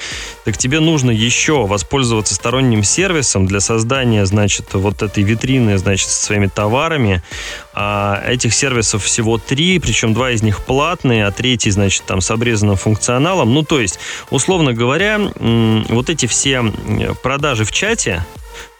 Так 0.45 0.57
тебе 0.57 0.80
нужно 0.80 1.11
еще 1.11 1.66
воспользоваться 1.66 2.35
сторонним 2.35 2.82
сервисом 2.82 3.47
для 3.47 3.61
создания, 3.61 4.24
значит, 4.26 4.74
вот 4.74 5.03
этой 5.03 5.22
витрины, 5.22 5.76
значит, 5.78 6.09
со 6.09 6.24
своими 6.24 6.47
товарами. 6.47 7.22
А 7.72 8.22
этих 8.26 8.55
сервисов 8.55 9.05
всего 9.05 9.39
три, 9.39 9.78
причем 9.80 10.14
два 10.14 10.30
из 10.30 10.43
них 10.43 10.64
платные, 10.64 11.26
а 11.26 11.32
третий, 11.32 11.70
значит, 11.70 12.05
там 12.05 12.20
с 12.20 12.30
обрезанным 12.30 12.76
функционалом. 12.76 13.53
Ну, 13.53 13.62
то 13.62 13.80
есть, 13.80 13.99
условно 14.30 14.72
говоря, 14.72 15.20
вот 15.41 16.11
эти 16.11 16.26
все 16.26 16.62
продажи 17.22 17.64
в 17.64 17.72
чате, 17.72 18.24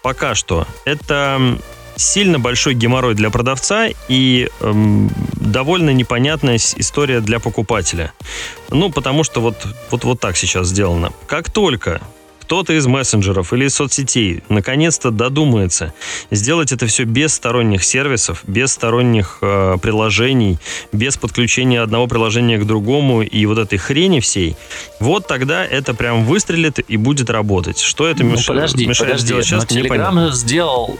пока 0.01 0.35
что, 0.35 0.65
это 0.85 1.57
сильно 1.95 2.39
большой 2.39 2.73
геморрой 2.73 3.15
для 3.15 3.29
продавца 3.29 3.87
и 4.07 4.49
эм, 4.61 5.11
довольно 5.33 5.91
непонятная 5.91 6.57
история 6.57 7.21
для 7.21 7.39
покупателя. 7.39 8.13
Ну, 8.69 8.91
потому 8.91 9.23
что 9.23 9.41
вот, 9.41 9.55
вот, 9.91 10.03
вот 10.03 10.19
так 10.19 10.37
сейчас 10.37 10.67
сделано. 10.67 11.11
Как 11.27 11.49
только 11.49 12.01
кто-то 12.45 12.73
из 12.73 12.85
мессенджеров 12.85 13.53
или 13.53 13.65
из 13.65 13.73
соцсетей 13.73 14.43
наконец-то 14.49 15.09
додумается 15.09 15.95
сделать 16.29 16.71
это 16.71 16.85
все 16.85 17.03
без 17.03 17.33
сторонних 17.33 17.83
сервисов, 17.83 18.43
без 18.45 18.71
сторонних 18.71 19.39
э, 19.41 19.77
приложений, 19.81 20.59
без 20.91 21.17
подключения 21.17 21.81
одного 21.81 22.05
приложения 22.05 22.59
к 22.59 22.65
другому 22.65 23.23
и 23.23 23.45
вот 23.47 23.57
этой 23.57 23.79
хрени 23.79 24.19
всей, 24.19 24.55
вот 24.99 25.27
тогда 25.27 25.65
это 25.65 25.95
прям 25.95 26.23
выстрелит 26.23 26.79
и 26.87 26.97
будет 26.97 27.31
работать. 27.31 27.79
Что 27.79 28.07
это 28.07 28.23
ну, 28.23 28.33
мешает, 28.33 28.61
подожди, 28.61 28.85
мешает 28.85 29.13
подожди, 29.13 29.25
сделать 29.25 29.45
сейчас? 29.45 29.65
Telegram 29.65 30.31
сделал 30.31 30.99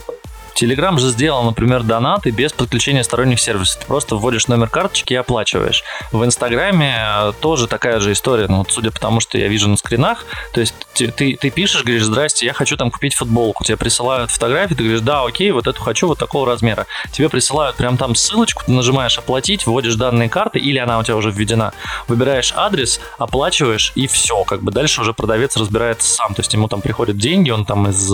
Telegram 0.55 0.97
же 0.97 1.09
сделал, 1.09 1.43
например, 1.43 1.83
донаты 1.83 2.31
без 2.31 2.53
подключения 2.53 3.03
сторонних 3.03 3.39
сервисов. 3.39 3.81
Ты 3.81 3.87
просто 3.87 4.15
вводишь 4.15 4.47
номер 4.47 4.69
карточки 4.69 5.13
и 5.13 5.17
оплачиваешь. 5.17 5.83
В 6.11 6.23
Инстаграме 6.23 6.95
э, 6.97 7.33
тоже 7.41 7.67
такая 7.67 7.99
же 7.99 8.13
история, 8.13 8.47
ну, 8.47 8.59
вот 8.59 8.71
судя 8.71 8.91
по 8.91 8.99
тому, 8.99 9.19
что 9.19 9.37
я 9.37 9.49
вижу 9.49 9.67
на 9.67 9.75
скринах. 9.75 10.25
То 10.53 10.61
есть 10.61 10.73
ты, 10.93 11.11
ты, 11.11 11.35
ты 11.35 11.49
пишешь, 11.49 11.83
говоришь, 11.83 12.03
здрасте, 12.03 12.45
я 12.45 12.53
хочу 12.53 12.77
там 12.77 12.89
купить 12.89 13.15
футболку. 13.15 13.65
Тебе 13.65 13.75
присылают 13.75 14.31
фотографии, 14.31 14.75
ты 14.75 14.83
говоришь, 14.83 15.01
да, 15.01 15.23
окей, 15.23 15.51
вот 15.51 15.67
эту 15.67 15.81
хочу, 15.81 16.07
вот 16.07 16.19
такого 16.19 16.47
размера. 16.47 16.85
Тебе 17.11 17.27
присылают 17.27 17.75
прям 17.75 17.97
там 17.97 18.15
ссылочку, 18.15 18.63
ты 18.65 18.71
нажимаешь 18.71 19.17
оплатить, 19.17 19.67
вводишь 19.67 19.95
данные 19.95 20.29
карты, 20.29 20.59
или 20.59 20.77
она 20.77 20.99
у 20.99 21.03
тебя 21.03 21.17
уже 21.17 21.31
введена. 21.31 21.73
Выбираешь 22.07 22.53
адрес, 22.55 23.01
оплачиваешь, 23.17 23.91
и 23.95 24.07
все. 24.07 24.43
Как 24.45 24.61
бы 24.61 24.71
дальше 24.71 25.01
уже 25.01 25.13
продавец 25.13 25.57
разбирается 25.57 26.07
сам. 26.07 26.33
То 26.33 26.39
есть 26.39 26.53
ему 26.53 26.69
там 26.69 26.79
приходят 26.79 27.17
деньги, 27.17 27.49
он 27.49 27.65
там 27.65 27.89
из, 27.89 28.09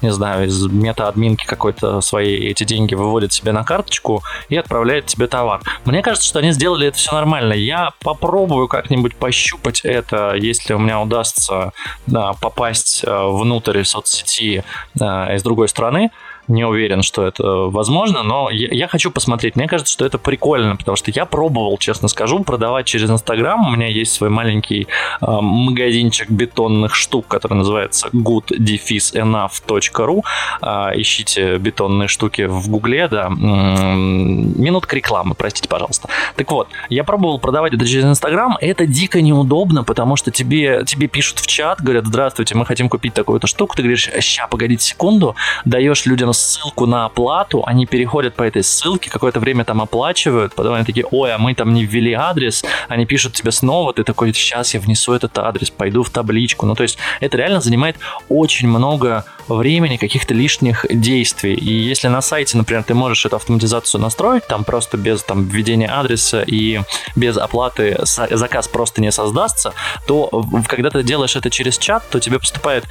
не 0.00 0.10
знаю, 0.10 0.46
из 0.46 0.62
мета-админки 0.66 1.44
какой-то 1.44 1.73
какой 1.74 2.02
свои 2.02 2.36
эти 2.36 2.64
деньги 2.64 2.94
выводит 2.94 3.32
себе 3.32 3.52
на 3.52 3.64
карточку 3.64 4.22
и 4.48 4.56
отправляет 4.56 5.06
тебе 5.06 5.26
товар. 5.26 5.60
Мне 5.84 6.02
кажется, 6.02 6.28
что 6.28 6.38
они 6.38 6.52
сделали 6.52 6.88
это 6.88 6.96
все 6.96 7.12
нормально. 7.12 7.52
Я 7.52 7.90
попробую 8.00 8.68
как-нибудь 8.68 9.16
пощупать 9.16 9.80
это, 9.84 10.34
если 10.34 10.74
у 10.74 10.78
меня 10.78 11.00
удастся 11.00 11.72
да, 12.06 12.32
попасть 12.34 13.04
э, 13.04 13.26
внутрь 13.28 13.84
соцсети 13.84 14.64
э, 15.00 15.04
из 15.34 15.42
другой 15.42 15.68
страны 15.68 16.10
не 16.48 16.64
уверен, 16.64 17.02
что 17.02 17.26
это 17.26 17.44
возможно, 17.44 18.22
но 18.22 18.50
я, 18.50 18.68
я 18.70 18.88
хочу 18.88 19.10
посмотреть. 19.10 19.56
Мне 19.56 19.68
кажется, 19.68 19.92
что 19.92 20.04
это 20.04 20.18
прикольно, 20.18 20.76
потому 20.76 20.96
что 20.96 21.10
я 21.10 21.24
пробовал, 21.24 21.78
честно 21.78 22.08
скажу, 22.08 22.44
продавать 22.44 22.86
через 22.86 23.10
Инстаграм. 23.10 23.66
У 23.66 23.70
меня 23.70 23.88
есть 23.88 24.12
свой 24.12 24.30
маленький 24.30 24.86
э, 25.20 25.26
магазинчик 25.26 26.30
бетонных 26.30 26.94
штук, 26.94 27.26
который 27.28 27.54
называется 27.54 28.08
good-enough.ru. 28.12 30.22
Э, 30.62 31.00
ищите 31.00 31.56
бетонные 31.56 32.08
штуки 32.08 32.42
в 32.42 32.68
Гугле, 32.68 33.08
да. 33.08 33.28
Минутка 33.30 34.96
рекламы, 34.96 35.34
простите, 35.34 35.68
пожалуйста. 35.68 36.08
Так 36.36 36.50
вот, 36.50 36.68
я 36.90 37.04
пробовал 37.04 37.38
продавать 37.38 37.72
это 37.72 37.86
через 37.86 38.04
Инстаграм. 38.04 38.56
Это 38.60 38.86
дико 38.86 39.22
неудобно, 39.22 39.84
потому 39.84 40.16
что 40.16 40.30
тебе, 40.30 40.84
тебе 40.86 41.06
пишут 41.06 41.38
в 41.38 41.46
чат, 41.46 41.80
говорят, 41.80 42.06
здравствуйте, 42.06 42.54
мы 42.54 42.66
хотим 42.66 42.88
купить 42.88 43.14
такую-то 43.14 43.46
штуку. 43.46 43.76
Ты 43.76 43.82
говоришь, 43.82 44.10
ща, 44.20 44.46
погодите 44.46 44.84
секунду, 44.84 45.34
даешь 45.64 46.06
людям 46.06 46.33
ссылку 46.34 46.86
на 46.86 47.06
оплату, 47.06 47.62
они 47.66 47.86
переходят 47.86 48.34
по 48.34 48.42
этой 48.42 48.62
ссылке, 48.62 49.10
какое-то 49.10 49.40
время 49.40 49.64
там 49.64 49.80
оплачивают, 49.80 50.54
потом 50.54 50.74
они 50.74 50.84
такие, 50.84 51.06
ой, 51.10 51.32
а 51.32 51.38
мы 51.38 51.54
там 51.54 51.72
не 51.72 51.84
ввели 51.84 52.12
адрес, 52.12 52.64
они 52.88 53.06
пишут 53.06 53.34
тебе 53.34 53.50
снова, 53.50 53.92
ты 53.92 54.04
такой, 54.04 54.32
сейчас 54.34 54.74
я 54.74 54.80
внесу 54.80 55.12
этот 55.12 55.38
адрес, 55.38 55.70
пойду 55.70 56.02
в 56.02 56.10
табличку. 56.10 56.66
Ну, 56.66 56.74
то 56.74 56.82
есть 56.82 56.98
это 57.20 57.36
реально 57.36 57.60
занимает 57.60 57.96
очень 58.28 58.68
много 58.68 59.24
времени, 59.48 59.96
каких-то 59.96 60.34
лишних 60.34 60.86
действий. 60.90 61.54
И 61.54 61.72
если 61.72 62.08
на 62.08 62.22
сайте, 62.22 62.56
например, 62.56 62.84
ты 62.84 62.94
можешь 62.94 63.24
эту 63.26 63.36
автоматизацию 63.36 64.00
настроить, 64.00 64.46
там 64.46 64.64
просто 64.64 64.96
без 64.96 65.22
там, 65.22 65.44
введения 65.44 65.88
адреса 65.88 66.42
и 66.42 66.80
без 67.16 67.36
оплаты 67.36 67.98
заказ 68.04 68.68
просто 68.68 69.00
не 69.00 69.12
создастся, 69.12 69.72
то 70.06 70.44
когда 70.68 70.90
ты 70.90 71.02
делаешь 71.02 71.36
это 71.36 71.50
через 71.50 71.78
чат, 71.78 72.08
то 72.10 72.20
тебе 72.20 72.38
поступает 72.38 72.84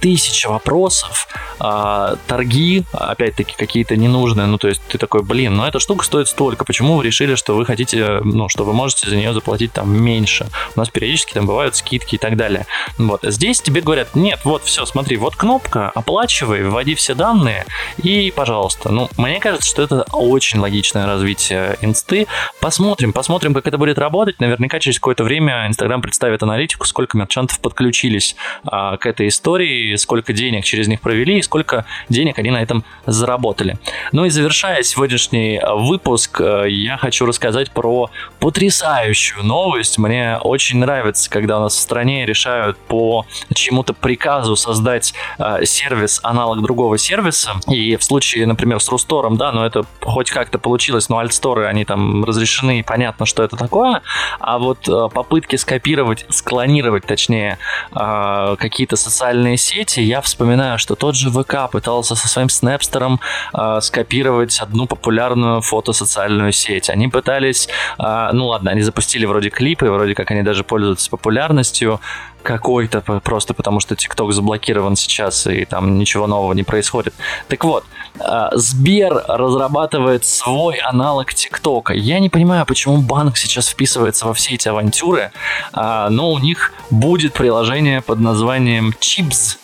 тысяча 0.00 0.48
вопросов, 0.48 1.28
а, 1.58 2.16
торги, 2.26 2.84
опять-таки, 2.92 3.54
какие-то 3.56 3.96
ненужные. 3.96 4.46
Ну, 4.46 4.58
то 4.58 4.68
есть 4.68 4.82
ты 4.88 4.98
такой, 4.98 5.22
блин, 5.22 5.56
ну 5.56 5.64
эта 5.64 5.78
штука 5.78 6.04
стоит 6.04 6.28
столько. 6.28 6.64
Почему 6.64 6.96
вы 6.96 7.04
решили, 7.04 7.36
что 7.36 7.54
вы 7.54 7.64
хотите, 7.64 8.20
ну, 8.22 8.48
что 8.48 8.64
вы 8.64 8.72
можете 8.72 9.08
за 9.08 9.16
нее 9.16 9.32
заплатить 9.32 9.72
там 9.72 9.90
меньше? 9.96 10.48
У 10.76 10.78
нас 10.78 10.90
периодически 10.90 11.32
там 11.32 11.46
бывают 11.46 11.76
скидки 11.76 12.16
и 12.16 12.18
так 12.18 12.36
далее. 12.36 12.66
Вот. 12.98 13.20
Здесь 13.22 13.60
тебе 13.60 13.80
говорят, 13.80 14.14
нет, 14.14 14.40
вот 14.44 14.64
все, 14.64 14.84
смотри, 14.84 15.16
вот 15.16 15.36
кнопка, 15.36 15.90
оплачивай, 15.94 16.62
вводи 16.62 16.94
все 16.94 17.14
данные 17.14 17.64
и, 18.02 18.32
пожалуйста. 18.34 18.90
Ну, 18.90 19.08
мне 19.16 19.40
кажется, 19.40 19.68
что 19.68 19.82
это 19.82 20.04
очень 20.12 20.58
логичное 20.58 21.06
развитие 21.06 21.76
инсты. 21.80 22.26
Посмотрим, 22.60 23.12
посмотрим, 23.12 23.54
как 23.54 23.66
это 23.66 23.78
будет 23.78 23.98
работать. 23.98 24.40
Наверняка 24.40 24.80
через 24.80 24.98
какое-то 24.98 25.24
время 25.24 25.66
Инстаграм 25.66 26.02
представит 26.02 26.42
аналитику, 26.42 26.86
сколько 26.86 27.16
мерчантов 27.16 27.60
подключились 27.60 28.36
а, 28.64 28.96
к 28.96 29.06
этой 29.06 29.28
истории, 29.28 29.94
сколько 29.96 30.32
денег 30.32 30.64
через 30.64 30.88
них 30.88 31.00
провели 31.00 31.38
и 31.38 31.42
сколько 31.42 31.86
денег 32.08 32.38
они 32.38 32.50
на 32.50 32.62
этом 32.62 32.84
заработали. 33.06 33.78
Ну 34.12 34.24
и 34.24 34.30
завершая 34.30 34.82
сегодняшний 34.82 35.60
выпуск, 35.64 36.40
э, 36.40 36.66
я 36.68 36.96
хочу 36.96 37.26
рассказать 37.26 37.70
про 37.70 38.10
потрясающую 38.40 39.42
новость. 39.44 39.98
Мне 39.98 40.38
очень 40.38 40.78
нравится, 40.78 41.30
когда 41.30 41.58
у 41.58 41.62
нас 41.62 41.74
в 41.74 41.78
стране 41.78 42.26
решают 42.26 42.76
по 42.76 43.26
чему-то 43.54 43.92
приказу 43.92 44.56
создать 44.56 45.14
э, 45.38 45.64
сервис, 45.84 46.20
аналог 46.22 46.62
другого 46.62 46.98
сервиса. 46.98 47.52
И 47.68 47.96
в 47.96 48.04
случае, 48.04 48.46
например, 48.46 48.80
с 48.80 48.88
Рустором, 48.88 49.36
да, 49.36 49.52
но 49.52 49.66
это 49.66 49.84
хоть 50.00 50.30
как-то 50.30 50.58
получилось, 50.58 51.08
но 51.08 51.18
альтсторы, 51.18 51.66
они 51.66 51.84
там 51.84 52.24
разрешены, 52.24 52.80
и 52.80 52.82
понятно, 52.82 53.26
что 53.26 53.42
это 53.42 53.56
такое. 53.56 54.00
А 54.40 54.58
вот 54.58 54.88
э, 54.88 55.08
попытки 55.12 55.56
скопировать, 55.56 56.26
склонировать, 56.28 57.06
точнее, 57.06 57.58
какие-то 57.92 58.96
социальные 58.96 59.56
сети, 59.56 60.00
я 60.00 60.20
вспоминаю, 60.20 60.78
что 60.78 60.94
тот 60.94 61.14
же 61.14 61.30
ВК 61.30 61.70
пытался 61.70 62.14
со 62.14 62.28
своим 62.28 62.48
Снэпстером 62.48 63.20
э, 63.52 63.78
скопировать 63.80 64.58
одну 64.60 64.86
популярную 64.86 65.60
фотосоциальную 65.60 66.52
сеть. 66.52 66.90
Они 66.90 67.08
пытались, 67.08 67.68
э, 67.98 68.28
ну 68.32 68.46
ладно, 68.46 68.70
они 68.70 68.82
запустили 68.82 69.26
вроде 69.26 69.50
клипы, 69.50 69.90
вроде 69.90 70.14
как 70.14 70.30
они 70.30 70.42
даже 70.42 70.64
пользуются 70.64 71.10
популярностью, 71.10 72.00
какой-то, 72.44 73.00
просто 73.00 73.54
потому 73.54 73.80
что 73.80 73.96
ТикТок 73.96 74.32
заблокирован 74.32 74.94
сейчас, 74.94 75.46
и 75.46 75.64
там 75.64 75.98
ничего 75.98 76.26
нового 76.26 76.52
не 76.52 76.62
происходит. 76.62 77.14
Так 77.48 77.64
вот, 77.64 77.84
а, 78.20 78.50
Сбер 78.54 79.24
разрабатывает 79.26 80.24
свой 80.24 80.76
аналог 80.76 81.34
ТикТока. 81.34 81.94
Я 81.94 82.20
не 82.20 82.28
понимаю, 82.28 82.64
почему 82.66 82.98
банк 82.98 83.36
сейчас 83.36 83.68
вписывается 83.68 84.26
во 84.26 84.34
все 84.34 84.54
эти 84.54 84.68
авантюры, 84.68 85.32
но 85.72 86.30
у 86.30 86.38
них 86.38 86.72
будет 86.90 87.32
приложение 87.32 88.00
под 88.00 88.20
названием 88.20 88.94
Chips, 89.00 89.56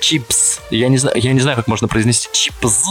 чипс. 0.00 0.60
Я 0.70 0.88
не 0.88 0.98
знаю, 0.98 1.16
я 1.18 1.32
не 1.32 1.40
знаю, 1.40 1.56
как 1.56 1.66
можно 1.66 1.88
произнести 1.88 2.28
чипс, 2.32 2.84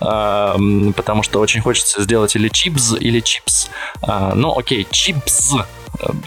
потому 0.00 1.22
что 1.22 1.40
очень 1.40 1.60
хочется 1.60 2.02
сделать 2.02 2.34
или 2.36 2.48
чипс, 2.48 2.94
или 2.98 3.20
чипс. 3.20 3.68
ну, 4.34 4.58
окей, 4.58 4.86
чипс 4.90 5.54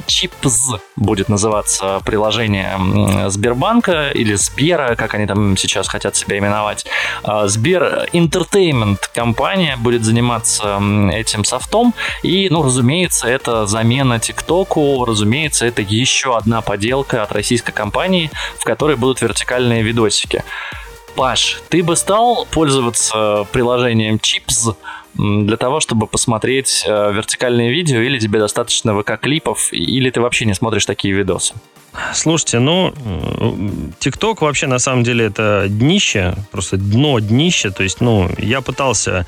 Чипз 0.05 0.75
будет 0.95 1.29
называться 1.29 2.01
приложение 2.05 3.29
Сбербанка 3.29 4.09
или 4.09 4.35
Сбера, 4.35 4.95
как 4.95 5.13
они 5.13 5.25
там 5.25 5.57
сейчас 5.57 5.87
хотят 5.87 6.15
себя 6.15 6.37
именовать. 6.37 6.85
А, 7.23 7.47
Сбер 7.47 8.07
Entertainment 8.13 8.99
компания 9.13 9.77
будет 9.77 10.03
заниматься 10.03 10.79
этим 11.11 11.43
софтом. 11.43 11.93
И, 12.23 12.47
ну, 12.49 12.63
разумеется, 12.63 13.27
это 13.27 13.65
замена 13.65 14.19
ТикТоку. 14.19 15.05
Разумеется, 15.05 15.65
это 15.65 15.81
еще 15.81 16.37
одна 16.37 16.61
поделка 16.61 17.23
от 17.23 17.31
российской 17.31 17.71
компании, 17.71 18.31
в 18.59 18.63
которой 18.63 18.95
будут 18.95 19.21
вертикальные 19.21 19.83
видосики. 19.83 20.43
Паш, 21.15 21.61
ты 21.69 21.81
бы 21.81 21.95
стал 21.95 22.45
пользоваться 22.51 23.47
приложением 23.51 24.17
Chips 24.17 24.75
для 25.17 25.57
того, 25.57 25.79
чтобы 25.79 26.07
посмотреть 26.07 26.83
э, 26.87 27.13
вертикальные 27.13 27.71
видео, 27.71 28.01
или 28.01 28.19
тебе 28.19 28.39
достаточно 28.39 28.91
ВК-клипов, 28.91 29.69
или 29.71 30.09
ты 30.09 30.21
вообще 30.21 30.45
не 30.45 30.53
смотришь 30.53 30.85
такие 30.85 31.13
видосы? 31.13 31.55
Слушайте, 32.13 32.59
ну, 32.59 32.93
ТикТок 33.99 34.41
вообще 34.41 34.67
на 34.67 34.77
самом 34.77 35.03
деле 35.03 35.25
это 35.25 35.65
днище, 35.67 36.35
просто 36.51 36.77
дно 36.77 37.19
днище. 37.19 37.71
То 37.71 37.83
есть, 37.83 38.01
ну, 38.01 38.29
я 38.37 38.61
пытался 38.61 39.25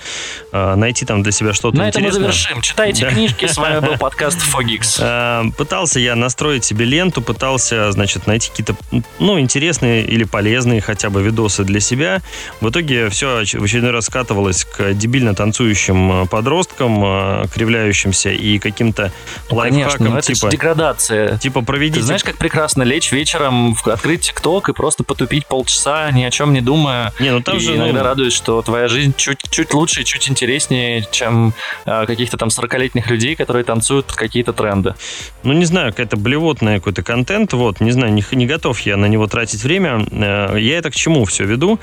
э, 0.52 0.76
найти 0.76 1.06
там 1.06 1.24
для 1.24 1.32
себя 1.32 1.54
что-то 1.54 1.78
На 1.78 1.88
интересное. 1.88 2.10
этом 2.10 2.22
мы 2.22 2.32
завершим. 2.32 2.62
Читайте 2.62 3.06
да. 3.06 3.12
книжки. 3.12 3.46
С 3.46 3.58
вами 3.58 3.80
был 3.80 3.98
подкаст 4.00 4.38
Fogix. 4.38 5.00
Э, 5.00 5.52
пытался 5.58 6.00
я 6.00 6.16
настроить 6.16 6.64
себе 6.64 6.86
ленту, 6.86 7.22
пытался, 7.22 7.92
значит, 7.92 8.28
найти 8.28 8.50
какие-то, 8.50 8.76
ну, 9.18 9.40
интересные 9.40 10.06
или 10.06 10.24
полезные 10.24 10.80
хотя 10.80 11.10
бы 11.10 11.24
видосы 11.24 11.64
для 11.64 11.80
себя. 11.80 12.22
В 12.62 12.70
итоге 12.70 13.10
все 13.10 13.44
в 13.44 13.64
очередной 13.64 13.92
раз 13.92 14.06
скатывалось 14.06 14.64
к 14.64 14.94
дебильно 14.94 15.34
танцующим 15.34 15.79
э, 15.88 16.26
подросткам, 16.28 17.04
э, 17.04 17.46
кривляющимся 17.54 18.32
и 18.32 18.60
каким-то 18.60 19.12
ну, 19.50 19.58
лайфхакам. 19.58 19.98
Конечно, 19.98 20.18
это 20.18 20.34
типа, 20.34 20.52
деградация. 20.52 21.38
Типа 21.38 21.62
проведите... 21.62 22.00
Ты 22.00 22.06
знаешь, 22.06 22.24
как 22.24 22.38
прекрасно 22.38 22.84
лечь 22.84 23.12
вечером, 23.12 23.76
открыть 23.86 24.22
ТикТок 24.22 24.70
и 24.70 24.74
просто 24.74 25.04
потупить 25.04 25.48
полчаса, 25.48 26.12
ни 26.12 26.24
о 26.24 26.32
чем 26.32 26.54
не 26.54 26.62
думая. 26.62 27.14
Не, 27.20 27.32
ну 27.32 27.42
там 27.42 27.58
и 27.58 27.60
же, 27.60 27.76
иногда 27.76 28.00
ну... 28.00 28.04
радует, 28.04 28.34
что 28.34 28.62
твоя 28.62 28.88
жизнь 28.88 29.14
чуть, 29.16 29.40
чуть 29.50 29.74
лучше 29.74 30.02
и 30.02 30.06
чуть 30.06 30.30
интереснее, 30.30 31.08
чем 31.12 31.54
э, 31.86 32.06
каких-то 32.06 32.38
там 32.38 32.50
40-летних 32.50 33.10
людей, 33.10 33.36
которые 33.36 33.64
танцуют 33.64 34.12
какие-то 34.12 34.52
тренды. 34.54 34.96
Ну, 35.44 35.54
не 35.54 35.66
знаю, 35.66 35.92
какая-то 35.92 36.18
блевотная 36.18 36.80
какой-то 36.80 37.04
контент, 37.04 37.54
вот, 37.54 37.80
не 37.80 37.92
знаю, 37.92 38.12
не, 38.14 38.24
не 38.32 38.46
готов 38.46 38.80
я 38.82 38.98
на 38.98 39.06
него 39.06 39.28
тратить 39.28 39.64
время. 39.64 40.06
Э, 40.12 40.60
я 40.60 40.78
это 40.78 40.92
к 40.92 40.96
чему 40.96 41.26
все 41.26 41.46
веду? 41.46 41.80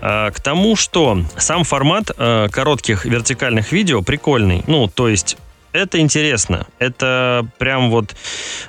К 0.00 0.34
тому, 0.42 0.76
что 0.76 1.22
сам 1.36 1.64
формат 1.64 2.10
коротких 2.16 3.04
вертикальных 3.04 3.37
видео 3.72 4.02
прикольный. 4.02 4.62
Ну, 4.66 4.88
то 4.88 5.08
есть 5.08 5.36
это 5.72 6.00
интересно. 6.00 6.66
Это 6.78 7.46
прям 7.58 7.90
вот, 7.90 8.16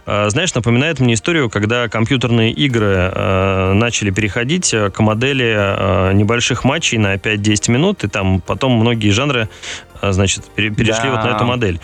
э, 0.06 0.30
знаешь, 0.30 0.54
напоминает 0.54 1.00
мне 1.00 1.14
историю, 1.14 1.50
когда 1.50 1.88
компьютерные 1.88 2.52
игры 2.52 3.12
э, 3.14 3.74
начали 3.74 4.12
переходить 4.12 4.74
э, 4.74 4.90
к 4.90 5.00
модели 5.00 6.14
небольших 6.14 6.64
матчей 6.64 6.98
на 6.98 7.16
5-10 7.16 7.72
минут, 7.72 8.04
и 8.04 8.08
там 8.08 8.42
потом 8.42 8.74
многие 8.74 9.10
жанры 9.12 9.50
значит, 10.02 10.46
перешли 10.56 11.10
да. 11.10 11.12
вот 11.12 11.24
на 11.24 11.36
эту 11.36 11.46
модель. 11.46 11.80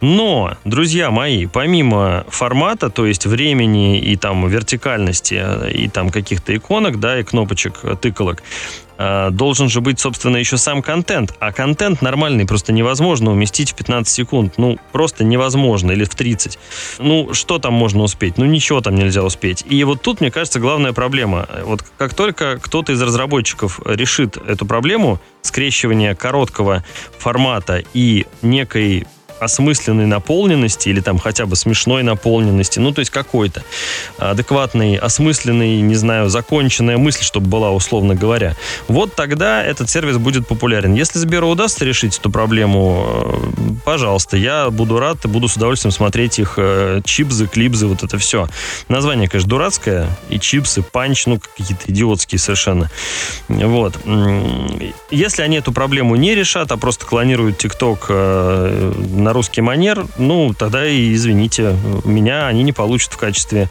Но, 0.00 0.56
друзья 0.64 1.10
мои, 1.10 1.46
помимо 1.46 2.24
формата, 2.28 2.90
то 2.90 3.06
есть 3.06 3.26
времени 3.26 4.00
и 4.00 4.16
там 4.16 4.48
вертикальности, 4.48 5.40
и 5.72 5.88
там 5.88 6.10
каких-то 6.10 6.56
иконок, 6.56 6.98
да, 6.98 7.20
и 7.20 7.22
кнопочек, 7.22 7.74
тыкалок, 8.00 8.42
должен 9.30 9.68
же 9.68 9.80
быть, 9.80 9.98
собственно, 9.98 10.36
еще 10.36 10.58
сам 10.58 10.82
контент. 10.82 11.34
А 11.38 11.52
контент 11.52 12.02
нормальный 12.02 12.46
просто 12.46 12.72
невозможно 12.72 13.30
уместить 13.30 13.72
в 13.72 13.74
15 13.74 14.12
секунд. 14.12 14.54
Ну, 14.58 14.78
просто 14.92 15.24
невозможно. 15.24 15.92
Или 15.92 16.04
в 16.04 16.14
30. 16.14 16.58
Ну, 16.98 17.32
что 17.32 17.58
там 17.58 17.72
можно 17.72 18.02
успеть? 18.02 18.36
Ну, 18.36 18.44
ничего 18.44 18.80
там 18.80 18.94
нельзя 18.94 19.22
успеть. 19.22 19.64
И 19.68 19.82
вот 19.84 20.02
тут, 20.02 20.20
мне 20.20 20.30
кажется, 20.30 20.60
главная 20.60 20.92
проблема. 20.92 21.48
Вот 21.64 21.82
как 21.96 22.14
только 22.14 22.58
кто-то 22.58 22.92
из 22.92 23.00
разработчиков 23.00 23.80
решит 23.84 24.36
эту 24.36 24.66
проблему, 24.66 25.18
скрещивания 25.42 26.14
короткого 26.14 26.84
формата 27.18 27.82
и 27.94 28.26
некой 28.42 29.06
осмысленной 29.40 30.06
наполненности 30.06 30.88
или 30.88 31.00
там 31.00 31.18
хотя 31.18 31.46
бы 31.46 31.56
смешной 31.56 32.02
наполненности, 32.02 32.78
ну, 32.78 32.92
то 32.92 33.00
есть 33.00 33.10
какой-то 33.10 33.62
адекватный, 34.18 34.96
осмысленный, 34.96 35.80
не 35.80 35.94
знаю, 35.94 36.28
законченная 36.28 36.98
мысль, 36.98 37.24
чтобы 37.24 37.48
была, 37.48 37.70
условно 37.70 38.14
говоря. 38.14 38.54
Вот 38.88 39.14
тогда 39.14 39.62
этот 39.62 39.90
сервис 39.90 40.18
будет 40.18 40.46
популярен. 40.46 40.94
Если 40.94 41.18
Сберу 41.18 41.48
удастся 41.48 41.84
решить 41.84 42.18
эту 42.18 42.30
проблему, 42.30 43.06
э, 43.56 43.72
пожалуйста, 43.84 44.36
я 44.36 44.70
буду 44.70 44.98
рад 44.98 45.24
и 45.24 45.28
буду 45.28 45.48
с 45.48 45.56
удовольствием 45.56 45.92
смотреть 45.92 46.38
их 46.38 46.54
э, 46.56 47.00
чипсы, 47.04 47.46
клипсы, 47.46 47.86
вот 47.86 48.02
это 48.02 48.18
все. 48.18 48.48
Название, 48.88 49.28
конечно, 49.28 49.48
дурацкое, 49.48 50.08
и 50.28 50.38
чипсы, 50.38 50.82
панч, 50.82 51.26
ну, 51.26 51.40
какие-то 51.40 51.90
идиотские 51.90 52.38
совершенно. 52.38 52.90
Вот. 53.48 53.98
Если 55.10 55.42
они 55.42 55.56
эту 55.56 55.72
проблему 55.72 56.16
не 56.16 56.34
решат, 56.34 56.70
а 56.72 56.76
просто 56.76 57.06
клонируют 57.06 57.58
ТикТок 57.58 58.06
э, 58.08 58.92
на 59.10 59.29
на 59.30 59.34
русский 59.34 59.60
манер, 59.60 60.06
ну, 60.18 60.52
тогда 60.58 60.84
и 60.84 61.14
извините, 61.14 61.76
меня 62.04 62.48
они 62.48 62.64
не 62.64 62.72
получат 62.72 63.12
в 63.12 63.16
качестве 63.16 63.68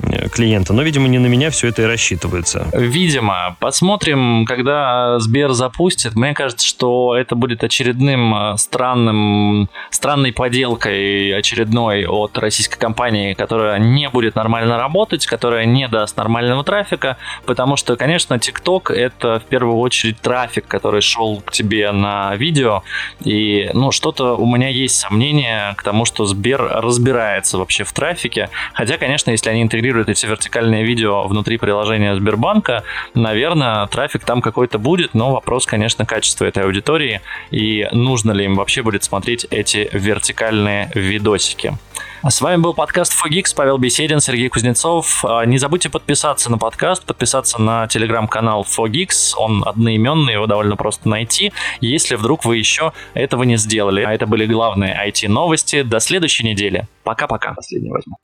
э, 0.00 0.30
клиента. 0.30 0.72
Но, 0.72 0.80
видимо, 0.80 1.06
не 1.06 1.18
на 1.18 1.26
меня 1.26 1.50
все 1.50 1.68
это 1.68 1.82
и 1.82 1.84
рассчитывается. 1.84 2.66
Видимо. 2.72 3.56
Посмотрим, 3.60 4.46
когда 4.46 5.18
Сбер 5.18 5.52
запустит. 5.52 6.14
Мне 6.14 6.32
кажется, 6.32 6.66
что 6.66 7.14
это 7.14 7.34
будет 7.34 7.62
очередным 7.62 8.34
э, 8.34 8.56
странным, 8.56 9.68
странной 9.90 10.32
поделкой 10.32 11.36
очередной 11.36 12.06
от 12.06 12.38
российской 12.38 12.78
компании, 12.78 13.34
которая 13.34 13.78
не 13.78 14.08
будет 14.08 14.34
нормально 14.34 14.78
работать, 14.78 15.26
которая 15.26 15.66
не 15.66 15.88
даст 15.88 16.16
нормального 16.16 16.64
трафика, 16.64 17.18
потому 17.44 17.76
что, 17.76 17.96
конечно, 17.96 18.34
TikTok 18.34 18.94
это 18.94 19.40
в 19.40 19.44
первую 19.44 19.76
очередь 19.76 20.18
трафик, 20.22 20.66
который 20.66 21.02
шел 21.02 21.42
к 21.44 21.52
тебе 21.52 21.92
на 21.92 22.34
видео, 22.36 22.82
и, 23.20 23.68
ну, 23.74 23.90
что-то 23.90 24.36
у 24.36 24.46
меня 24.46 24.68
есть 24.68 25.01
сомнения 25.02 25.74
к 25.76 25.82
тому, 25.82 26.04
что 26.04 26.24
Сбер 26.24 26.62
разбирается 26.62 27.58
вообще 27.58 27.84
в 27.84 27.92
трафике. 27.92 28.48
Хотя, 28.72 28.98
конечно, 28.98 29.30
если 29.30 29.50
они 29.50 29.62
интегрируют 29.62 30.08
эти 30.08 30.26
вертикальные 30.26 30.84
видео 30.84 31.26
внутри 31.26 31.58
приложения 31.58 32.14
Сбербанка, 32.14 32.84
наверное, 33.14 33.86
трафик 33.86 34.24
там 34.24 34.40
какой-то 34.40 34.78
будет, 34.78 35.14
но 35.14 35.32
вопрос, 35.32 35.66
конечно, 35.66 36.06
качества 36.06 36.44
этой 36.44 36.64
аудитории 36.64 37.20
и 37.50 37.86
нужно 37.92 38.32
ли 38.32 38.44
им 38.44 38.54
вообще 38.54 38.82
будет 38.82 39.04
смотреть 39.04 39.46
эти 39.50 39.88
вертикальные 39.92 40.90
видосики. 40.94 41.76
А 42.22 42.30
с 42.30 42.40
вами 42.40 42.60
был 42.60 42.72
подкаст 42.72 43.12
Fogix, 43.12 43.52
Павел 43.52 43.78
Беседин, 43.78 44.20
Сергей 44.20 44.48
Кузнецов. 44.48 45.24
А, 45.24 45.44
не 45.44 45.58
забудьте 45.58 45.90
подписаться 45.90 46.52
на 46.52 46.56
подкаст, 46.56 47.04
подписаться 47.04 47.60
на 47.60 47.88
телеграм-канал 47.88 48.64
Fogix. 48.64 49.32
Он 49.36 49.64
одноименный, 49.66 50.34
его 50.34 50.46
довольно 50.46 50.76
просто 50.76 51.08
найти, 51.08 51.52
если 51.80 52.14
вдруг 52.14 52.44
вы 52.44 52.58
еще 52.58 52.92
этого 53.14 53.42
не 53.42 53.56
сделали. 53.56 54.04
А 54.04 54.14
это 54.14 54.28
были 54.28 54.46
главные 54.46 54.96
IT-новости. 55.08 55.82
До 55.82 55.98
следующей 55.98 56.44
недели. 56.44 56.86
Пока-пока. 57.02 57.54
Последний 57.54 57.90
возьму. 57.90 58.16